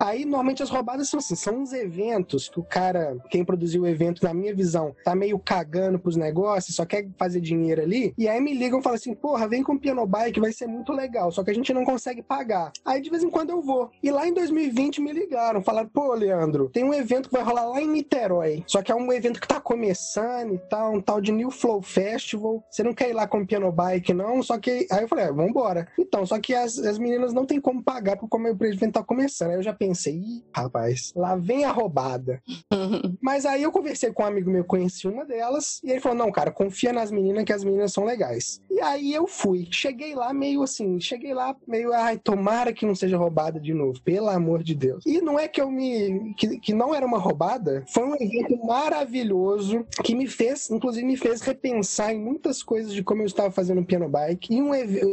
Aí, 0.00 0.24
normalmente, 0.24 0.62
as 0.62 0.70
roubadas 0.70 1.08
são 1.08 1.18
assim: 1.18 1.34
são 1.34 1.58
uns 1.58 1.72
eventos 1.72 2.48
que 2.48 2.60
o 2.60 2.64
cara, 2.64 3.16
quem 3.30 3.44
produziu 3.44 3.82
o 3.82 3.86
evento, 3.86 4.22
na 4.22 4.32
minha 4.32 4.54
visão, 4.54 4.94
tá 5.04 5.14
meio 5.14 5.38
cagando 5.38 5.98
pros 5.98 6.16
negócios, 6.16 6.76
só 6.76 6.84
quer 6.84 7.08
fazer 7.18 7.40
dinheiro 7.40 7.82
ali. 7.82 8.14
E 8.16 8.28
aí 8.28 8.40
me 8.40 8.54
ligam 8.54 8.80
e 8.80 8.82
falam 8.82 8.96
assim: 8.96 9.14
porra, 9.14 9.48
vem 9.48 9.62
com 9.62 9.74
o 9.74 9.78
Piano 9.78 10.06
Bike, 10.06 10.40
vai 10.40 10.52
ser 10.52 10.66
muito 10.66 10.92
legal, 10.92 11.30
só 11.32 11.42
que 11.42 11.50
a 11.50 11.54
gente 11.54 11.72
não 11.72 11.84
consegue 11.84 12.22
pagar. 12.22 12.72
Aí, 12.84 13.00
de 13.00 13.10
vez 13.10 13.22
em 13.22 13.30
quando, 13.30 13.50
eu 13.50 13.60
vou. 13.60 13.90
E 14.02 14.10
lá 14.10 14.26
em 14.26 14.32
2020 14.32 15.00
me 15.00 15.12
ligaram, 15.12 15.62
falaram: 15.62 15.88
pô, 15.88 16.14
Leandro, 16.14 16.68
tem 16.68 16.84
um 16.84 16.94
evento 16.94 17.28
que 17.28 17.34
vai 17.34 17.42
rolar 17.42 17.66
lá 17.66 17.80
em 17.80 17.88
Niterói, 17.88 18.62
só 18.66 18.82
que 18.82 18.92
é 18.92 18.94
um 18.94 19.12
evento 19.12 19.40
que 19.40 19.48
tá 19.48 19.60
começando 19.60 20.54
e 20.54 20.58
tal, 20.58 20.94
um 20.94 21.00
tal 21.00 21.20
de 21.20 21.32
New 21.32 21.50
Flow 21.50 21.82
Festival. 21.82 22.62
Você 22.70 22.82
não 22.82 22.94
quer 22.94 23.10
ir 23.10 23.14
lá 23.14 23.26
com 23.26 23.40
o 23.40 23.46
Piano 23.46 23.72
Bike, 23.72 24.14
não? 24.14 24.42
Só 24.42 24.58
que. 24.58 24.86
Aí 24.90 25.02
eu 25.02 25.08
falei: 25.08 25.24
ah, 25.24 25.32
vambora. 25.32 25.88
Então, 25.98 26.24
só 26.24 26.38
que 26.38 26.54
as, 26.54 26.78
as 26.78 26.98
meninas 26.98 27.32
não 27.32 27.44
tem 27.44 27.60
como 27.60 27.82
pagar, 27.82 28.16
porque 28.16 28.28
como 28.28 28.46
o 28.46 28.66
evento 28.66 28.92
tá 28.92 29.02
começando. 29.02 29.50
Aí 29.50 29.56
eu 29.56 29.62
já 29.62 29.72
pensei, 29.72 29.87
pensei, 29.88 30.44
rapaz, 30.54 31.12
lá 31.16 31.34
vem 31.34 31.64
a 31.64 31.72
roubada. 31.72 32.42
Mas 33.22 33.46
aí 33.46 33.62
eu 33.62 33.72
conversei 33.72 34.12
com 34.12 34.22
um 34.22 34.26
amigo 34.26 34.50
meu, 34.50 34.64
conheci 34.64 35.08
uma 35.08 35.24
delas, 35.24 35.80
e 35.82 35.90
ele 35.90 36.00
falou: 36.00 36.18
não, 36.18 36.30
cara, 36.30 36.50
confia 36.50 36.92
nas 36.92 37.10
meninas 37.10 37.44
que 37.44 37.52
as 37.52 37.64
meninas 37.64 37.92
são 37.92 38.04
legais. 38.04 38.60
E 38.70 38.80
aí 38.80 39.12
eu 39.12 39.26
fui. 39.26 39.66
Cheguei 39.70 40.14
lá 40.14 40.32
meio 40.32 40.62
assim, 40.62 41.00
cheguei 41.00 41.32
lá 41.32 41.56
meio, 41.66 41.92
ai, 41.92 42.18
tomara 42.18 42.72
que 42.72 42.86
não 42.86 42.94
seja 42.94 43.16
roubada 43.16 43.58
de 43.58 43.72
novo, 43.72 44.00
pelo 44.02 44.28
amor 44.28 44.62
de 44.62 44.74
Deus. 44.74 45.04
E 45.06 45.20
não 45.20 45.38
é 45.38 45.48
que 45.48 45.60
eu 45.60 45.70
me. 45.70 46.34
que, 46.34 46.58
que 46.58 46.74
não 46.74 46.94
era 46.94 47.06
uma 47.06 47.18
roubada, 47.18 47.84
foi 47.88 48.04
um 48.04 48.14
evento 48.14 48.56
maravilhoso 48.64 49.86
que 50.04 50.14
me 50.14 50.26
fez, 50.26 50.70
inclusive 50.70 51.06
me 51.06 51.16
fez 51.16 51.40
repensar 51.40 52.12
em 52.12 52.20
muitas 52.20 52.62
coisas 52.62 52.92
de 52.92 53.02
como 53.02 53.22
eu 53.22 53.26
estava 53.26 53.50
fazendo 53.50 53.80
o 53.80 53.84
piano 53.84 54.08
bike 54.08 54.54
e 54.54 54.62
um 54.62 54.70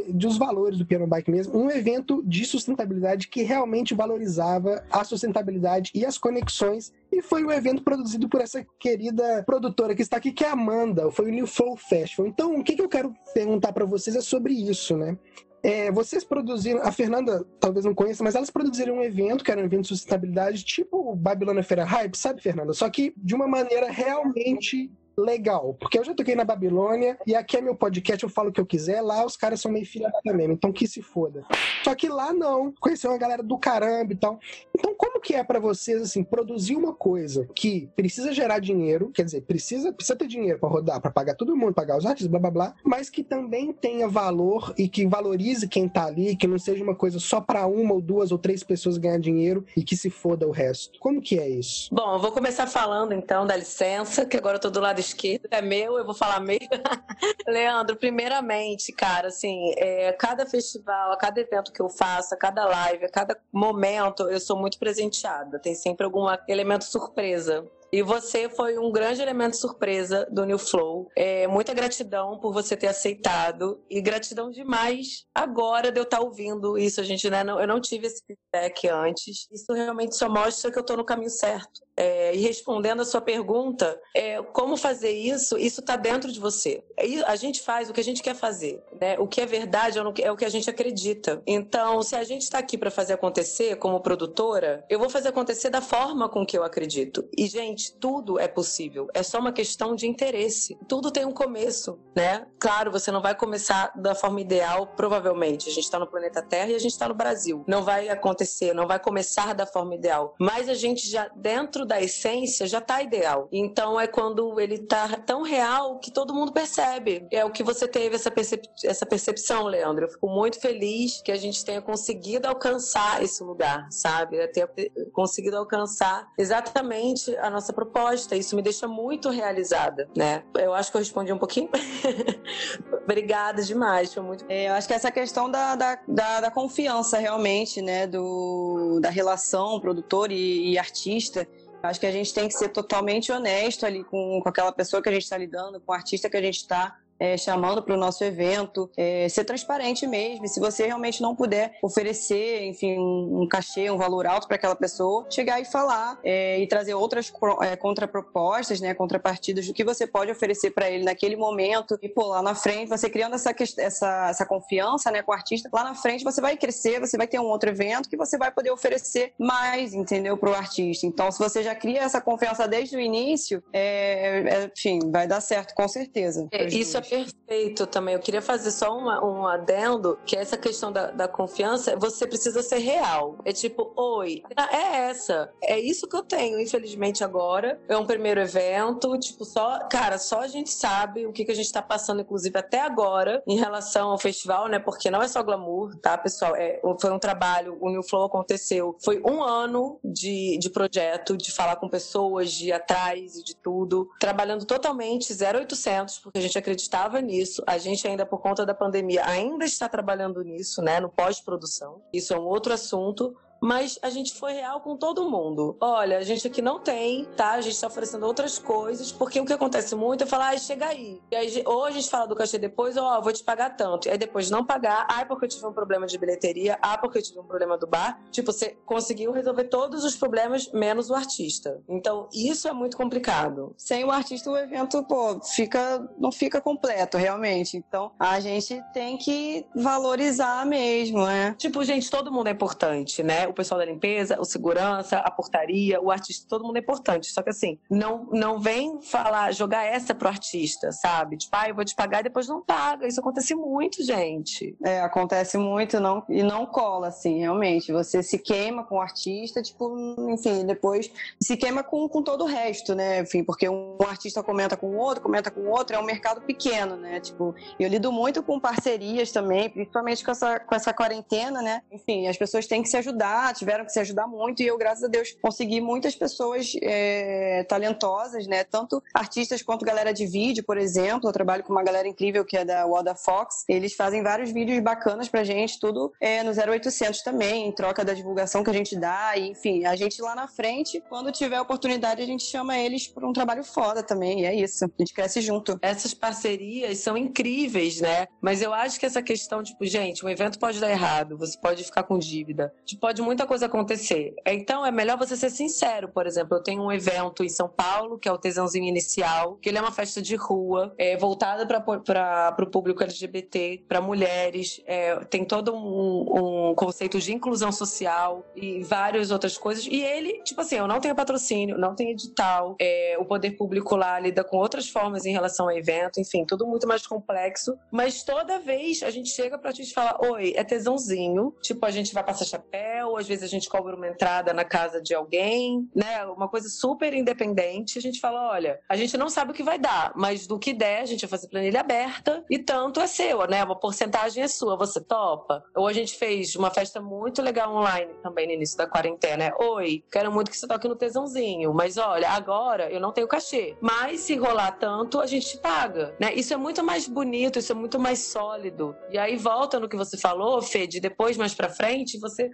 dos 0.09 0.38
valores 0.38 0.77
do 0.77 0.85
piano 0.85 1.07
bike 1.07 1.31
mesmo, 1.31 1.57
um 1.57 1.69
evento 1.69 2.21
de 2.25 2.43
sustentabilidade 2.45 3.27
que 3.27 3.43
realmente 3.43 3.93
valorizava 3.93 4.64
a 4.91 5.04
sustentabilidade 5.04 5.91
e 5.93 6.06
as 6.06 6.17
conexões. 6.17 6.91
E 7.12 7.21
foi 7.21 7.43
um 7.43 7.51
evento 7.51 7.84
produzido 7.84 8.28
por 8.28 8.41
essa 8.41 8.65
querida 8.80 9.43
produtora 9.45 9.95
que 9.95 10.01
está 10.01 10.17
aqui, 10.17 10.32
que 10.32 10.43
é 10.43 10.49
a 10.49 10.54
Amanda. 10.54 11.12
Foi 11.12 11.25
o 11.25 11.34
New 11.34 11.47
Flow 11.47 11.75
Festival. 11.75 12.28
Então, 12.28 12.56
o 12.56 12.63
que, 12.63 12.80
eu 12.82 12.89
quero 12.89 13.13
perguntar 13.34 13.73
para 13.73 13.86
vocês 13.86 14.15
é 14.15 14.21
sobre 14.21 14.54
isso, 14.54 14.97
né? 14.97 15.17
É, 15.63 15.91
vocês 15.91 16.23
produziram, 16.23 16.82
a 16.84 16.91
Fernanda 16.91 17.43
talvez 17.60 17.86
não 17.86 17.95
conheça, 17.95 18.23
mas 18.23 18.36
elas 18.36 18.51
produziram 18.51 18.97
um 18.97 19.04
evento, 19.04 19.43
que 19.43 19.49
era 19.49 19.60
um 19.60 19.65
evento 19.65 19.84
de 19.84 19.88
sustentabilidade, 19.88 20.63
tipo 20.63 21.12
o 21.12 21.15
Babilônia 21.15 21.63
Feira 21.63 21.84
Hype, 21.84 22.15
sabe, 22.15 22.39
Fernanda? 22.39 22.71
Só 22.71 22.88
que 22.88 23.13
de 23.17 23.34
uma 23.34 23.47
maneira 23.47 23.89
realmente 23.89 24.91
legal. 25.17 25.75
Porque 25.80 25.97
eu 25.99 26.04
já 26.04 26.13
toquei 26.13 26.36
na 26.36 26.43
Babilônia 26.43 27.17
e 27.25 27.36
aqui 27.36 27.58
é 27.58 27.62
meu 27.62 27.75
podcast, 27.75 28.23
eu 28.23 28.30
falo 28.30 28.49
o 28.49 28.51
que 28.51 28.62
eu 28.62 28.65
quiser. 28.65 29.01
Lá 29.01 29.25
os 29.25 29.38
caras 29.38 29.62
são 29.62 29.71
meio 29.71 29.86
filha 29.86 30.12
da 30.23 30.34
mesmo, 30.34 30.54
então 30.54 30.71
que 30.71 30.88
se 30.88 31.01
foda. 31.01 31.43
Só 31.84 31.93
que 31.95 32.10
lá 32.10 32.34
não. 32.34 32.73
Conheceu 32.80 33.12
uma 33.12 33.17
galera 33.17 33.43
do 33.43 33.58
caramba 33.58 34.13
e 34.13 34.15
tal. 34.15 34.39
Então, 34.78 34.93
como 34.95 35.21
que 35.21 35.34
é 35.34 35.43
para 35.43 35.60
vocês, 35.60 36.01
assim, 36.01 36.23
produzir 36.23 36.75
uma 36.75 36.93
coisa 36.93 37.47
que 37.56 37.89
precisa 37.95 38.34
gerar 38.34 38.60
dinheiro, 38.60 39.12
quer 39.12 39.23
dizer, 39.23 39.41
precisa, 39.41 39.91
precisa 39.91 40.15
ter 40.15 40.28
dinheiro 40.28 40.60
para 40.60 40.69
rodar, 40.69 41.01
para 41.01 41.12
pagar 41.12 41.36
todo 41.36 41.56
mundo, 41.56 41.73
pagar 41.73 41.97
os 41.97 42.06
artistas, 42.06 42.30
blá 42.30 42.39
blá 42.39 42.51
blá, 42.51 42.75
mas 42.84 43.10
que 43.10 43.23
também 43.23 43.73
tenha 43.73 44.08
valor 44.08 44.73
e 44.78 44.88
que 44.88 45.08
valorize 45.08 45.67
quem 45.67 45.88
tá 45.88 46.06
ali, 46.06 46.36
que 46.36 46.47
não 46.47 46.60
seja 46.60 46.84
uma 46.84 46.95
coisa 46.95 47.19
só 47.19 47.41
para 47.41 47.65
uma 47.65 47.93
ou 47.93 48.01
duas 48.01 48.32
ou 48.32 48.38
três 48.38 48.63
pessoas 48.63 48.97
ganhar 48.97 49.19
dinheiro 49.19 49.65
e 49.75 49.84
que 49.84 49.95
se 49.95 50.10
foda 50.10 50.47
o 50.47 50.51
resto. 50.51 50.99
Como 50.99 51.21
que 51.21 51.39
é 51.39 51.49
isso? 51.49 51.93
Bom, 51.93 52.15
eu 52.15 52.19
vou 52.19 52.32
começar 52.32 52.67
falando 52.67 53.13
então, 53.13 53.45
dá 53.45 53.56
licença, 53.56 54.25
que 54.25 54.38
agora 54.38 54.58
eu 54.58 54.62
tô 54.62 54.69
do 54.69 54.80
lado 54.80 54.99
esquerdo, 55.05 55.47
é 55.51 55.61
meu, 55.61 55.97
eu 55.97 56.05
vou 56.05 56.13
falar 56.13 56.39
meio. 56.39 56.59
Leandro, 57.47 57.95
primeiramente, 57.95 58.91
cara, 58.91 59.27
assim, 59.27 59.73
é, 59.77 60.11
cada 60.13 60.45
festival, 60.45 61.11
a 61.11 61.17
cada 61.17 61.39
evento 61.39 61.71
que 61.71 61.81
eu 61.81 61.89
faço, 61.89 62.33
a 62.33 62.37
cada 62.37 62.65
live, 62.65 63.05
a 63.05 63.09
cada 63.09 63.37
momento, 63.51 64.23
eu 64.29 64.39
sou 64.39 64.57
muito 64.57 64.77
presenteada. 64.79 65.59
Tem 65.59 65.75
sempre 65.75 66.05
algum 66.05 66.25
elemento 66.47 66.85
surpresa. 66.85 67.65
E 67.91 68.02
você 68.02 68.50
foi 68.50 68.78
um 68.78 68.91
grande 68.91 69.21
elemento 69.21 69.58
surpresa 69.58 70.28
do 70.32 70.45
New 70.45 70.60
Flow. 70.60 71.10
É, 71.15 71.48
muita 71.48 71.74
gratidão 71.74 72.39
por 72.39 72.52
você 72.52 72.76
ter 72.76 72.88
aceitado 72.88 73.82
e 73.89 74.02
gratidão 74.02 74.50
demais 74.50 75.26
agora 75.34 75.91
de 75.91 76.00
eu 76.00 76.04
estar 76.04 76.19
ouvindo 76.19 76.78
isso. 76.78 77.00
A 77.00 77.04
gente, 77.04 77.30
né, 77.30 77.41
eu 77.41 77.67
não 77.67 77.80
tive 77.80 78.08
esse 78.08 78.21
feedback 78.26 78.88
antes. 78.88 79.48
Isso 79.52 79.71
realmente 79.74 80.15
só 80.15 80.30
mostra 80.30 80.71
que 80.71 80.78
eu 80.78 80.82
estou 80.82 80.98
no 80.98 81.06
caminho 81.06 81.30
certo. 81.30 81.86
É, 81.98 82.36
e 82.36 82.39
respondendo 82.39 83.02
a 83.02 83.06
sua 83.06 83.21
pergunta, 83.21 84.00
é, 84.13 84.41
como 84.41 84.76
fazer 84.76 85.12
isso? 85.12 85.58
Isso 85.58 85.80
está 85.80 85.95
dentro 85.95 86.32
de 86.32 86.39
você. 86.39 86.84
A 87.26 87.36
gente 87.38 87.62
faz 87.62 87.89
o 87.89 87.93
que 87.93 88.02
a 88.02 88.04
gente 88.04 88.21
quer 88.21 88.36
fazer. 88.36 88.84
Né? 89.00 89.17
O 89.17 89.28
que 89.28 89.39
é 89.39 89.45
verdade 89.45 89.98
é 89.98 90.32
o 90.32 90.36
que 90.36 90.45
a 90.45 90.50
gente 90.50 90.69
acredita. 90.69 91.41
Então, 91.48 92.02
se 92.02 92.15
a 92.15 92.24
gente 92.24 92.41
está 92.41 92.60
aqui 92.60 92.78
para 92.78 92.91
fazer 92.91 93.13
acontecer 93.13 93.78
como 93.78 94.02
produtora, 94.02 94.84
eu 94.89 95.00
vou 95.00 95.10
fazer 95.10 95.30
acontecer 95.30 95.69
da 95.69 95.82
forma 95.82 96.28
com 96.28 96.45
que 96.45 96.58
eu 96.58 96.63
acredito. 96.63 97.28
E, 97.38 97.48
gente, 97.48 97.74
tudo 97.99 98.39
é 98.39 98.47
possível. 98.47 99.07
É 99.13 99.23
só 99.23 99.39
uma 99.39 99.51
questão 99.51 99.95
de 99.95 100.07
interesse. 100.07 100.77
Tudo 100.88 101.11
tem 101.11 101.25
um 101.25 101.31
começo, 101.31 101.99
né? 102.15 102.45
Claro, 102.59 102.91
você 102.91 103.11
não 103.11 103.21
vai 103.21 103.35
começar 103.35 103.91
da 103.95 104.15
forma 104.15 104.41
ideal, 104.41 104.88
provavelmente. 104.95 105.69
A 105.69 105.71
gente 105.71 105.85
está 105.85 105.99
no 105.99 106.07
planeta 106.07 106.41
Terra 106.41 106.71
e 106.71 106.75
a 106.75 106.79
gente 106.79 106.91
está 106.91 107.07
no 107.07 107.13
Brasil. 107.13 107.63
Não 107.67 107.83
vai 107.83 108.09
acontecer, 108.09 108.73
não 108.73 108.88
vai 108.88 109.00
começar 109.00 109.54
da 109.54 109.65
forma 109.65 109.95
ideal. 109.95 110.35
Mas 110.39 110.69
a 110.69 110.73
gente 110.73 111.10
já, 111.10 111.27
dentro 111.35 111.85
da 111.85 112.02
essência 112.02 112.67
já 112.67 112.79
está 112.79 113.02
ideal. 113.02 113.47
Então 113.52 114.00
é 114.00 114.08
quando 114.08 114.60
ele 114.60 114.75
está 114.75 115.17
tão 115.17 115.41
real 115.41 116.00
que 116.00 116.12
todo 116.12 116.33
mundo 116.33 116.52
percebe. 116.52 117.27
É 117.31 117.43
o 117.43 117.52
que 117.52 117.63
você 117.63 117.87
teve 117.87 118.15
essa, 118.15 118.31
percep 118.31 118.67
essa 118.83 119.06
percepção, 119.06 119.65
Leandro. 119.65 120.06
Eu 120.06 120.10
fico 120.10 120.27
muito 120.27 120.60
feliz 120.60 121.21
que 121.21 121.31
a 121.31 121.37
gente 121.37 121.63
tenha 121.63 121.81
conseguido 121.81 122.47
alcançar 122.47 123.23
esse 123.23 123.43
lugar, 123.43 123.87
sabe? 123.91 124.45
Ter 124.50 124.69
conseguido 125.12 125.58
alcançar 125.58 126.27
exatamente 126.37 127.35
a 127.37 127.50
nossa 127.50 127.64
nossa 127.65 127.73
proposta. 127.73 128.35
Isso 128.35 128.55
me 128.55 128.61
deixa 128.61 128.87
muito 128.87 129.29
realizada, 129.29 130.07
né? 130.15 130.43
Eu 130.55 130.73
acho 130.73 130.91
que 130.91 130.97
eu 130.97 131.01
respondi 131.01 131.33
um 131.33 131.37
pouquinho. 131.37 131.69
Obrigada 133.03 133.63
demais, 133.63 134.13
foi 134.13 134.21
muito. 134.21 134.45
É, 134.47 134.69
eu 134.69 134.73
acho 134.73 134.87
que 134.87 134.93
essa 134.93 135.11
questão 135.11 135.49
da, 135.49 135.75
da, 135.75 135.99
da, 136.07 136.41
da 136.41 136.51
confiança 136.51 137.17
realmente, 137.17 137.81
né, 137.81 138.05
do, 138.05 138.99
da 139.01 139.09
relação 139.09 139.79
produtor 139.79 140.31
e, 140.31 140.71
e 140.71 140.77
artista. 140.77 141.47
Acho 141.81 141.99
que 141.99 142.05
a 142.07 142.11
gente 142.11 142.33
tem 142.33 142.47
que 142.47 142.55
ser 142.55 142.69
totalmente 142.69 143.31
honesto 143.31 143.85
ali 143.85 144.03
com, 144.03 144.39
com 144.41 144.49
aquela 144.49 144.71
pessoa 144.71 145.03
que 145.03 145.09
a 145.09 145.11
gente 145.11 145.23
está 145.23 145.37
lidando, 145.37 145.79
com 145.79 145.91
o 145.91 145.95
artista 145.95 146.27
que 146.27 146.37
a 146.37 146.41
gente 146.41 146.57
está 146.57 146.97
é, 147.19 147.37
chamando 147.37 147.81
para 147.81 147.93
o 147.93 147.97
nosso 147.97 148.23
evento, 148.23 148.89
é, 148.97 149.27
ser 149.29 149.43
transparente 149.43 150.05
mesmo. 150.07 150.47
Se 150.47 150.59
você 150.59 150.85
realmente 150.85 151.21
não 151.21 151.35
puder 151.35 151.77
oferecer, 151.81 152.65
enfim, 152.65 152.97
um, 152.97 153.47
cachê, 153.47 153.89
um 153.89 153.97
valor 153.97 154.25
alto 154.25 154.47
para 154.47 154.55
aquela 154.55 154.75
pessoa, 154.75 155.25
chegar 155.29 155.59
e 155.59 155.65
falar 155.65 156.19
é, 156.23 156.59
e 156.59 156.67
trazer 156.67 156.93
outras 156.93 157.31
é, 157.61 157.75
contrapropostas, 157.75 158.79
né, 158.79 158.93
contrapartidas 158.93 159.67
do 159.67 159.73
que 159.73 159.83
você 159.83 160.05
pode 160.05 160.31
oferecer 160.31 160.71
para 160.71 160.89
ele 160.89 161.03
naquele 161.03 161.35
momento 161.35 161.97
e 162.01 162.09
pô, 162.09 162.27
lá 162.27 162.41
na 162.41 162.55
frente, 162.55 162.89
você 162.89 163.09
criando 163.09 163.35
essa, 163.35 163.53
essa, 163.77 164.29
essa 164.29 164.45
confiança, 164.45 165.11
né, 165.11 165.21
com 165.21 165.31
o 165.31 165.35
artista, 165.35 165.69
lá 165.71 165.83
na 165.83 165.95
frente 165.95 166.23
você 166.23 166.41
vai 166.41 166.57
crescer, 166.57 166.99
você 166.99 167.17
vai 167.17 167.27
ter 167.27 167.39
um 167.39 167.45
outro 167.45 167.69
evento 167.69 168.09
que 168.09 168.17
você 168.17 168.37
vai 168.37 168.51
poder 168.51 168.71
oferecer 168.71 169.33
mais, 169.37 169.93
entendeu, 169.93 170.37
para 170.37 170.49
o 170.49 170.55
artista. 170.55 171.05
Então, 171.05 171.31
se 171.31 171.39
você 171.39 171.63
já 171.63 171.75
cria 171.75 172.01
essa 172.01 172.19
confiança 172.19 172.67
desde 172.67 172.95
o 172.95 172.99
início, 172.99 173.63
é, 173.71 174.43
é 174.47 174.71
enfim, 174.75 174.99
vai 175.11 175.27
dar 175.27 175.41
certo, 175.41 175.73
com 175.73 175.87
certeza. 175.87 176.47
isso 176.67 176.97
é 176.97 177.04
perfeito 177.10 177.85
também. 177.87 178.15
Eu 178.15 178.19
queria 178.19 178.41
fazer 178.41 178.71
só 178.71 178.97
uma, 178.97 179.23
um 179.23 179.47
adendo, 179.47 180.17
que 180.25 180.35
é 180.35 180.41
essa 180.41 180.58
questão 180.58 180.91
da, 180.91 181.12
da 181.12 181.27
confiança, 181.27 181.95
você 181.97 182.25
precisa 182.27 182.62
ser 182.62 182.79
real. 182.79 183.37
É 183.45 183.51
tipo, 183.51 183.93
oi, 183.95 184.43
é 184.71 185.08
essa. 185.10 185.51
É 185.62 185.79
isso 185.79 186.08
que 186.08 186.15
eu 186.15 186.23
tenho, 186.23 186.60
infelizmente, 186.60 187.23
agora. 187.23 187.79
É 187.87 187.95
um 187.97 188.06
primeiro 188.06 188.41
evento, 188.41 189.17
tipo, 189.19 189.45
só, 189.45 189.79
cara, 189.89 190.17
só 190.17 190.41
a 190.41 190.47
gente 190.47 190.69
sabe 190.69 191.25
o 191.25 191.31
que, 191.31 191.45
que 191.45 191.51
a 191.51 191.56
gente 191.56 191.71
tá 191.71 191.81
passando, 191.81 192.21
inclusive, 192.21 192.58
até 192.58 192.81
agora, 192.81 193.43
em 193.47 193.58
relação 193.58 194.10
ao 194.10 194.17
festival, 194.17 194.67
né? 194.67 194.79
Porque 194.79 195.12
não 195.12 195.21
é 195.21 195.27
só 195.27 195.43
glamour, 195.43 195.95
tá, 195.97 196.17
pessoal? 196.17 196.56
É, 196.56 196.81
foi 196.99 197.12
um 197.12 197.19
trabalho, 197.19 197.77
o 197.79 197.89
New 197.89 198.03
Flow 198.03 198.25
aconteceu. 198.25 198.95
Foi 199.03 199.21
um 199.25 199.43
ano 199.43 199.99
de, 200.03 200.58
de 200.58 200.69
projeto, 200.69 201.37
de 201.37 201.51
falar 201.51 201.75
com 201.75 201.87
pessoas, 201.87 202.51
de 202.51 202.67
ir 202.67 202.73
atrás 202.73 203.35
e 203.35 203.43
de 203.43 203.56
tudo. 203.56 204.10
Trabalhando 204.19 204.65
totalmente 204.65 205.31
0800, 205.33 206.19
porque 206.19 206.39
a 206.39 206.41
gente 206.41 206.58
acredita 206.58 206.94
estava 206.96 207.19
nisso. 207.19 207.62
A 207.67 207.77
gente 207.77 208.08
ainda, 208.08 208.25
por 208.25 208.39
conta 208.39 208.65
da 208.65 208.73
pandemia, 208.73 209.25
ainda 209.25 209.65
está 209.65 209.89
trabalhando 209.89 210.41
nisso, 210.41 210.81
né? 210.81 211.00
No 211.02 211.10
pós-produção. 211.10 212.02
Isso 212.13 212.33
é 212.33 212.39
um 212.39 212.46
outro 212.46 212.73
assunto 212.73 213.35
mas 213.62 213.97
a 214.01 214.10
gente 214.10 214.33
foi 214.33 214.53
real 214.53 214.79
com 214.81 214.95
todo 214.95 215.29
mundo. 215.29 215.75
Olha, 215.79 216.17
a 216.17 216.23
gente 216.23 216.47
aqui 216.47 216.62
não 216.62 216.79
tem, 216.79 217.25
tá? 217.35 217.51
A 217.51 217.62
gente 217.62 217.73
está 217.73 217.87
oferecendo 217.87 218.25
outras 218.25 218.60
coisas, 218.60 219.12
porque 219.12 219.39
o 219.39 219.45
que 219.45 219.53
acontece 219.53 219.95
muito 219.95 220.23
é 220.23 220.27
falar, 220.27 220.49
ah, 220.49 220.58
chega 220.58 220.87
aí. 220.87 221.21
E 221.31 221.35
aí 221.35 221.63
ou 221.65 221.85
a 221.85 221.91
gente 221.91 222.10
fala 222.10 222.27
do 222.27 222.35
cachê 222.35 222.58
depois, 222.58 222.97
ou 222.97 223.03
ó, 223.03 223.21
vou 223.21 223.33
te 223.33 223.43
pagar 223.43 223.75
tanto. 223.75 224.08
E 224.08 224.12
aí 224.12 224.17
depois 224.17 224.49
não 224.49 224.65
pagar, 224.65 225.08
ah, 225.10 225.25
porque 225.25 225.45
eu 225.45 225.49
tive 225.49 225.65
um 225.65 225.73
problema 225.73 226.06
de 226.06 226.17
bilheteria, 226.17 226.77
ah, 226.81 226.97
porque 226.97 227.19
eu 227.19 227.23
tive 227.23 227.39
um 227.39 227.43
problema 227.43 227.77
do 227.77 227.87
bar. 227.87 228.19
Tipo, 228.31 228.51
você 228.51 228.77
conseguiu 228.85 229.31
resolver 229.31 229.65
todos 229.65 230.03
os 230.03 230.15
problemas, 230.15 230.71
menos 230.71 231.10
o 231.10 231.15
artista. 231.15 231.81
Então, 231.87 232.27
isso 232.33 232.67
é 232.67 232.73
muito 232.73 232.97
complicado. 232.97 233.73
Sem 233.77 234.03
o 234.03 234.12
artista, 234.12 234.49
o 234.49 234.58
evento, 234.58 235.03
pô, 235.03 235.41
fica, 235.41 236.08
não 236.17 236.31
fica 236.31 236.62
completo, 236.62 237.17
realmente. 237.17 237.77
Então, 237.77 238.12
a 238.19 238.39
gente 238.39 238.81
tem 238.93 239.17
que 239.17 239.65
valorizar 239.75 240.65
mesmo, 240.65 241.25
né? 241.25 241.56
Tipo, 241.58 241.83
gente, 241.83 242.10
todo 242.10 242.31
mundo 242.31 242.47
é 242.47 242.51
importante, 242.51 243.23
né? 243.23 243.44
Pessoal 243.54 243.79
da 243.79 243.85
limpeza, 243.85 244.39
o 244.39 244.46
segurança, 244.46 245.17
a 245.17 245.31
portaria, 245.31 246.02
o 246.02 246.12
artista, 246.12 246.48
todo 246.48 246.63
mundo 246.63 246.77
é 246.77 246.79
importante. 246.79 247.31
Só 247.31 247.41
que 247.41 247.50
assim, 247.50 247.77
não, 247.89 248.27
não 248.31 248.60
vem 248.60 249.02
falar, 249.02 249.52
jogar 249.54 249.83
essa 249.83 250.13
pro 250.13 250.27
artista, 250.27 250.91
sabe? 250.91 251.37
Tipo, 251.37 251.56
ah, 251.56 251.69
eu 251.69 251.75
vou 251.75 251.85
te 251.85 251.96
pagar 251.96 252.21
e 252.21 252.23
depois 252.23 252.48
não 252.48 252.62
paga. 252.62 253.08
Isso 253.08 253.19
acontece 253.19 253.56
muito, 253.56 254.04
gente. 254.04 254.75
É, 254.83 255.02
acontece 255.02 255.58
muito 255.58 256.00
não, 256.00 256.23
e 256.29 256.43
não 256.43 256.65
cola, 256.65 257.08
assim, 257.08 257.39
realmente. 257.39 257.91
Você 257.91 258.21
se 258.23 258.37
queima 258.37 258.83
com 258.83 258.96
o 258.96 259.02
artista, 259.02 259.62
tipo, 259.62 259.96
enfim, 260.29 260.65
depois 260.65 261.12
se 261.39 261.58
queima 261.58 261.83
com, 261.83 262.08
com 262.08 262.21
todo 262.21 262.43
o 262.43 262.48
resto, 262.48 262.96
né? 262.96 263.21
Enfim, 263.21 263.43
porque 263.43 263.67
um 263.69 263.98
artista 264.08 264.43
comenta 264.43 264.77
com 264.77 264.87
o 264.87 264.98
outro, 264.98 265.21
comenta 265.21 265.52
com 265.52 265.62
o 265.62 265.69
outro, 265.69 265.96
é 265.96 266.00
um 266.00 266.06
mercado 266.06 266.41
pequeno, 266.41 266.96
né? 266.96 267.19
Tipo, 267.19 267.56
eu 267.79 267.89
lido 267.89 268.12
muito 268.12 268.41
com 268.43 268.60
parcerias 268.60 269.31
também, 269.31 269.69
principalmente 269.69 270.23
com 270.23 270.31
essa, 270.31 270.60
com 270.60 270.75
essa 270.75 270.93
quarentena, 270.93 271.62
né? 271.62 271.81
Enfim, 271.91 272.27
as 272.27 272.37
pessoas 272.37 272.67
têm 272.67 272.81
que 272.81 272.89
se 272.89 272.98
ajudar 272.98 273.35
tiveram 273.54 273.86
que 273.86 273.92
se 273.92 274.00
ajudar 274.00 274.27
muito 274.27 274.62
e 274.62 274.67
eu, 274.67 274.77
graças 274.77 275.04
a 275.04 275.08
Deus, 275.08 275.36
consegui 275.42 275.81
muitas 275.81 276.15
pessoas 276.15 276.73
é, 276.81 277.63
talentosas, 277.67 278.48
né? 278.48 278.63
Tanto 278.63 279.02
artistas 279.13 279.62
quanto 279.62 279.86
galera 279.86 280.13
de 280.13 280.25
vídeo, 280.25 280.63
por 280.63 280.77
exemplo. 280.77 281.29
Eu 281.29 281.33
trabalho 281.33 281.63
com 281.63 281.71
uma 281.71 281.83
galera 281.83 282.08
incrível 282.08 282.44
que 282.46 282.58
é 282.58 282.65
da 282.65 282.86
Wada 282.86 283.15
Fox. 283.15 283.63
Eles 283.67 283.94
fazem 283.96 284.23
vários 284.23 284.52
vídeos 284.52 284.79
bacanas 284.81 285.29
pra 285.29 285.44
gente, 285.44 285.79
tudo 285.79 286.12
é, 286.19 286.44
no 286.44 286.52
0800 286.52 287.21
também, 287.21 287.67
em 287.67 287.71
troca 287.71 288.04
da 288.04 288.13
divulgação 288.13 288.63
que 288.63 288.69
a 288.69 288.73
gente 288.73 288.98
dá. 288.98 289.38
E, 289.38 289.50
enfim, 289.50 289.86
a 289.86 289.96
gente 289.96 290.21
lá 290.21 290.36
na 290.36 290.48
frente, 290.48 291.02
quando 291.10 291.31
tiver 291.31 291.60
oportunidade, 291.60 292.21
a 292.21 292.25
gente 292.25 292.44
chama 292.44 292.77
eles 292.77 293.08
para 293.08 293.27
um 293.27 293.33
trabalho 293.33 293.63
foda 293.63 294.04
também. 294.04 294.42
E 294.42 294.46
é 294.46 294.56
isso. 294.56 294.86
A 294.86 294.90
gente 295.00 295.13
cresce 295.13 295.42
junto. 295.42 295.77
Essas 295.81 296.13
parcerias 296.13 296.98
são 297.00 297.17
incríveis, 297.17 298.02
né? 298.02 298.27
Mas 298.42 298.62
eu 298.62 298.73
acho 298.73 299.00
que 299.00 299.06
essa 299.06 299.21
questão, 299.21 299.63
tipo, 299.63 299.86
gente, 299.86 300.25
um 300.25 300.29
evento 300.29 300.60
pode 300.60 300.79
dar 300.79 300.90
errado, 300.90 301.38
você 301.38 301.58
pode 301.60 301.83
ficar 301.83 302.04
com 302.04 302.17
dívida, 302.17 302.73
pode 303.06 303.21
muito 303.21 303.25
muita 303.26 303.46
coisa 303.46 303.65
acontecer. 303.65 304.34
Então 304.46 304.86
é 304.86 304.92
melhor 304.92 305.17
você 305.17 305.36
ser 305.36 305.50
sincero. 305.50 306.08
Por 306.10 306.28
exemplo, 306.28 306.58
eu 306.58 306.63
tenho 306.63 306.82
um 306.82 306.92
evento 306.92 307.44
em 307.44 307.50
São 307.50 307.67
Paulo, 307.67 308.17
que 308.17 308.30
é 308.30 308.32
o 308.32 308.38
Tesãozinho 308.38 308.86
Inicial, 308.86 309.58
que 309.62 309.69
ele 309.69 309.78
é 309.78 309.82
uma 309.82 309.92
festa 309.92 310.21
de 310.21 310.36
rua, 310.36 310.94
é, 310.98 311.17
voltada 311.17 311.65
para 311.65 312.56
o 312.60 312.67
público 312.67 313.04
LGBT, 313.04 313.84
para 313.88 314.00
mulheres. 314.00 314.82
É, 314.86 315.15
tem 315.26 315.44
todo 315.44 315.73
um, 315.73 316.69
um, 316.69 316.76
conceito 316.76 317.19
de 317.19 317.34
inclusão 317.34 317.71
social 317.71 318.46
e 318.56 318.84
várias 318.84 319.32
outras 319.32 319.58
coisas. 319.58 319.86
E 319.86 320.02
ele, 320.04 320.42
tipo 320.44 320.62
assim, 320.62 320.76
eu 320.76 320.88
não 320.88 321.00
tenho 321.00 321.15
patrocínio, 321.15 321.78
não 321.78 321.96
tenho 321.96 322.12
edital, 322.12 322.76
é, 322.80 323.17
o 323.19 323.26
poder 323.26 323.52
público 323.52 323.96
lá 323.96 324.19
lida 324.19 324.44
com 324.44 324.58
outras 324.58 324.88
formas 324.88 325.26
em 325.26 325.32
relação 325.32 325.65
ao 325.65 325.71
evento, 325.76 326.19
enfim, 326.19 326.46
tudo 326.46 326.67
muito 326.67 326.88
mais 326.88 327.08
complexo. 327.08 327.78
Mas 327.92 328.23
toda 328.23 328.60
vez 328.60 329.02
a 329.04 329.10
gente 329.10 329.30
chega 329.30 329.58
pra 329.58 329.71
gente 329.71 329.94
falar: 329.94 330.17
oi, 330.21 330.54
é 330.56 330.63
tesãozinho, 330.63 331.54
tipo, 331.62 331.86
a 331.86 331.92
gente 331.92 332.13
vai 332.13 332.23
passar 332.23 332.46
chapéu, 332.46 333.14
às 333.17 333.27
vezes 333.27 333.43
a 333.43 333.47
gente 333.47 333.69
cobra 333.69 333.95
uma 333.95 334.07
entrada 334.07 334.53
na 334.53 334.63
casa 334.63 335.01
de 335.01 335.13
alguém, 335.13 335.89
né? 335.95 336.25
Uma 336.25 336.47
coisa 336.47 336.69
super 336.69 337.13
independente. 337.13 337.97
A 337.97 338.01
gente 338.01 338.19
fala: 338.19 338.49
olha, 338.51 338.79
a 338.89 338.95
gente 338.95 339.17
não 339.17 339.29
sabe 339.29 339.51
o 339.51 339.53
que 339.53 339.63
vai 339.63 339.79
dar, 339.79 340.13
mas 340.15 340.47
do 340.47 340.59
que 340.59 340.73
der, 340.73 341.01
a 341.01 341.05
gente 341.05 341.21
vai 341.21 341.29
fazer 341.29 341.47
planilha 341.49 341.79
aberta 341.79 342.43
e 342.49 342.59
tanto 342.59 342.99
é 342.99 343.07
seu, 343.07 343.47
né? 343.47 343.63
Uma 343.63 343.79
porcentagem 343.79 344.43
é 344.43 344.47
sua, 344.47 344.77
você 344.77 345.01
topa. 345.01 345.63
Ou 345.75 345.87
a 345.87 345.93
gente 345.93 346.17
fez 346.17 346.55
uma 346.55 346.71
festa 346.71 347.01
muito 347.01 347.41
legal 347.41 347.73
online 347.73 348.11
também 348.21 348.47
no 348.47 348.53
início 348.53 348.77
da 348.77 348.87
quarentena. 348.87 349.45
É, 349.45 349.53
Oi, 349.59 350.03
quero 350.11 350.31
muito 350.31 350.51
que 350.51 350.57
você 350.57 350.67
toque 350.67 350.87
no 350.87 350.95
tesãozinho, 350.95 351.73
mas 351.73 351.97
olha, 351.97 352.29
agora 352.29 352.91
eu 352.91 352.99
não 352.99 353.11
tenho 353.11 353.27
cachê. 353.27 353.75
Mas 353.81 354.21
se 354.21 354.35
rolar 354.35 354.71
tanto, 354.73 355.19
a 355.19 355.25
gente 355.25 355.47
te 355.47 355.57
paga, 355.57 356.15
né? 356.19 356.33
Isso 356.33 356.53
é 356.53 356.57
muito 356.57 356.83
mais 356.83 357.07
bonito, 357.07 357.59
isso 357.59 357.71
é 357.71 357.75
muito 357.75 357.99
mais 357.99 358.19
sólido. 358.19 358.95
E 359.11 359.17
aí 359.17 359.37
volta 359.37 359.79
no 359.79 359.89
que 359.89 359.95
você 359.95 360.17
falou, 360.17 360.61
Fê, 360.61 360.87
de 360.87 360.99
depois 360.99 361.37
mais 361.37 361.53
pra 361.53 361.69
frente, 361.69 362.19
você 362.19 362.49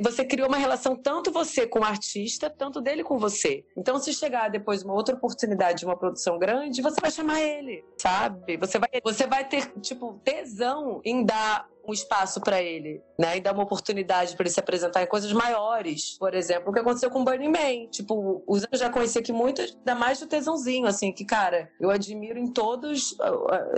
você 0.00 0.24
criou 0.24 0.48
uma 0.48 0.58
relação 0.58 0.94
tanto 0.94 1.32
você 1.32 1.66
com 1.66 1.80
o 1.80 1.84
artista, 1.84 2.48
tanto 2.48 2.80
dele 2.80 3.02
com 3.02 3.18
você. 3.18 3.64
Então, 3.76 3.98
se 3.98 4.12
chegar 4.12 4.48
depois 4.48 4.82
uma 4.82 4.94
outra 4.94 5.14
oportunidade 5.14 5.80
de 5.80 5.84
uma 5.84 5.96
produção 5.96 6.38
grande, 6.38 6.82
você 6.82 7.00
vai 7.00 7.10
chamar 7.10 7.40
ele, 7.40 7.84
sabe? 7.98 8.56
Você 8.56 8.78
vai, 8.78 8.88
você 9.02 9.26
vai 9.26 9.48
ter, 9.48 9.72
tipo, 9.80 10.20
tesão 10.24 11.00
em 11.04 11.24
dar 11.24 11.68
um 11.86 11.92
espaço 11.92 12.40
para 12.40 12.62
ele, 12.62 13.02
né? 13.18 13.36
E 13.36 13.40
dar 13.40 13.52
uma 13.52 13.62
oportunidade 13.62 14.36
para 14.36 14.44
ele 14.44 14.54
se 14.54 14.60
apresentar 14.60 15.02
em 15.02 15.06
coisas 15.06 15.32
maiores. 15.32 16.16
Por 16.18 16.34
exemplo, 16.34 16.70
o 16.70 16.72
que 16.72 16.80
aconteceu 16.80 17.10
com 17.10 17.20
o 17.20 17.24
Burning 17.24 17.48
Man. 17.48 17.86
Tipo, 17.90 18.42
os 18.46 18.62
eu 18.70 18.78
já 18.78 18.88
conheci 18.88 19.18
aqui 19.18 19.32
muitas, 19.32 19.74
ainda 19.76 19.94
mais 19.94 20.20
do 20.20 20.26
tesãozinho, 20.26 20.86
assim, 20.86 21.12
que, 21.12 21.24
cara, 21.24 21.70
eu 21.80 21.90
admiro 21.90 22.38
em 22.38 22.46
todas 22.46 23.14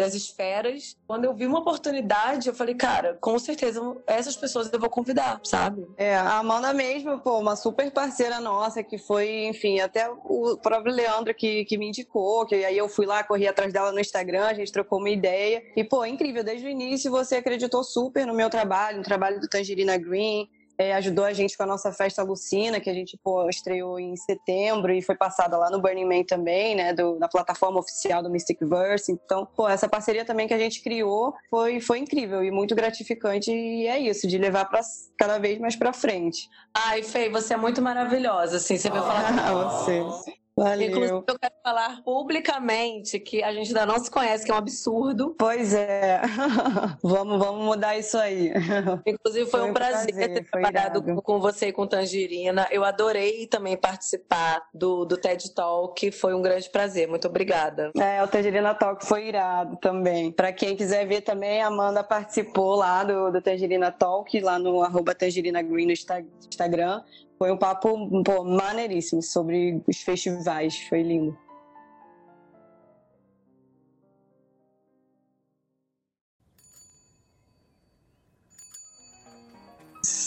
as 0.04 0.14
esferas. 0.14 0.96
Quando 1.06 1.24
eu 1.24 1.34
vi 1.34 1.46
uma 1.46 1.60
oportunidade, 1.60 2.48
eu 2.48 2.54
falei, 2.54 2.74
cara, 2.74 3.16
com 3.20 3.38
certeza 3.38 3.80
essas 4.06 4.36
pessoas 4.36 4.72
eu 4.72 4.78
vou 4.78 4.90
convidar, 4.90 5.40
sabe? 5.44 5.86
É, 5.96 6.14
a 6.14 6.38
Amanda 6.38 6.72
mesmo, 6.72 7.18
pô, 7.20 7.38
uma 7.38 7.56
super 7.56 7.90
parceira 7.90 8.40
nossa, 8.40 8.82
que 8.82 8.98
foi, 8.98 9.46
enfim, 9.46 9.80
até 9.80 10.08
o 10.08 10.56
próprio 10.58 10.94
Leandro 10.94 11.34
que, 11.34 11.64
que 11.64 11.78
me 11.78 11.88
indicou, 11.88 12.46
que 12.46 12.54
aí 12.54 12.76
eu 12.76 12.88
fui 12.88 13.06
lá, 13.06 13.24
corri 13.24 13.46
atrás 13.46 13.72
dela 13.72 13.92
no 13.92 14.00
Instagram, 14.00 14.46
a 14.46 14.54
gente 14.54 14.72
trocou 14.72 14.98
uma 14.98 15.10
ideia. 15.10 15.62
E, 15.76 15.82
pô, 15.84 16.04
incrível, 16.04 16.44
desde 16.44 16.66
o 16.66 16.70
início 16.70 17.10
você 17.10 17.36
acreditou 17.36 17.82
super 17.94 18.26
no 18.26 18.34
meu 18.34 18.50
trabalho, 18.50 18.98
no 18.98 19.04
trabalho 19.04 19.40
do 19.40 19.48
Tangerina 19.48 19.96
Green. 19.96 20.48
É, 20.76 20.92
ajudou 20.94 21.24
a 21.24 21.32
gente 21.32 21.56
com 21.56 21.62
a 21.62 21.66
nossa 21.66 21.92
festa 21.92 22.20
Lucina, 22.24 22.80
que 22.80 22.90
a 22.90 22.92
gente 22.92 23.16
pô, 23.22 23.48
estreou 23.48 23.96
em 23.96 24.16
setembro 24.16 24.92
e 24.92 25.00
foi 25.00 25.14
passada 25.14 25.56
lá 25.56 25.70
no 25.70 25.80
Burning 25.80 26.04
Man 26.04 26.24
também, 26.24 26.74
né, 26.74 26.92
do, 26.92 27.16
na 27.16 27.28
plataforma 27.28 27.78
oficial 27.78 28.20
do 28.20 28.28
Mystic 28.28 28.58
Verse. 28.60 29.12
Então, 29.12 29.46
pô, 29.46 29.68
essa 29.68 29.88
parceria 29.88 30.24
também 30.24 30.48
que 30.48 30.54
a 30.54 30.58
gente 30.58 30.82
criou 30.82 31.32
foi, 31.48 31.80
foi 31.80 32.00
incrível 32.00 32.42
e 32.42 32.50
muito 32.50 32.74
gratificante 32.74 33.52
e 33.52 33.86
é 33.86 34.00
isso, 34.00 34.26
de 34.26 34.36
levar 34.36 34.64
para 34.64 34.80
cada 35.16 35.38
vez 35.38 35.60
mais 35.60 35.76
para 35.76 35.92
frente. 35.92 36.48
Ai, 36.74 37.04
Fei, 37.04 37.30
você 37.30 37.54
é 37.54 37.56
muito 37.56 37.80
maravilhosa, 37.80 38.56
assim, 38.56 38.76
você 38.76 38.90
veio 38.90 39.04
falar 39.04 39.30
ah, 39.46 39.52
você. 39.52 40.02
Valeu. 40.56 40.88
Inclusive, 40.88 41.12
eu 41.12 41.38
quero 41.38 41.54
falar 41.64 42.02
publicamente 42.02 43.18
que 43.18 43.42
a 43.42 43.52
gente 43.52 43.68
ainda 43.68 43.84
não 43.84 43.98
se 43.98 44.08
conhece, 44.08 44.44
que 44.44 44.52
é 44.52 44.54
um 44.54 44.58
absurdo. 44.58 45.34
Pois 45.36 45.74
é. 45.74 46.20
vamos, 47.02 47.38
vamos 47.38 47.64
mudar 47.64 47.98
isso 47.98 48.16
aí. 48.16 48.52
Inclusive, 49.04 49.50
foi, 49.50 49.60
foi 49.60 49.70
um 49.70 49.74
prazer, 49.74 50.14
prazer 50.14 50.34
ter 50.34 50.50
trabalhado 50.50 51.02
com, 51.02 51.16
com 51.16 51.40
você 51.40 51.68
e 51.68 51.72
com 51.72 51.86
Tangerina. 51.88 52.68
Eu 52.70 52.84
adorei 52.84 53.48
também 53.48 53.76
participar 53.76 54.62
do, 54.72 55.04
do 55.04 55.16
TED 55.16 55.52
Talk. 55.52 56.12
Foi 56.12 56.32
um 56.34 56.40
grande 56.40 56.70
prazer. 56.70 57.08
Muito 57.08 57.26
obrigada. 57.26 57.90
É, 57.98 58.22
o 58.22 58.28
Tangerina 58.28 58.74
Talk 58.74 59.04
foi 59.04 59.26
irado 59.26 59.76
também. 59.78 60.30
Para 60.30 60.52
quem 60.52 60.76
quiser 60.76 61.04
ver 61.04 61.22
também, 61.22 61.62
a 61.62 61.66
Amanda 61.66 62.04
participou 62.04 62.76
lá 62.76 63.02
do, 63.02 63.32
do 63.32 63.42
Tangerina 63.42 63.90
Talk, 63.90 64.38
lá 64.38 64.56
no 64.56 64.82
arroba 64.82 65.16
Tangerina 65.16 65.60
Green 65.62 65.86
no 65.86 65.92
Instagram. 65.92 67.02
Foi 67.38 67.50
um 67.50 67.56
papo 67.56 68.22
pô, 68.22 68.44
maneiríssimo 68.44 69.22
sobre 69.22 69.82
os 69.86 69.98
festivais, 69.98 70.78
foi 70.88 71.02
lindo. 71.02 71.36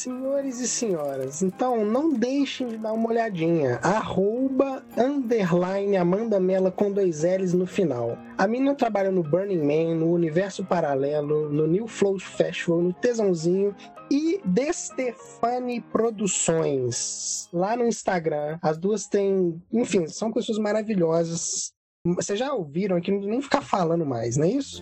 Senhores 0.07 0.61
e 0.61 0.67
senhoras, 0.69 1.41
então 1.41 1.83
não 1.83 2.13
deixem 2.13 2.65
de 2.69 2.77
dar 2.77 2.93
uma 2.93 3.09
olhadinha. 3.09 3.77
Arroba, 3.83 4.81
underline, 4.97 5.97
Amanda 5.97 6.39
Mela 6.39 6.71
com 6.71 6.89
dois 6.89 7.23
L's 7.25 7.51
no 7.51 7.67
final. 7.67 8.17
A 8.37 8.47
menina 8.47 8.73
trabalha 8.73 9.11
no 9.11 9.21
Burning 9.21 9.57
Man, 9.57 9.95
no 9.95 10.09
Universo 10.13 10.63
Paralelo, 10.63 11.49
no 11.49 11.67
New 11.67 11.87
Flow 11.87 12.17
Festival, 12.17 12.83
no 12.83 12.93
Tesãozinho 12.93 13.75
e 14.09 14.39
De 14.45 14.71
Stefani 14.71 15.81
Produções, 15.81 17.49
lá 17.51 17.75
no 17.75 17.85
Instagram. 17.85 18.57
As 18.61 18.77
duas 18.77 19.07
têm, 19.07 19.61
enfim, 19.73 20.07
são 20.07 20.31
pessoas 20.31 20.57
maravilhosas. 20.57 21.73
Vocês 22.05 22.39
já 22.39 22.53
ouviram 22.53 22.95
aqui, 22.95 23.11
não 23.11 23.19
nem 23.27 23.41
ficar 23.41 23.59
falando 23.59 24.05
mais, 24.05 24.37
não 24.37 24.45
é 24.45 24.51
isso? 24.51 24.81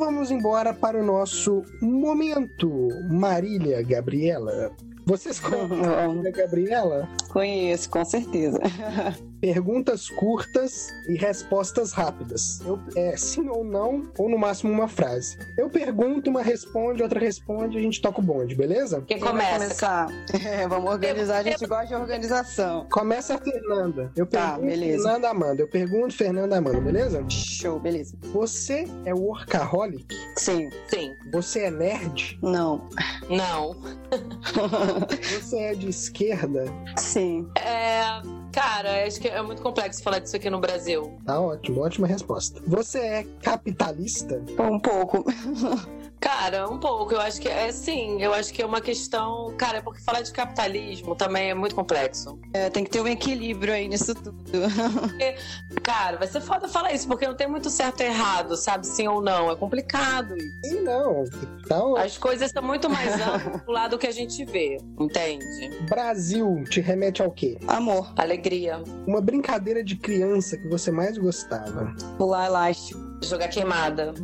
Vamos 0.00 0.30
embora 0.30 0.72
para 0.72 0.98
o 0.98 1.04
nosso 1.04 1.62
momento. 1.82 2.88
Marília 3.10 3.82
Gabriela. 3.82 4.72
Vocês 5.04 5.38
conhecem 5.38 6.26
a 6.26 6.30
Gabriela? 6.30 7.08
Conheço, 7.28 7.90
com 7.90 8.04
certeza. 8.04 8.58
perguntas 9.40 10.08
curtas 10.10 10.88
e 11.08 11.14
respostas 11.14 11.92
rápidas. 11.92 12.60
Eu, 12.64 12.78
é 12.94 13.16
sim 13.16 13.48
ou 13.48 13.64
não, 13.64 14.10
ou 14.18 14.28
no 14.28 14.38
máximo 14.38 14.72
uma 14.72 14.86
frase. 14.86 15.38
Eu 15.56 15.70
pergunto, 15.70 16.30
uma 16.30 16.42
responde, 16.42 17.02
outra 17.02 17.18
responde, 17.18 17.78
a 17.78 17.80
gente 17.80 18.00
toca 18.00 18.20
o 18.20 18.22
bonde, 18.22 18.54
beleza? 18.54 19.02
Quem 19.06 19.18
começa? 19.18 20.06
É, 20.44 20.68
vamos 20.68 20.90
organizar, 20.90 21.38
a 21.38 21.42
gente 21.42 21.66
gosta 21.66 21.86
de 21.86 21.94
organização. 21.94 22.86
Começa 22.90 23.34
a 23.34 23.38
Fernanda. 23.38 24.12
Eu 24.16 24.26
tá, 24.26 24.52
pergunto, 24.52 24.66
beleza. 24.66 25.02
Fernanda 25.02 25.30
Amanda. 25.30 25.62
Eu 25.62 25.68
pergunto, 25.68 26.14
Fernanda 26.14 26.58
Amanda, 26.58 26.80
beleza? 26.80 27.24
Show, 27.28 27.80
beleza. 27.80 28.16
Você 28.32 28.86
é 29.04 29.14
workaholic? 29.14 30.14
Sim. 30.36 30.68
Sim. 30.88 31.12
Você 31.32 31.60
é 31.60 31.70
nerd? 31.70 32.38
Não. 32.42 32.88
Não. 33.28 33.76
Você 35.22 35.58
é 35.58 35.74
de 35.74 35.88
esquerda? 35.88 36.64
Sim. 36.96 37.48
É 37.56 38.39
Cara, 38.52 39.06
acho 39.06 39.20
que 39.20 39.28
é 39.28 39.40
muito 39.42 39.62
complexo 39.62 40.02
falar 40.02 40.18
disso 40.18 40.36
aqui 40.36 40.50
no 40.50 40.60
Brasil. 40.60 41.18
Tá 41.24 41.40
ótimo, 41.40 41.82
ótima 41.82 42.06
resposta. 42.06 42.60
Você 42.66 42.98
é 42.98 43.26
capitalista? 43.42 44.42
Um 44.58 44.78
pouco. 44.78 45.24
Cara, 46.20 46.68
um 46.68 46.78
pouco. 46.78 47.14
Eu 47.14 47.20
acho 47.20 47.40
que 47.40 47.48
é 47.48 47.72
sim. 47.72 48.22
Eu 48.22 48.34
acho 48.34 48.52
que 48.52 48.60
é 48.60 48.66
uma 48.66 48.80
questão. 48.80 49.54
Cara, 49.56 49.78
é 49.78 49.80
porque 49.80 50.00
falar 50.02 50.20
de 50.20 50.30
capitalismo 50.30 51.16
também 51.16 51.50
é 51.50 51.54
muito 51.54 51.74
complexo. 51.74 52.38
É, 52.52 52.68
tem 52.68 52.84
que 52.84 52.90
ter 52.90 53.00
um 53.00 53.08
equilíbrio 53.08 53.72
aí 53.72 53.88
nisso 53.88 54.14
tudo. 54.14 54.38
Porque, 55.00 55.36
cara, 55.82 56.18
vai 56.18 56.26
ser 56.28 56.40
foda 56.40 56.68
falar 56.68 56.92
isso, 56.92 57.06
porque 57.06 57.26
não 57.26 57.34
tem 57.34 57.48
muito 57.48 57.70
certo 57.70 58.00
e 58.02 58.04
errado, 58.04 58.56
sabe? 58.56 58.86
Sim 58.86 59.08
ou 59.08 59.22
não. 59.22 59.50
É 59.50 59.56
complicado 59.56 60.36
isso. 60.36 60.60
Sim, 60.64 60.80
não. 60.80 61.24
Então... 61.64 61.96
As 61.96 62.18
coisas 62.18 62.50
são 62.50 62.62
muito 62.62 62.90
mais 62.90 63.14
amplas 63.20 63.62
do 63.62 63.72
lado 63.72 63.98
que 63.98 64.06
a 64.06 64.12
gente 64.12 64.44
vê, 64.44 64.78
entende? 64.98 65.44
Brasil 65.88 66.64
te 66.68 66.80
remete 66.80 67.22
ao 67.22 67.30
quê? 67.30 67.58
Amor. 67.66 68.12
Alegria. 68.16 68.82
Uma 69.06 69.20
brincadeira 69.20 69.82
de 69.82 69.96
criança 69.96 70.56
que 70.56 70.68
você 70.68 70.90
mais 70.90 71.16
gostava. 71.16 71.94
Pular 72.18 72.46
elástico. 72.46 73.09
Jogar 73.22 73.48
queimada. 73.48 74.14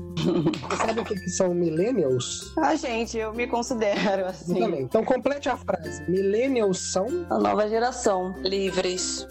Você 0.68 0.76
sabe 0.76 1.00
o 1.00 1.04
que, 1.04 1.30
são 1.30 1.54
millennials? 1.54 2.52
Ah, 2.58 2.74
gente, 2.74 3.16
eu 3.18 3.32
me 3.32 3.46
considero 3.46 4.26
assim. 4.26 4.58
Eu 4.58 4.64
também. 4.64 4.82
Então 4.82 5.04
complete 5.04 5.48
a 5.48 5.56
frase. 5.56 6.02
Millennials 6.10 6.92
são 6.92 7.06
a 7.30 7.38
nova 7.38 7.68
geração. 7.68 8.34
Livres. 8.42 9.26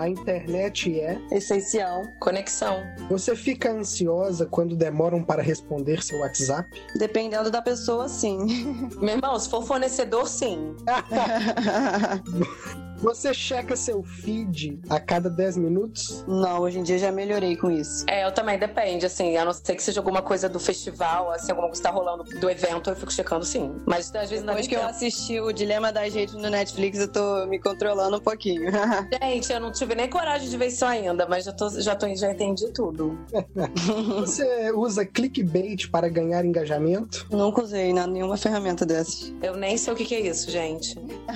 A 0.00 0.08
internet 0.08 0.98
é 0.98 1.20
essencial. 1.30 2.02
Conexão. 2.20 2.82
Você 3.10 3.36
fica 3.36 3.70
ansiosa 3.70 4.46
quando 4.46 4.74
demoram 4.74 5.22
para 5.22 5.42
responder 5.42 6.02
seu 6.02 6.20
WhatsApp? 6.20 6.66
Dependendo 6.96 7.50
da 7.50 7.60
pessoa, 7.60 8.08
sim. 8.08 8.38
Meu 8.98 9.16
irmão, 9.16 9.38
se 9.38 9.50
for 9.50 9.62
fornecedor, 9.62 10.26
sim. 10.26 10.74
Você 13.02 13.32
checa 13.32 13.74
seu 13.76 14.02
feed 14.02 14.78
a 14.88 15.00
cada 15.00 15.30
10 15.30 15.56
minutos? 15.56 16.22
Não, 16.28 16.60
hoje 16.60 16.78
em 16.78 16.82
dia 16.82 16.98
já 16.98 17.10
melhorei 17.10 17.56
com 17.56 17.70
isso. 17.70 18.04
É, 18.06 18.26
eu 18.26 18.32
também, 18.32 18.58
depende, 18.58 19.06
assim, 19.06 19.36
a 19.38 19.44
não 19.44 19.52
ser 19.52 19.74
que 19.74 19.82
seja 19.82 20.00
alguma 20.00 20.20
coisa 20.20 20.48
do 20.48 20.60
festival, 20.60 21.30
assim, 21.32 21.50
alguma 21.50 21.68
coisa 21.68 21.80
que 21.80 21.88
tá 21.88 21.94
rolando 21.94 22.24
do 22.24 22.50
evento, 22.50 22.90
eu 22.90 22.96
fico 22.96 23.10
checando 23.10 23.44
sim. 23.44 23.74
Mas 23.86 24.14
às 24.14 24.28
vezes 24.28 24.44
Depois 24.44 24.66
que 24.66 24.76
eu 24.76 24.82
assisti 24.82 25.40
o 25.40 25.50
Dilema 25.50 25.90
da 25.90 26.08
Gente 26.08 26.34
no 26.34 26.50
Netflix, 26.50 26.98
eu 26.98 27.08
tô 27.08 27.46
me 27.46 27.58
controlando 27.58 28.18
um 28.18 28.20
pouquinho. 28.20 28.70
Gente, 29.22 29.50
eu 29.50 29.60
não 29.60 29.72
tive 29.72 29.94
nem 29.94 30.08
coragem 30.08 30.48
de 30.48 30.56
ver 30.56 30.66
isso 30.66 30.84
ainda, 30.84 31.26
mas 31.26 31.46
já, 31.46 31.52
tô, 31.52 31.70
já, 31.80 31.96
tô, 31.96 32.14
já 32.14 32.30
entendi 32.30 32.68
tudo. 32.68 33.18
Você 34.20 34.72
usa 34.72 35.06
clickbait 35.06 35.88
para 35.90 36.08
ganhar 36.08 36.44
engajamento? 36.44 37.26
Nunca 37.30 37.62
usei 37.62 37.92
nenhuma 37.92 38.36
ferramenta 38.36 38.84
dessas. 38.84 39.32
Eu 39.42 39.56
nem 39.56 39.78
sei 39.78 39.92
o 39.92 39.96
que, 39.96 40.04
que 40.04 40.14
é 40.14 40.20
isso, 40.20 40.50
gente. 40.50 40.94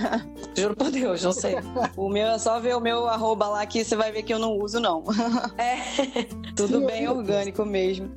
Juro 0.56 0.76
por 0.76 0.90
Deus, 0.90 1.22
não 1.22 1.32
sei. 1.32 1.53
o 1.96 2.08
meu 2.08 2.28
é 2.28 2.38
só 2.38 2.60
ver 2.60 2.76
o 2.76 2.80
meu 2.80 3.08
arroba 3.08 3.48
lá 3.48 3.66
que 3.66 3.84
você 3.84 3.96
vai 3.96 4.12
ver 4.12 4.22
que 4.22 4.32
eu 4.32 4.38
não 4.38 4.58
uso, 4.58 4.80
não. 4.80 5.04
É. 5.58 5.76
Tudo 6.56 6.86
bem 6.86 7.08
orgânico 7.08 7.64
mesmo. 7.64 8.10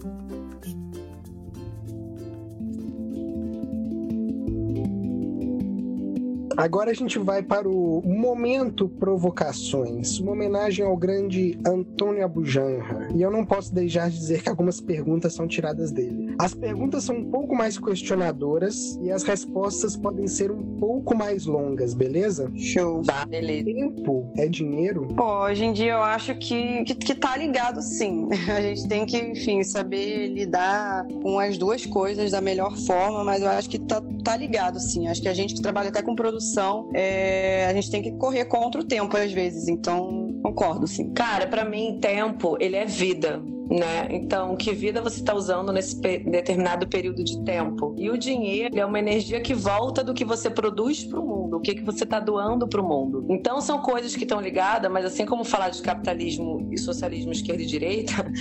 Agora 6.57 6.89
a 6.89 6.93
gente 6.93 7.19
vai 7.19 7.43
para 7.43 7.69
o 7.69 8.01
Momento 8.03 8.89
Provocações, 8.89 10.19
uma 10.19 10.31
homenagem 10.31 10.83
ao 10.83 10.97
grande 10.97 11.55
Antônio 11.63 12.25
Abujanra. 12.25 13.09
E 13.13 13.21
eu 13.21 13.29
não 13.29 13.45
posso 13.45 13.71
deixar 13.71 14.09
de 14.09 14.17
dizer 14.17 14.41
que 14.41 14.49
algumas 14.49 14.81
perguntas 14.81 15.35
são 15.35 15.47
tiradas 15.47 15.91
dele. 15.91 16.35
As 16.39 16.55
perguntas 16.55 17.03
são 17.03 17.15
um 17.15 17.29
pouco 17.29 17.55
mais 17.55 17.77
questionadoras 17.77 18.97
e 19.03 19.11
as 19.11 19.21
respostas 19.21 19.95
podem 19.95 20.25
ser 20.25 20.49
um 20.49 20.63
pouco 20.79 21.15
mais 21.15 21.45
longas, 21.45 21.93
beleza? 21.93 22.51
Show. 22.55 23.03
Tá, 23.03 23.23
beleza. 23.27 23.65
Tempo 23.65 24.27
é 24.35 24.47
dinheiro? 24.47 25.09
Pô, 25.15 25.43
hoje 25.43 25.63
em 25.63 25.73
dia 25.73 25.93
eu 25.93 26.01
acho 26.01 26.33
que, 26.39 26.83
que, 26.85 26.95
que 26.95 27.13
tá 27.13 27.37
ligado 27.37 27.83
sim. 27.83 28.29
A 28.49 28.61
gente 28.61 28.87
tem 28.87 29.05
que, 29.05 29.15
enfim, 29.15 29.63
saber 29.63 30.29
lidar 30.29 31.05
com 31.21 31.39
as 31.39 31.55
duas 31.55 31.85
coisas 31.85 32.31
da 32.31 32.41
melhor 32.41 32.75
forma, 32.75 33.23
mas 33.23 33.43
eu 33.43 33.49
acho 33.49 33.69
que 33.69 33.77
tá, 33.77 34.01
tá 34.23 34.35
ligado 34.35 34.79
sim. 34.79 35.07
Acho 35.07 35.21
que 35.21 35.29
a 35.29 35.35
gente 35.35 35.53
que 35.53 35.61
trabalha 35.61 35.89
até 35.89 36.01
com 36.01 36.15
produção 36.15 36.46
é, 36.93 37.65
a 37.65 37.73
gente 37.73 37.91
tem 37.91 38.01
que 38.01 38.11
correr 38.13 38.45
contra 38.45 38.81
o 38.81 38.83
tempo 38.83 39.15
às 39.17 39.31
vezes. 39.31 39.67
Então, 39.67 40.26
concordo, 40.41 40.87
sim. 40.87 41.13
Cara, 41.13 41.47
para 41.47 41.65
mim, 41.65 41.99
tempo, 41.99 42.57
ele 42.59 42.75
é 42.75 42.85
vida 42.85 43.41
né? 43.69 44.07
Então, 44.11 44.55
que 44.55 44.73
vida 44.73 45.01
você 45.01 45.19
está 45.19 45.33
usando 45.33 45.71
nesse 45.71 45.99
determinado 45.99 46.87
período 46.87 47.23
de 47.23 47.43
tempo? 47.43 47.93
E 47.97 48.09
o 48.09 48.17
dinheiro 48.17 48.77
é 48.77 48.85
uma 48.85 48.99
energia 48.99 49.41
que 49.41 49.53
volta 49.53 50.03
do 50.03 50.13
que 50.13 50.23
você 50.23 50.49
produz 50.49 51.03
para 51.03 51.19
o 51.19 51.25
mundo, 51.25 51.57
o 51.57 51.59
que, 51.59 51.75
que 51.75 51.83
você 51.83 52.03
está 52.03 52.19
doando 52.19 52.67
para 52.67 52.81
o 52.81 52.87
mundo. 52.87 53.25
Então, 53.29 53.59
são 53.61 53.79
coisas 53.79 54.15
que 54.15 54.23
estão 54.23 54.39
ligadas, 54.39 54.91
mas 54.91 55.05
assim 55.05 55.25
como 55.25 55.43
falar 55.43 55.69
de 55.69 55.81
capitalismo 55.81 56.67
e 56.71 56.77
socialismo, 56.77 57.31
esquerda 57.31 57.61
e 57.61 57.65
direita, 57.65 58.13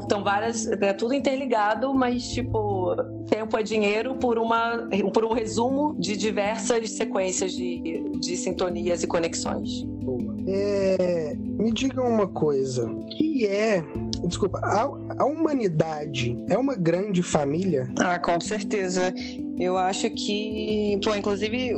estão 0.00 0.22
várias, 0.22 0.66
é 0.66 0.92
tudo 0.92 1.14
interligado, 1.14 1.92
mas 1.94 2.28
tipo, 2.30 2.94
tempo 3.28 3.56
é 3.56 3.62
dinheiro 3.62 4.16
por, 4.16 4.38
uma, 4.38 4.88
por 5.12 5.24
um 5.24 5.32
resumo 5.32 5.96
de 5.98 6.16
diversas 6.16 6.90
sequências 6.90 7.52
de, 7.52 8.04
de 8.20 8.36
sintonias 8.36 9.02
e 9.02 9.06
conexões. 9.06 9.91
É, 10.54 11.34
me 11.36 11.72
digam 11.72 12.06
uma 12.06 12.28
coisa, 12.28 12.86
que 13.16 13.46
é 13.46 13.82
desculpa, 14.26 14.58
a, 14.62 14.82
a 15.18 15.24
humanidade 15.24 16.36
é 16.48 16.56
uma 16.56 16.74
grande 16.74 17.22
família? 17.22 17.88
Ah, 17.98 18.18
com 18.18 18.40
certeza. 18.40 19.12
Eu 19.58 19.76
acho 19.76 20.08
que, 20.10 20.98
pô, 21.02 21.14
inclusive 21.14 21.74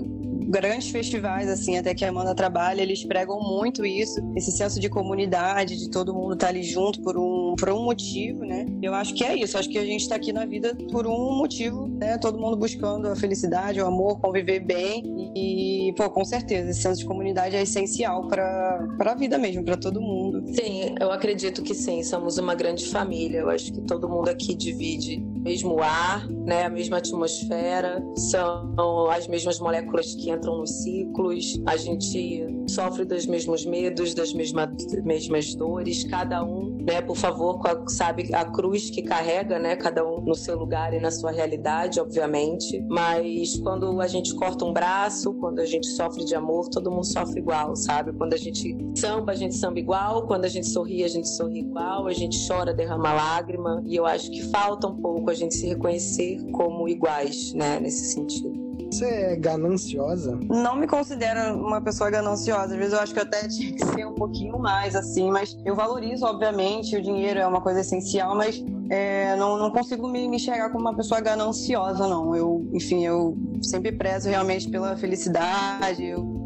grandes 0.55 0.88
festivais, 0.88 1.48
assim, 1.48 1.76
até 1.76 1.92
que 1.92 2.05
a 2.05 2.11
Amanda 2.11 2.32
trabalha, 2.32 2.80
eles 2.80 3.05
pregam 3.05 3.40
muito 3.40 3.84
isso, 3.84 4.20
esse 4.36 4.52
senso 4.52 4.78
de 4.78 4.88
comunidade, 4.88 5.76
de 5.76 5.90
todo 5.90 6.14
mundo 6.14 6.34
estar 6.34 6.46
tá 6.46 6.52
ali 6.52 6.62
junto 6.62 7.02
por 7.02 7.18
um, 7.18 7.57
por 7.59 7.70
um 7.70 7.82
motivo, 7.82 8.44
né? 8.44 8.64
Eu 8.80 8.94
acho 8.94 9.14
que 9.14 9.24
é 9.24 9.36
isso, 9.36 9.59
acho 9.59 9.68
que 9.68 9.78
a 9.78 9.84
gente 9.84 10.02
está 10.02 10.14
aqui 10.14 10.32
na 10.32 10.46
vida 10.46 10.76
por 10.92 11.09
um 11.09 11.36
motivo, 11.38 11.88
né? 11.88 12.16
Todo 12.18 12.38
mundo 12.38 12.57
buscando 12.57 13.09
a 13.09 13.16
felicidade, 13.16 13.80
o 13.80 13.86
amor, 13.86 14.20
conviver 14.20 14.61
bem 14.61 15.02
e, 15.34 15.92
pô, 15.96 16.09
com 16.09 16.24
certeza, 16.24 16.70
esse 16.70 16.82
senso 16.82 17.00
de 17.00 17.07
comunidade 17.07 17.57
é 17.57 17.62
essencial 17.62 18.28
para 18.28 18.86
a 19.00 19.14
vida 19.16 19.36
mesmo, 19.36 19.64
para 19.64 19.76
todo 19.76 20.00
mundo. 20.00 20.44
Sim, 20.55 20.94
eu 21.00 21.11
acredito 21.11 21.64
que 21.64 21.74
sim, 21.74 22.05
somos 22.05 22.38
uma 22.38 22.55
grande 22.55 22.86
família. 22.86 23.38
Eu 23.38 23.50
acho 23.50 23.72
que 23.72 23.80
todo 23.80 24.09
mundo 24.09 24.28
aqui 24.28 24.55
divide 24.55 25.20
mesmo 25.45 25.80
ar, 25.82 26.26
né, 26.28 26.64
a 26.64 26.70
mesma 26.70 26.97
atmosfera, 26.97 28.03
são 28.16 29.11
as 29.11 29.28
mesmas 29.28 29.61
moléculas 29.61 30.14
que 30.14 30.30
entram 30.30 30.59
nos 30.59 30.82
ciclos, 30.82 31.61
a 31.66 31.76
gente 31.76 32.47
sofre 32.68 33.05
dos 33.05 33.26
mesmos 33.26 33.66
medos, 33.66 34.14
das 34.14 34.32
mesmas, 34.32 34.70
mesmas 35.05 35.55
dores, 35.55 36.05
cada 36.05 36.42
um, 36.42 36.78
né, 36.86 37.03
por 37.03 37.16
favor, 37.16 37.61
sabe 37.88 38.34
a 38.34 38.45
cruz 38.45 38.88
que 38.88 39.03
carrega, 39.03 39.59
né, 39.59 39.76
cada 39.76 40.05
um 40.05 40.20
no 40.20 40.34
seu 40.34 40.59
lugar 40.59 40.95
e 40.95 41.01
na 41.01 41.11
sua 41.11 41.30
realidade, 41.30 42.01
obviamente, 42.01 42.82
mas 42.88 43.59
quando 43.59 44.01
a 44.01 44.07
gente 44.07 44.34
corta 44.34 44.64
um 44.64 44.72
braço, 44.72 45.34
quando 45.34 45.59
a 45.59 45.66
gente 45.66 45.86
sofre 45.88 46.24
de 46.24 46.34
amor, 46.34 46.68
todo 46.70 46.90
mundo 46.90 47.05
sofre 47.05 47.40
igual, 47.40 47.76
sabe? 47.76 48.12
Quando 48.14 48.32
a 48.32 48.38
gente 48.38 48.76
samba, 48.97 49.32
a 49.32 49.34
gente 49.34 49.55
samba 49.55 49.78
igual, 49.78 50.26
quando 50.26 50.47
a 50.47 50.49
gente 50.49 50.68
sorri, 50.68 51.05
a 51.05 51.09
gente 51.09 51.28
sorri 51.28 51.61
igual, 51.61 52.07
a 52.07 52.12
gente 52.12 52.38
chora, 52.49 52.72
derrama 52.72 53.12
lágrima, 53.12 53.82
e 53.84 53.97
eu 53.97 54.07
acho 54.07 54.30
que 54.30 54.42
falta 54.45 54.86
um 54.86 54.97
pouco 54.97 55.34
a 55.35 55.37
gente 55.37 55.55
se 55.55 55.66
reconhecer 55.66 56.41
como 56.53 56.89
iguais, 56.89 57.53
né, 57.53 57.78
nesse 57.80 58.12
sentido. 58.12 58.64
Você 58.91 59.07
é 59.07 59.37
gananciosa? 59.37 60.39
Não 60.49 60.76
me 60.76 60.87
considero 60.87 61.59
uma 61.59 61.80
pessoa 61.80 62.09
gananciosa. 62.11 62.74
Às 62.74 62.78
vezes 62.78 62.93
eu 62.93 63.01
acho 63.01 63.12
que 63.12 63.18
eu 63.18 63.24
até 63.24 63.47
tinha 63.49 63.72
que 63.72 63.85
ser 63.85 64.07
um 64.07 64.14
pouquinho 64.14 64.57
mais, 64.59 64.95
assim, 64.95 65.30
mas 65.30 65.57
eu 65.64 65.74
valorizo, 65.74 66.24
obviamente, 66.24 66.97
o 66.97 67.03
dinheiro 67.03 67.41
é 67.41 67.47
uma 67.47 67.61
coisa 67.61 67.80
essencial, 67.80 68.37
mas 68.37 68.64
é, 68.89 69.35
não, 69.37 69.59
não 69.59 69.70
consigo 69.70 70.09
me, 70.09 70.28
me 70.28 70.37
enxergar 70.37 70.70
como 70.70 70.82
uma 70.82 70.95
pessoa 70.95 71.20
gananciosa, 71.20 72.07
não. 72.07 72.37
Eu, 72.37 72.68
enfim, 72.72 73.05
eu 73.05 73.37
sempre 73.62 73.91
prezo 73.91 74.28
realmente 74.28 74.68
pela 74.70 74.97
felicidade, 74.97 76.05
eu 76.05 76.43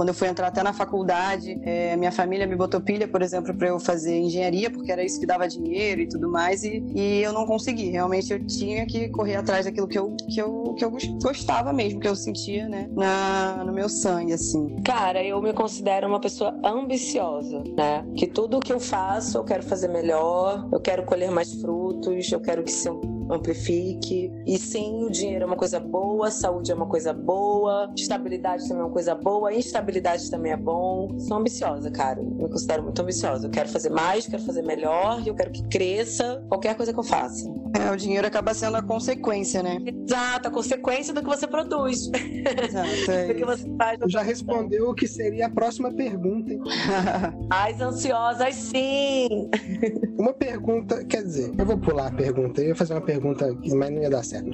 quando 0.00 0.08
eu 0.08 0.14
fui 0.14 0.28
entrar 0.28 0.46
até 0.46 0.62
na 0.62 0.72
faculdade, 0.72 1.60
é, 1.62 1.94
minha 1.94 2.10
família 2.10 2.46
me 2.46 2.56
botou 2.56 2.80
pilha, 2.80 3.06
por 3.06 3.20
exemplo, 3.20 3.54
para 3.54 3.68
eu 3.68 3.78
fazer 3.78 4.18
engenharia, 4.18 4.70
porque 4.70 4.90
era 4.90 5.04
isso 5.04 5.20
que 5.20 5.26
dava 5.26 5.46
dinheiro 5.46 6.00
e 6.00 6.08
tudo 6.08 6.26
mais, 6.26 6.64
e, 6.64 6.82
e 6.94 7.22
eu 7.22 7.34
não 7.34 7.44
consegui. 7.44 7.90
Realmente 7.90 8.32
eu 8.32 8.42
tinha 8.46 8.86
que 8.86 9.10
correr 9.10 9.36
atrás 9.36 9.66
daquilo 9.66 9.86
que 9.86 9.98
eu, 9.98 10.16
que 10.26 10.40
eu, 10.40 10.74
que 10.74 10.82
eu 10.86 10.90
gostava 11.22 11.70
mesmo, 11.70 12.00
que 12.00 12.08
eu 12.08 12.16
sentia, 12.16 12.66
né, 12.66 12.88
na, 12.92 13.62
no 13.62 13.74
meu 13.74 13.90
sangue, 13.90 14.32
assim. 14.32 14.74
Cara, 14.82 15.22
eu 15.22 15.38
me 15.42 15.52
considero 15.52 16.08
uma 16.08 16.18
pessoa 16.18 16.58
ambiciosa, 16.64 17.62
né? 17.76 18.02
Que 18.16 18.26
tudo 18.26 18.58
que 18.58 18.72
eu 18.72 18.80
faço 18.80 19.36
eu 19.36 19.44
quero 19.44 19.62
fazer 19.62 19.88
melhor, 19.88 20.66
eu 20.72 20.80
quero 20.80 21.04
colher 21.04 21.30
mais 21.30 21.52
frutos, 21.60 22.32
eu 22.32 22.40
quero 22.40 22.62
que 22.62 22.72
amplifique. 23.32 24.32
E 24.46 24.58
sim, 24.58 25.04
o 25.04 25.10
dinheiro 25.10 25.44
é 25.44 25.46
uma 25.46 25.56
coisa 25.56 25.78
boa, 25.78 26.30
saúde 26.30 26.70
é 26.70 26.74
uma 26.74 26.86
coisa 26.86 27.12
boa, 27.12 27.92
estabilidade 27.96 28.66
também 28.68 28.82
é 28.82 28.84
uma 28.84 28.92
coisa 28.92 29.14
boa, 29.14 29.52
instabilidade 29.52 30.30
também 30.30 30.52
é 30.52 30.56
bom. 30.56 31.18
Sou 31.18 31.36
ambiciosa, 31.36 31.90
cara. 31.90 32.22
Me 32.22 32.48
considero 32.48 32.82
muito 32.82 33.00
ambiciosa. 33.00 33.46
Eu 33.46 33.50
quero 33.50 33.68
fazer 33.68 33.90
mais, 33.90 34.26
quero 34.26 34.42
fazer 34.42 34.62
melhor, 34.62 35.22
eu 35.26 35.34
quero 35.34 35.50
que 35.50 35.62
cresça 35.68 36.44
qualquer 36.48 36.76
coisa 36.76 36.92
que 36.92 36.98
eu 36.98 37.04
faça. 37.04 37.48
É, 37.74 37.90
o 37.90 37.96
dinheiro 37.96 38.26
acaba 38.26 38.52
sendo 38.52 38.76
a 38.76 38.82
consequência, 38.82 39.62
né? 39.62 39.78
Exato, 39.86 40.48
a 40.48 40.50
consequência 40.50 41.14
do 41.14 41.22
que 41.22 41.28
você 41.28 41.46
produz. 41.46 42.10
Exato. 42.12 42.90
É 43.10 43.28
do 43.28 43.34
que 43.34 43.44
você 43.44 43.68
faz. 43.76 43.98
Já 44.06 44.22
respondeu 44.22 44.90
o 44.90 44.94
que 44.94 45.06
seria 45.06 45.46
a 45.46 45.50
próxima 45.50 45.92
pergunta, 45.92 46.52
hein? 46.52 46.60
As 47.50 47.80
ansiosas, 47.80 48.54
sim! 48.54 49.48
Uma 50.18 50.32
pergunta, 50.32 51.04
quer 51.04 51.22
dizer, 51.22 51.52
eu 51.56 51.66
vou 51.66 51.78
pular 51.78 52.08
a 52.08 52.12
pergunta, 52.12 52.60
eu 52.60 52.68
ia 52.68 52.76
fazer 52.76 52.94
uma 52.94 53.00
pergunta, 53.00 53.56
mas 53.74 53.90
não 53.90 54.02
ia 54.02 54.10
dar 54.10 54.24
certo. 54.24 54.50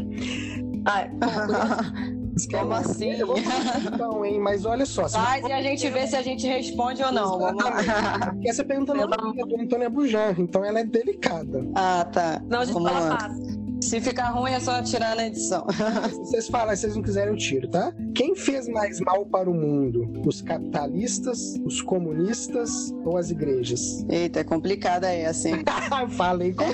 Ai, 0.85 1.11
como 2.51 2.73
assim? 2.75 3.13
Eu 3.13 3.27
vou 3.27 3.37
então, 3.95 4.25
hein? 4.25 4.39
Mas 4.39 4.67
olha 4.67 4.85
só. 4.85 5.09
Faz 5.09 5.45
e 5.47 5.53
a 5.53 5.63
gente 5.63 5.89
vê 5.89 6.07
se 6.07 6.17
a 6.17 6.23
gente 6.23 6.47
responde 6.47 7.03
ou 7.03 7.13
não. 7.13 7.39
Vamos 7.39 7.65
lá. 7.65 8.35
Essa 8.45 8.65
pergunta 8.65 8.93
não 8.93 9.05
é 9.05 9.07
do 9.07 9.61
Antônio 9.61 9.91
Bujan, 9.91 10.35
então 10.37 10.65
ela 10.65 10.81
é 10.81 10.85
delicada. 10.85 11.67
Ah, 11.75 12.07
tá. 12.13 12.43
Não, 12.49 12.61
a 12.61 12.65
gente 12.65 12.75
Vamos 12.75 12.91
fala 12.93 13.19
fácil. 13.19 13.67
Se 13.81 14.01
ficar 14.01 14.31
ruim 14.31 14.53
é 14.53 14.59
só 14.59 14.83
tirar 14.83 15.15
na 15.15 15.27
edição. 15.27 15.67
se 16.11 16.17
vocês 16.17 16.49
falam, 16.49 16.75
se 16.75 16.83
vocês 16.83 16.97
não 16.97 17.03
quiserem, 17.03 17.33
eu 17.33 17.37
tiro, 17.37 17.69
tá? 17.69 17.93
Quem 18.15 18.35
fez 18.35 18.67
mais 18.69 19.01
mal 19.01 19.25
para 19.27 19.49
o 19.49 19.55
mundo? 19.55 20.11
Os 20.27 20.41
capitalistas, 20.41 21.55
os 21.65 21.83
comunistas 21.83 22.93
ou 23.05 23.17
as 23.17 23.31
igrejas? 23.31 24.05
Eita, 24.09 24.41
é 24.41 24.45
complicada 24.45 25.13
essa, 25.13 25.49
hein? 25.49 25.63
Falei 26.17 26.53
com 26.55 26.65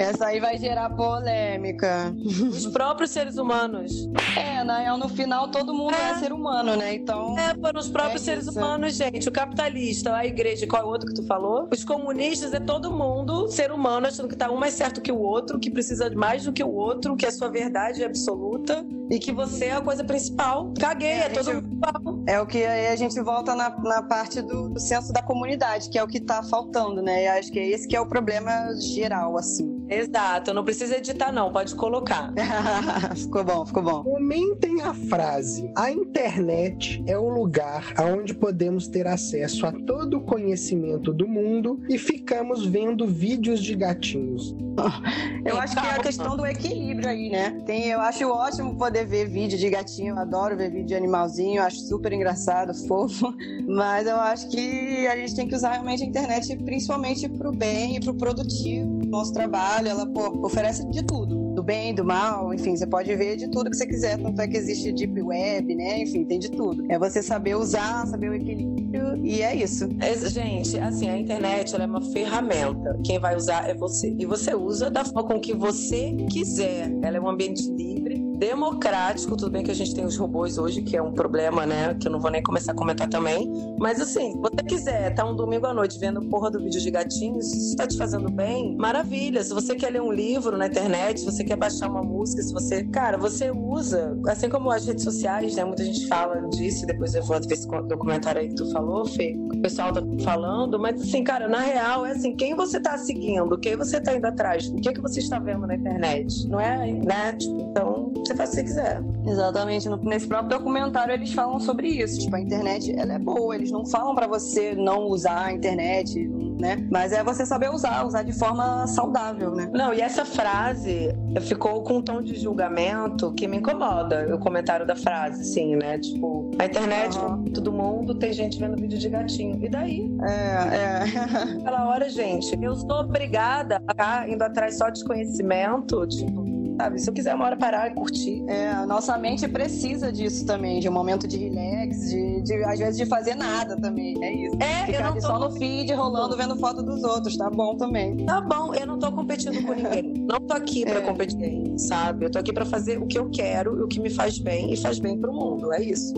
Essa 0.00 0.28
aí 0.28 0.40
vai 0.40 0.56
gerar 0.56 0.88
polêmica. 0.96 2.14
Os 2.24 2.66
próprios 2.68 3.10
seres 3.10 3.36
humanos. 3.36 4.08
É, 4.34 4.64
na 4.64 4.78
real, 4.78 4.96
no 4.96 5.10
final 5.10 5.48
todo 5.48 5.74
mundo 5.74 5.94
é, 5.94 6.12
é 6.12 6.14
ser 6.14 6.32
humano, 6.32 6.74
né? 6.74 6.94
Então. 6.94 7.38
É, 7.38 7.52
para 7.52 7.78
os 7.78 7.90
próprios 7.90 8.22
é 8.22 8.24
seres 8.24 8.46
isso. 8.46 8.58
humanos, 8.58 8.94
gente. 8.94 9.28
O 9.28 9.32
capitalista, 9.32 10.16
a 10.16 10.24
igreja, 10.24 10.66
qual 10.66 10.82
é 10.82 10.84
o 10.86 10.88
outro 10.88 11.06
que 11.06 11.14
tu 11.14 11.26
falou? 11.26 11.68
Os 11.70 11.84
comunistas 11.84 12.54
é 12.54 12.60
todo 12.60 12.90
mundo 12.90 13.46
ser 13.48 13.70
humano, 13.70 14.06
achando 14.06 14.26
que 14.26 14.36
tá 14.36 14.50
um 14.50 14.56
mais 14.56 14.72
certo 14.72 15.02
que 15.02 15.12
o 15.12 15.18
outro, 15.18 15.58
que 15.58 15.70
precisa 15.70 16.08
mais 16.14 16.44
do 16.44 16.52
que 16.52 16.64
o 16.64 16.72
outro, 16.72 17.14
que 17.14 17.26
a 17.26 17.30
sua 17.30 17.50
verdade 17.50 18.02
é 18.02 18.06
absoluta 18.06 18.82
e 19.10 19.18
que 19.18 19.32
você 19.32 19.66
é 19.66 19.72
a 19.72 19.82
coisa 19.82 20.02
principal. 20.02 20.72
Caguei, 20.80 21.08
é, 21.08 21.26
é 21.26 21.28
todo 21.28 21.52
gente, 21.52 21.62
mundo. 21.62 22.24
É 22.26 22.40
o 22.40 22.46
que 22.46 22.64
aí 22.64 22.88
a 22.88 22.96
gente 22.96 23.20
volta 23.20 23.54
na, 23.54 23.68
na 23.80 24.02
parte 24.02 24.40
do, 24.40 24.70
do 24.70 24.80
senso 24.80 25.12
da 25.12 25.20
comunidade, 25.20 25.90
que 25.90 25.98
é 25.98 26.02
o 26.02 26.06
que 26.06 26.20
tá 26.20 26.42
faltando, 26.42 27.02
né? 27.02 27.24
E 27.24 27.28
acho 27.28 27.52
que 27.52 27.58
é 27.58 27.68
esse 27.68 27.86
que 27.86 27.96
é 27.96 28.00
o 28.00 28.06
problema 28.06 28.50
geral, 28.94 29.36
assim. 29.36 29.84
Exato, 29.90 30.54
não 30.54 30.64
precisa 30.64 30.96
editar, 30.96 31.32
não, 31.32 31.50
pode 31.50 31.74
colocar. 31.74 32.32
ficou 33.16 33.42
bom, 33.42 33.66
ficou 33.66 33.82
bom. 33.82 34.04
Comentem 34.04 34.80
a 34.82 34.94
frase: 34.94 35.68
A 35.76 35.90
internet 35.90 37.02
é 37.08 37.18
o 37.18 37.28
lugar 37.28 37.92
onde 37.98 38.32
podemos 38.32 38.86
ter 38.86 39.08
acesso 39.08 39.66
a 39.66 39.72
todo 39.72 40.18
o 40.18 40.20
conhecimento 40.20 41.12
do 41.12 41.26
mundo 41.26 41.82
e 41.88 41.98
ficamos 41.98 42.64
vendo 42.64 43.04
vídeos 43.04 43.60
de 43.60 43.74
gatinhos. 43.74 44.54
Eu 45.44 45.58
acho 45.58 45.74
que 45.74 45.86
é 45.86 45.90
a 45.90 45.98
questão 45.98 46.36
do 46.36 46.44
equilíbrio 46.44 47.08
aí, 47.08 47.30
né? 47.30 47.50
Tem, 47.64 47.86
eu 47.86 48.00
acho 48.00 48.28
ótimo 48.28 48.76
poder 48.76 49.06
ver 49.06 49.26
vídeo 49.26 49.58
de 49.58 49.70
gatinho, 49.70 50.14
eu 50.14 50.18
adoro 50.18 50.56
ver 50.56 50.70
vídeo 50.70 50.86
de 50.86 50.94
animalzinho, 50.94 51.62
acho 51.62 51.80
super 51.80 52.12
engraçado, 52.12 52.74
fofo, 52.86 53.34
mas 53.66 54.06
eu 54.06 54.16
acho 54.16 54.48
que 54.50 55.06
a 55.06 55.16
gente 55.16 55.34
tem 55.34 55.48
que 55.48 55.54
usar 55.54 55.72
realmente 55.72 56.02
a 56.02 56.06
internet 56.06 56.56
principalmente 56.58 57.28
pro 57.28 57.52
bem 57.52 57.96
e 57.96 58.00
pro 58.00 58.14
produtivo, 58.14 59.00
nosso 59.06 59.32
trabalho. 59.32 59.88
Ela 59.88 60.06
pô, 60.06 60.46
oferece 60.46 60.86
de 60.90 61.02
tudo, 61.02 61.36
do 61.36 61.39
bem, 61.70 61.94
do 61.94 62.04
mal, 62.04 62.52
enfim, 62.52 62.76
você 62.76 62.84
pode 62.84 63.14
ver 63.14 63.36
de 63.36 63.48
tudo 63.48 63.70
que 63.70 63.76
você 63.76 63.86
quiser, 63.86 64.18
tanto 64.18 64.40
é 64.40 64.48
que 64.48 64.56
existe 64.56 64.90
deep 64.90 65.22
web, 65.22 65.72
né? 65.76 66.02
Enfim, 66.02 66.24
tem 66.24 66.40
de 66.40 66.50
tudo. 66.50 66.84
É 66.88 66.98
você 66.98 67.22
saber 67.22 67.54
usar, 67.54 68.08
saber 68.08 68.28
o 68.28 68.34
equilíbrio 68.34 69.24
e 69.24 69.40
é 69.40 69.54
isso. 69.54 69.88
Gente, 70.30 70.76
assim, 70.80 71.08
a 71.08 71.16
internet 71.16 71.76
é 71.76 71.86
uma 71.86 72.02
ferramenta. 72.02 72.98
Quem 73.04 73.20
vai 73.20 73.36
usar 73.36 73.70
é 73.70 73.74
você. 73.74 74.12
E 74.18 74.26
você 74.26 74.52
usa 74.52 74.90
da 74.90 75.04
forma 75.04 75.22
com 75.22 75.38
que 75.38 75.54
você 75.54 76.12
quiser. 76.28 76.90
Ela 77.02 77.18
é 77.18 77.20
um 77.20 77.28
ambiente 77.28 77.70
livre 77.70 77.99
democrático. 78.40 79.36
Tudo 79.36 79.50
bem 79.50 79.62
que 79.62 79.70
a 79.70 79.74
gente 79.74 79.94
tem 79.94 80.04
os 80.04 80.16
robôs 80.16 80.56
hoje, 80.56 80.80
que 80.80 80.96
é 80.96 81.02
um 81.02 81.12
problema, 81.12 81.66
né? 81.66 81.94
Que 82.00 82.08
eu 82.08 82.12
não 82.12 82.18
vou 82.18 82.30
nem 82.30 82.42
começar 82.42 82.72
a 82.72 82.74
comentar 82.74 83.08
também. 83.08 83.52
Mas 83.78 84.00
assim, 84.00 84.32
se 84.32 84.38
você 84.38 84.64
quiser 84.66 85.10
estar 85.10 85.24
tá 85.24 85.30
um 85.30 85.36
domingo 85.36 85.66
à 85.66 85.74
noite 85.74 85.98
vendo 85.98 86.22
porra 86.22 86.50
do 86.50 86.58
vídeo 86.58 86.80
de 86.80 86.90
gatinhos, 86.90 87.50
se 87.50 87.58
isso 87.58 87.70
está 87.70 87.86
te 87.86 87.96
fazendo 87.98 88.30
bem, 88.30 88.74
maravilha. 88.76 89.44
Se 89.44 89.52
você 89.52 89.76
quer 89.76 89.90
ler 89.90 90.00
um 90.00 90.10
livro 90.10 90.56
na 90.56 90.66
internet, 90.66 91.20
se 91.20 91.26
você 91.26 91.44
quer 91.44 91.56
baixar 91.56 91.90
uma 91.90 92.02
música, 92.02 92.42
se 92.42 92.52
você. 92.52 92.82
Cara, 92.84 93.18
você 93.18 93.50
usa. 93.50 94.18
Assim 94.26 94.48
como 94.48 94.70
as 94.70 94.86
redes 94.86 95.04
sociais, 95.04 95.54
né? 95.54 95.64
Muita 95.64 95.84
gente 95.84 96.08
fala 96.08 96.40
disso, 96.48 96.86
depois 96.86 97.14
eu 97.14 97.22
vou 97.22 97.38
ver 97.40 97.52
esse 97.52 97.68
documentário 97.68 98.40
aí 98.40 98.48
que 98.48 98.54
tu 98.54 98.70
falou, 98.72 99.04
Fê. 99.04 99.36
O 99.54 99.60
pessoal 99.60 99.92
tá 99.92 100.02
falando, 100.24 100.78
mas 100.78 101.00
assim, 101.00 101.22
cara, 101.22 101.46
na 101.46 101.60
real, 101.60 102.06
é 102.06 102.12
assim, 102.12 102.34
quem 102.34 102.54
você 102.54 102.80
tá 102.80 102.96
seguindo, 102.96 103.58
quem 103.58 103.76
você 103.76 104.00
tá 104.00 104.16
indo 104.16 104.24
atrás, 104.24 104.66
o 104.68 104.76
que 104.76 104.88
é 104.88 104.92
que 104.92 105.00
você 105.00 105.20
está 105.20 105.38
vendo 105.38 105.66
na 105.66 105.74
internet? 105.74 106.48
Não 106.48 106.58
é, 106.58 106.90
né? 106.90 107.32
Tipo, 107.38 107.60
então 107.70 108.12
você 108.30 108.34
faz 108.34 108.50
o 108.50 108.52
que 108.52 108.56
você 108.56 108.64
quiser. 108.64 109.02
Exatamente. 109.26 109.88
Nesse 109.88 110.26
próprio 110.26 110.58
documentário 110.58 111.12
eles 111.12 111.32
falam 111.32 111.58
sobre 111.58 111.88
isso. 111.88 112.20
Tipo, 112.20 112.36
a 112.36 112.40
internet 112.40 112.94
ela 112.96 113.14
é 113.14 113.18
boa. 113.18 113.54
Eles 113.54 113.70
não 113.70 113.84
falam 113.84 114.14
para 114.14 114.26
você 114.26 114.74
não 114.74 115.06
usar 115.06 115.46
a 115.46 115.52
internet, 115.52 116.28
né? 116.58 116.86
Mas 116.90 117.12
é 117.12 117.22
você 117.22 117.44
saber 117.44 117.70
usar, 117.70 118.06
usar 118.06 118.22
de 118.22 118.32
forma 118.32 118.86
saudável, 118.86 119.54
né? 119.54 119.70
Não, 119.72 119.92
e 119.92 120.00
essa 120.00 120.24
frase 120.24 121.14
ficou 121.42 121.82
com 121.82 121.98
um 121.98 122.02
tom 122.02 122.22
de 122.22 122.34
julgamento 122.36 123.32
que 123.32 123.48
me 123.48 123.58
incomoda. 123.58 124.34
O 124.34 124.38
comentário 124.38 124.86
da 124.86 124.96
frase, 124.96 125.42
assim, 125.42 125.76
né? 125.76 125.98
Tipo, 125.98 126.50
a 126.58 126.66
internet, 126.66 127.18
uhum. 127.18 127.44
todo 127.44 127.72
mundo, 127.72 128.14
tem 128.14 128.32
gente 128.32 128.58
vendo 128.58 128.76
vídeo 128.76 128.98
de 128.98 129.08
gatinho. 129.08 129.58
E 129.64 129.68
daí? 129.68 130.10
É, 130.22 130.76
é. 130.76 131.58
Aquela 131.60 131.88
hora, 131.88 132.08
gente, 132.08 132.56
eu 132.62 132.74
sou 132.74 133.00
obrigada 133.00 133.82
a 133.86 133.92
ficar 133.92 134.28
indo 134.28 134.42
atrás 134.42 134.78
só 134.78 134.88
de 134.88 135.04
conhecimento, 135.04 136.06
tipo, 136.06 136.49
sabe? 136.80 136.98
Se 136.98 137.10
eu 137.10 137.14
quiser 137.14 137.34
uma 137.34 137.44
hora 137.44 137.56
parar 137.56 137.90
e 137.90 137.94
curtir. 137.94 138.42
É, 138.48 138.70
a 138.70 138.86
nossa 138.86 139.16
mente 139.18 139.46
precisa 139.46 140.10
disso 140.10 140.46
também, 140.46 140.80
de 140.80 140.88
um 140.88 140.92
momento 140.92 141.28
de 141.28 141.36
relax, 141.36 142.08
de, 142.08 142.42
de 142.42 142.54
às 142.64 142.78
vezes 142.78 142.96
de 142.96 143.04
fazer 143.06 143.34
nada 143.34 143.76
também. 143.76 144.14
É 144.24 144.32
isso. 144.32 144.56
É, 144.60 144.86
Ficar 144.86 144.98
eu 144.98 145.04
não 145.06 145.14
tô 145.14 145.20
só 145.20 145.38
no 145.38 145.50
feed, 145.52 145.92
rolando, 145.92 146.36
vendo 146.36 146.56
foto 146.56 146.82
dos 146.82 147.02
outros, 147.04 147.36
tá 147.36 147.50
bom 147.50 147.76
também. 147.76 148.16
Tá 148.24 148.40
bom, 148.40 148.74
eu 148.74 148.86
não 148.86 148.98
tô 148.98 149.12
competindo 149.12 149.62
com 149.66 149.74
ninguém. 149.74 150.00
Não 150.30 150.38
tô 150.40 150.54
aqui 150.54 150.84
pra 150.84 150.98
É. 150.98 151.00
competir, 151.00 151.76
sabe? 151.76 152.26
Eu 152.26 152.30
tô 152.30 152.38
aqui 152.38 152.52
pra 152.52 152.64
fazer 152.64 152.98
o 152.98 153.06
que 153.06 153.18
eu 153.18 153.28
quero 153.30 153.78
e 153.78 153.82
o 153.82 153.88
que 153.88 153.98
me 153.98 154.08
faz 154.10 154.38
bem 154.38 154.72
e 154.72 154.76
faz 154.76 155.00
bem 155.00 155.18
pro 155.18 155.32
mundo. 155.32 155.72
É 155.72 155.82
isso. 155.82 156.14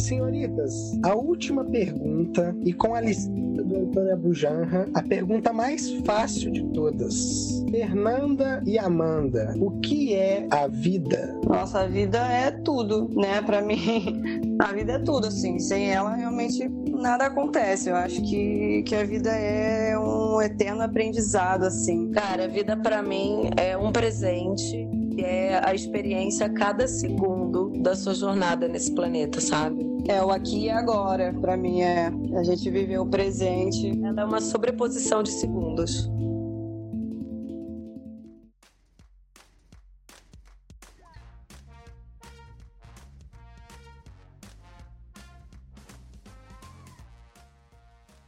Senhoritas, 0.00 0.98
a 1.02 1.14
última 1.14 1.64
pergunta, 1.64 2.54
e 2.64 2.72
com 2.72 2.94
a 2.94 3.00
licença 3.00 3.62
do 3.62 3.76
Antônio 3.76 4.12
Abujanra, 4.12 4.88
a 4.94 5.02
pergunta 5.02 5.52
mais 5.52 5.90
fácil 6.04 6.50
de 6.50 6.62
todas. 6.72 7.64
Fernanda 7.70 8.62
e 8.66 8.78
Amanda, 8.78 9.54
o 9.60 9.78
que 9.80 10.14
é 10.14 10.46
a 10.50 10.66
vida? 10.66 11.38
Nossa, 11.46 11.80
a 11.80 11.86
vida 11.86 12.18
é 12.18 12.50
tudo, 12.50 13.08
né? 13.14 13.40
Pra 13.42 13.62
mim, 13.62 14.22
a 14.58 14.72
vida 14.72 14.94
é 14.94 14.98
tudo, 14.98 15.26
assim. 15.28 15.58
Sem 15.58 15.90
ela, 15.90 16.14
realmente 16.14 16.68
nada 16.90 17.26
acontece. 17.26 17.90
Eu 17.90 17.96
acho 17.96 18.20
que, 18.22 18.82
que 18.84 18.94
a 18.94 19.04
vida 19.04 19.30
é 19.30 19.98
um 19.98 20.40
eterno 20.42 20.82
aprendizado, 20.82 21.64
assim. 21.64 22.10
Cara, 22.10 22.44
a 22.44 22.48
vida 22.48 22.76
pra 22.76 23.02
mim 23.02 23.50
é 23.56 23.76
um 23.76 23.92
presente 23.92 24.88
e 25.20 25.24
é 25.24 25.60
a 25.62 25.74
experiência 25.74 26.46
a 26.46 26.50
cada 26.50 26.88
segundo 26.88 27.70
da 27.82 27.94
sua 27.94 28.14
jornada 28.14 28.66
nesse 28.66 28.94
planeta, 28.94 29.40
sabe? 29.40 29.86
É 30.08 30.22
o 30.22 30.30
aqui 30.30 30.64
e 30.64 30.70
agora, 30.70 31.34
pra 31.40 31.56
mim, 31.56 31.82
é 31.82 32.10
a 32.36 32.42
gente 32.42 32.70
viver 32.70 32.98
o 32.98 33.06
presente. 33.06 34.00
Ela 34.02 34.22
é 34.22 34.24
uma 34.24 34.40
sobreposição 34.40 35.22
de 35.22 35.30
segundos. 35.30 36.10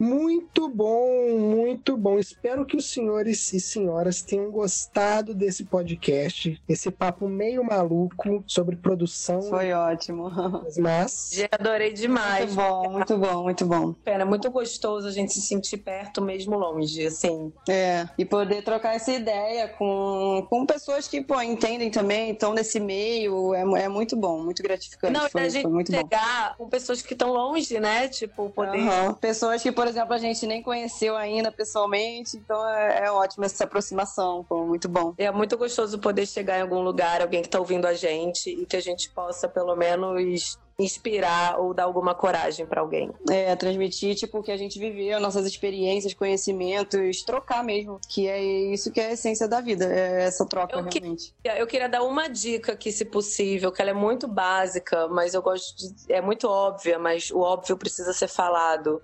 Muito 0.02 0.68
bom, 0.68 1.38
muito 1.38 1.96
bom. 1.96 2.18
Espero 2.18 2.66
que 2.66 2.76
os 2.76 2.90
senhores 2.90 3.52
e 3.52 3.60
senhoras 3.60 4.20
tenham 4.20 4.50
gostado 4.50 5.32
desse 5.32 5.64
podcast, 5.64 6.60
esse 6.68 6.90
papo 6.90 7.28
meio 7.28 7.62
maluco 7.62 8.42
sobre 8.48 8.74
produção, 8.74 9.40
Foi 9.42 9.72
ótimo. 9.72 10.28
mas 10.78 11.30
Já 11.32 11.46
adorei 11.52 11.92
demais. 11.92 12.52
Muito 12.52 12.56
bom, 12.56 12.90
muito 12.90 13.16
bom, 13.16 13.42
muito 13.44 13.64
bom. 13.64 13.92
Pena, 13.92 14.22
é 14.22 14.24
muito 14.24 14.50
gostoso 14.50 15.06
a 15.06 15.12
gente 15.12 15.32
se 15.34 15.40
sentir 15.40 15.76
perto 15.76 16.20
mesmo 16.20 16.58
longe, 16.58 17.06
assim. 17.06 17.52
É, 17.68 18.08
e 18.18 18.24
poder 18.24 18.64
trocar 18.64 18.96
essa 18.96 19.12
ideia 19.12 19.68
com, 19.68 20.44
com 20.50 20.66
pessoas 20.66 21.06
que, 21.06 21.22
pô, 21.22 21.40
entendem 21.40 21.92
também, 21.92 22.32
estão 22.32 22.52
nesse 22.52 22.80
meio, 22.80 23.54
é, 23.54 23.84
é 23.84 23.88
muito 23.88 24.16
bom, 24.16 24.42
muito 24.42 24.64
gratificante. 24.64 25.12
Não, 25.12 25.28
e 25.28 25.30
foi, 25.30 25.42
da 25.42 25.48
gente 25.48 25.62
foi 25.62 25.70
muito 25.70 25.92
bom. 25.92 25.98
chegar 25.98 26.56
com 26.56 26.68
pessoas 26.68 27.02
que 27.02 27.12
estão 27.12 27.32
longe, 27.32 27.78
né? 27.78 28.08
Tipo, 28.08 28.50
poder. 28.50 28.80
Aham. 28.80 29.14
Pessoas 29.14 29.62
que, 29.62 29.70
por 29.70 29.91
exemplo, 29.92 30.14
a 30.14 30.18
gente 30.18 30.46
nem 30.46 30.62
conheceu 30.62 31.16
ainda 31.16 31.52
pessoalmente, 31.52 32.36
então 32.36 32.68
é, 32.68 33.04
é 33.04 33.10
ótimo 33.10 33.44
essa 33.44 33.64
aproximação, 33.64 34.44
foi 34.48 34.66
muito 34.66 34.88
bom. 34.88 35.14
É 35.16 35.30
muito 35.30 35.56
gostoso 35.56 35.98
poder 35.98 36.26
chegar 36.26 36.58
em 36.58 36.62
algum 36.62 36.80
lugar, 36.80 37.20
alguém 37.20 37.42
que 37.42 37.48
tá 37.48 37.58
ouvindo 37.58 37.86
a 37.86 37.94
gente 37.94 38.50
e 38.50 38.66
que 38.66 38.76
a 38.76 38.80
gente 38.80 39.10
possa, 39.10 39.48
pelo 39.48 39.76
menos, 39.76 40.58
inspirar 40.78 41.58
ou 41.60 41.74
dar 41.74 41.84
alguma 41.84 42.14
coragem 42.14 42.66
pra 42.66 42.80
alguém. 42.80 43.10
É, 43.30 43.54
transmitir, 43.56 44.14
tipo, 44.14 44.38
o 44.38 44.42
que 44.42 44.50
a 44.50 44.56
gente 44.56 44.78
viveu, 44.78 45.20
nossas 45.20 45.46
experiências, 45.46 46.14
conhecimentos, 46.14 47.22
trocar 47.22 47.62
mesmo, 47.62 48.00
que 48.08 48.28
é 48.28 48.42
isso 48.42 48.90
que 48.90 49.00
é 49.00 49.08
a 49.08 49.12
essência 49.12 49.46
da 49.46 49.60
vida, 49.60 49.84
é 49.84 50.24
essa 50.24 50.46
troca 50.46 50.76
Eu 50.76 50.82
realmente. 50.82 51.34
Eu 51.44 51.66
queria 51.66 51.88
dar 51.88 52.02
uma 52.02 52.28
dica 52.28 52.72
aqui, 52.72 52.90
se 52.90 53.04
possível, 53.04 53.70
que 53.70 53.80
ela 53.80 53.90
é 53.90 53.94
muito 53.94 54.26
básica, 54.26 55.08
mas 55.08 55.34
eu 55.34 55.42
gosto 55.42 55.76
de. 55.76 56.12
É 56.12 56.20
muito 56.20 56.48
óbvia, 56.48 56.98
mas 56.98 57.30
o 57.30 57.40
óbvio 57.40 57.76
precisa 57.76 58.12
ser 58.12 58.28
falado. 58.28 59.00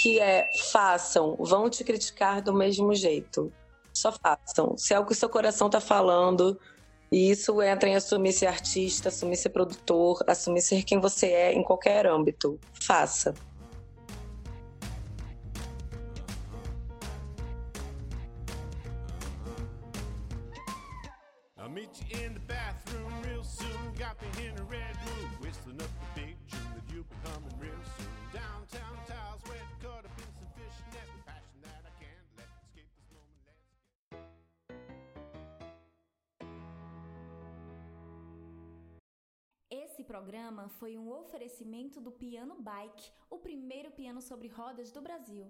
Que 0.00 0.18
é 0.20 0.48
façam, 0.70 1.36
vão 1.38 1.68
te 1.68 1.84
criticar 1.84 2.40
do 2.40 2.54
mesmo 2.54 2.94
jeito. 2.94 3.52
Só 3.92 4.12
façam. 4.12 4.76
Se 4.78 4.94
é 4.94 4.98
o 4.98 5.04
que 5.04 5.12
o 5.12 5.14
seu 5.14 5.28
coração 5.28 5.68
tá 5.68 5.80
falando, 5.80 6.58
e 7.12 7.30
isso 7.30 7.60
entra 7.60 7.88
em 7.88 7.96
assumir 7.96 8.32
ser 8.32 8.46
artista, 8.46 9.08
assumir 9.08 9.36
ser 9.36 9.50
produtor, 9.50 10.22
assumir 10.26 10.60
ser 10.60 10.84
quem 10.84 11.00
você 11.00 11.26
é 11.26 11.52
em 11.52 11.62
qualquer 11.62 12.06
âmbito. 12.06 12.58
Faça. 12.80 13.34
Programa 40.10 40.68
foi 40.68 40.98
um 40.98 41.08
oferecimento 41.08 42.00
do 42.00 42.10
Piano 42.10 42.56
Bike, 42.60 43.12
o 43.30 43.38
primeiro 43.38 43.92
piano 43.92 44.20
sobre 44.20 44.48
rodas 44.48 44.90
do 44.90 45.00
Brasil. 45.00 45.48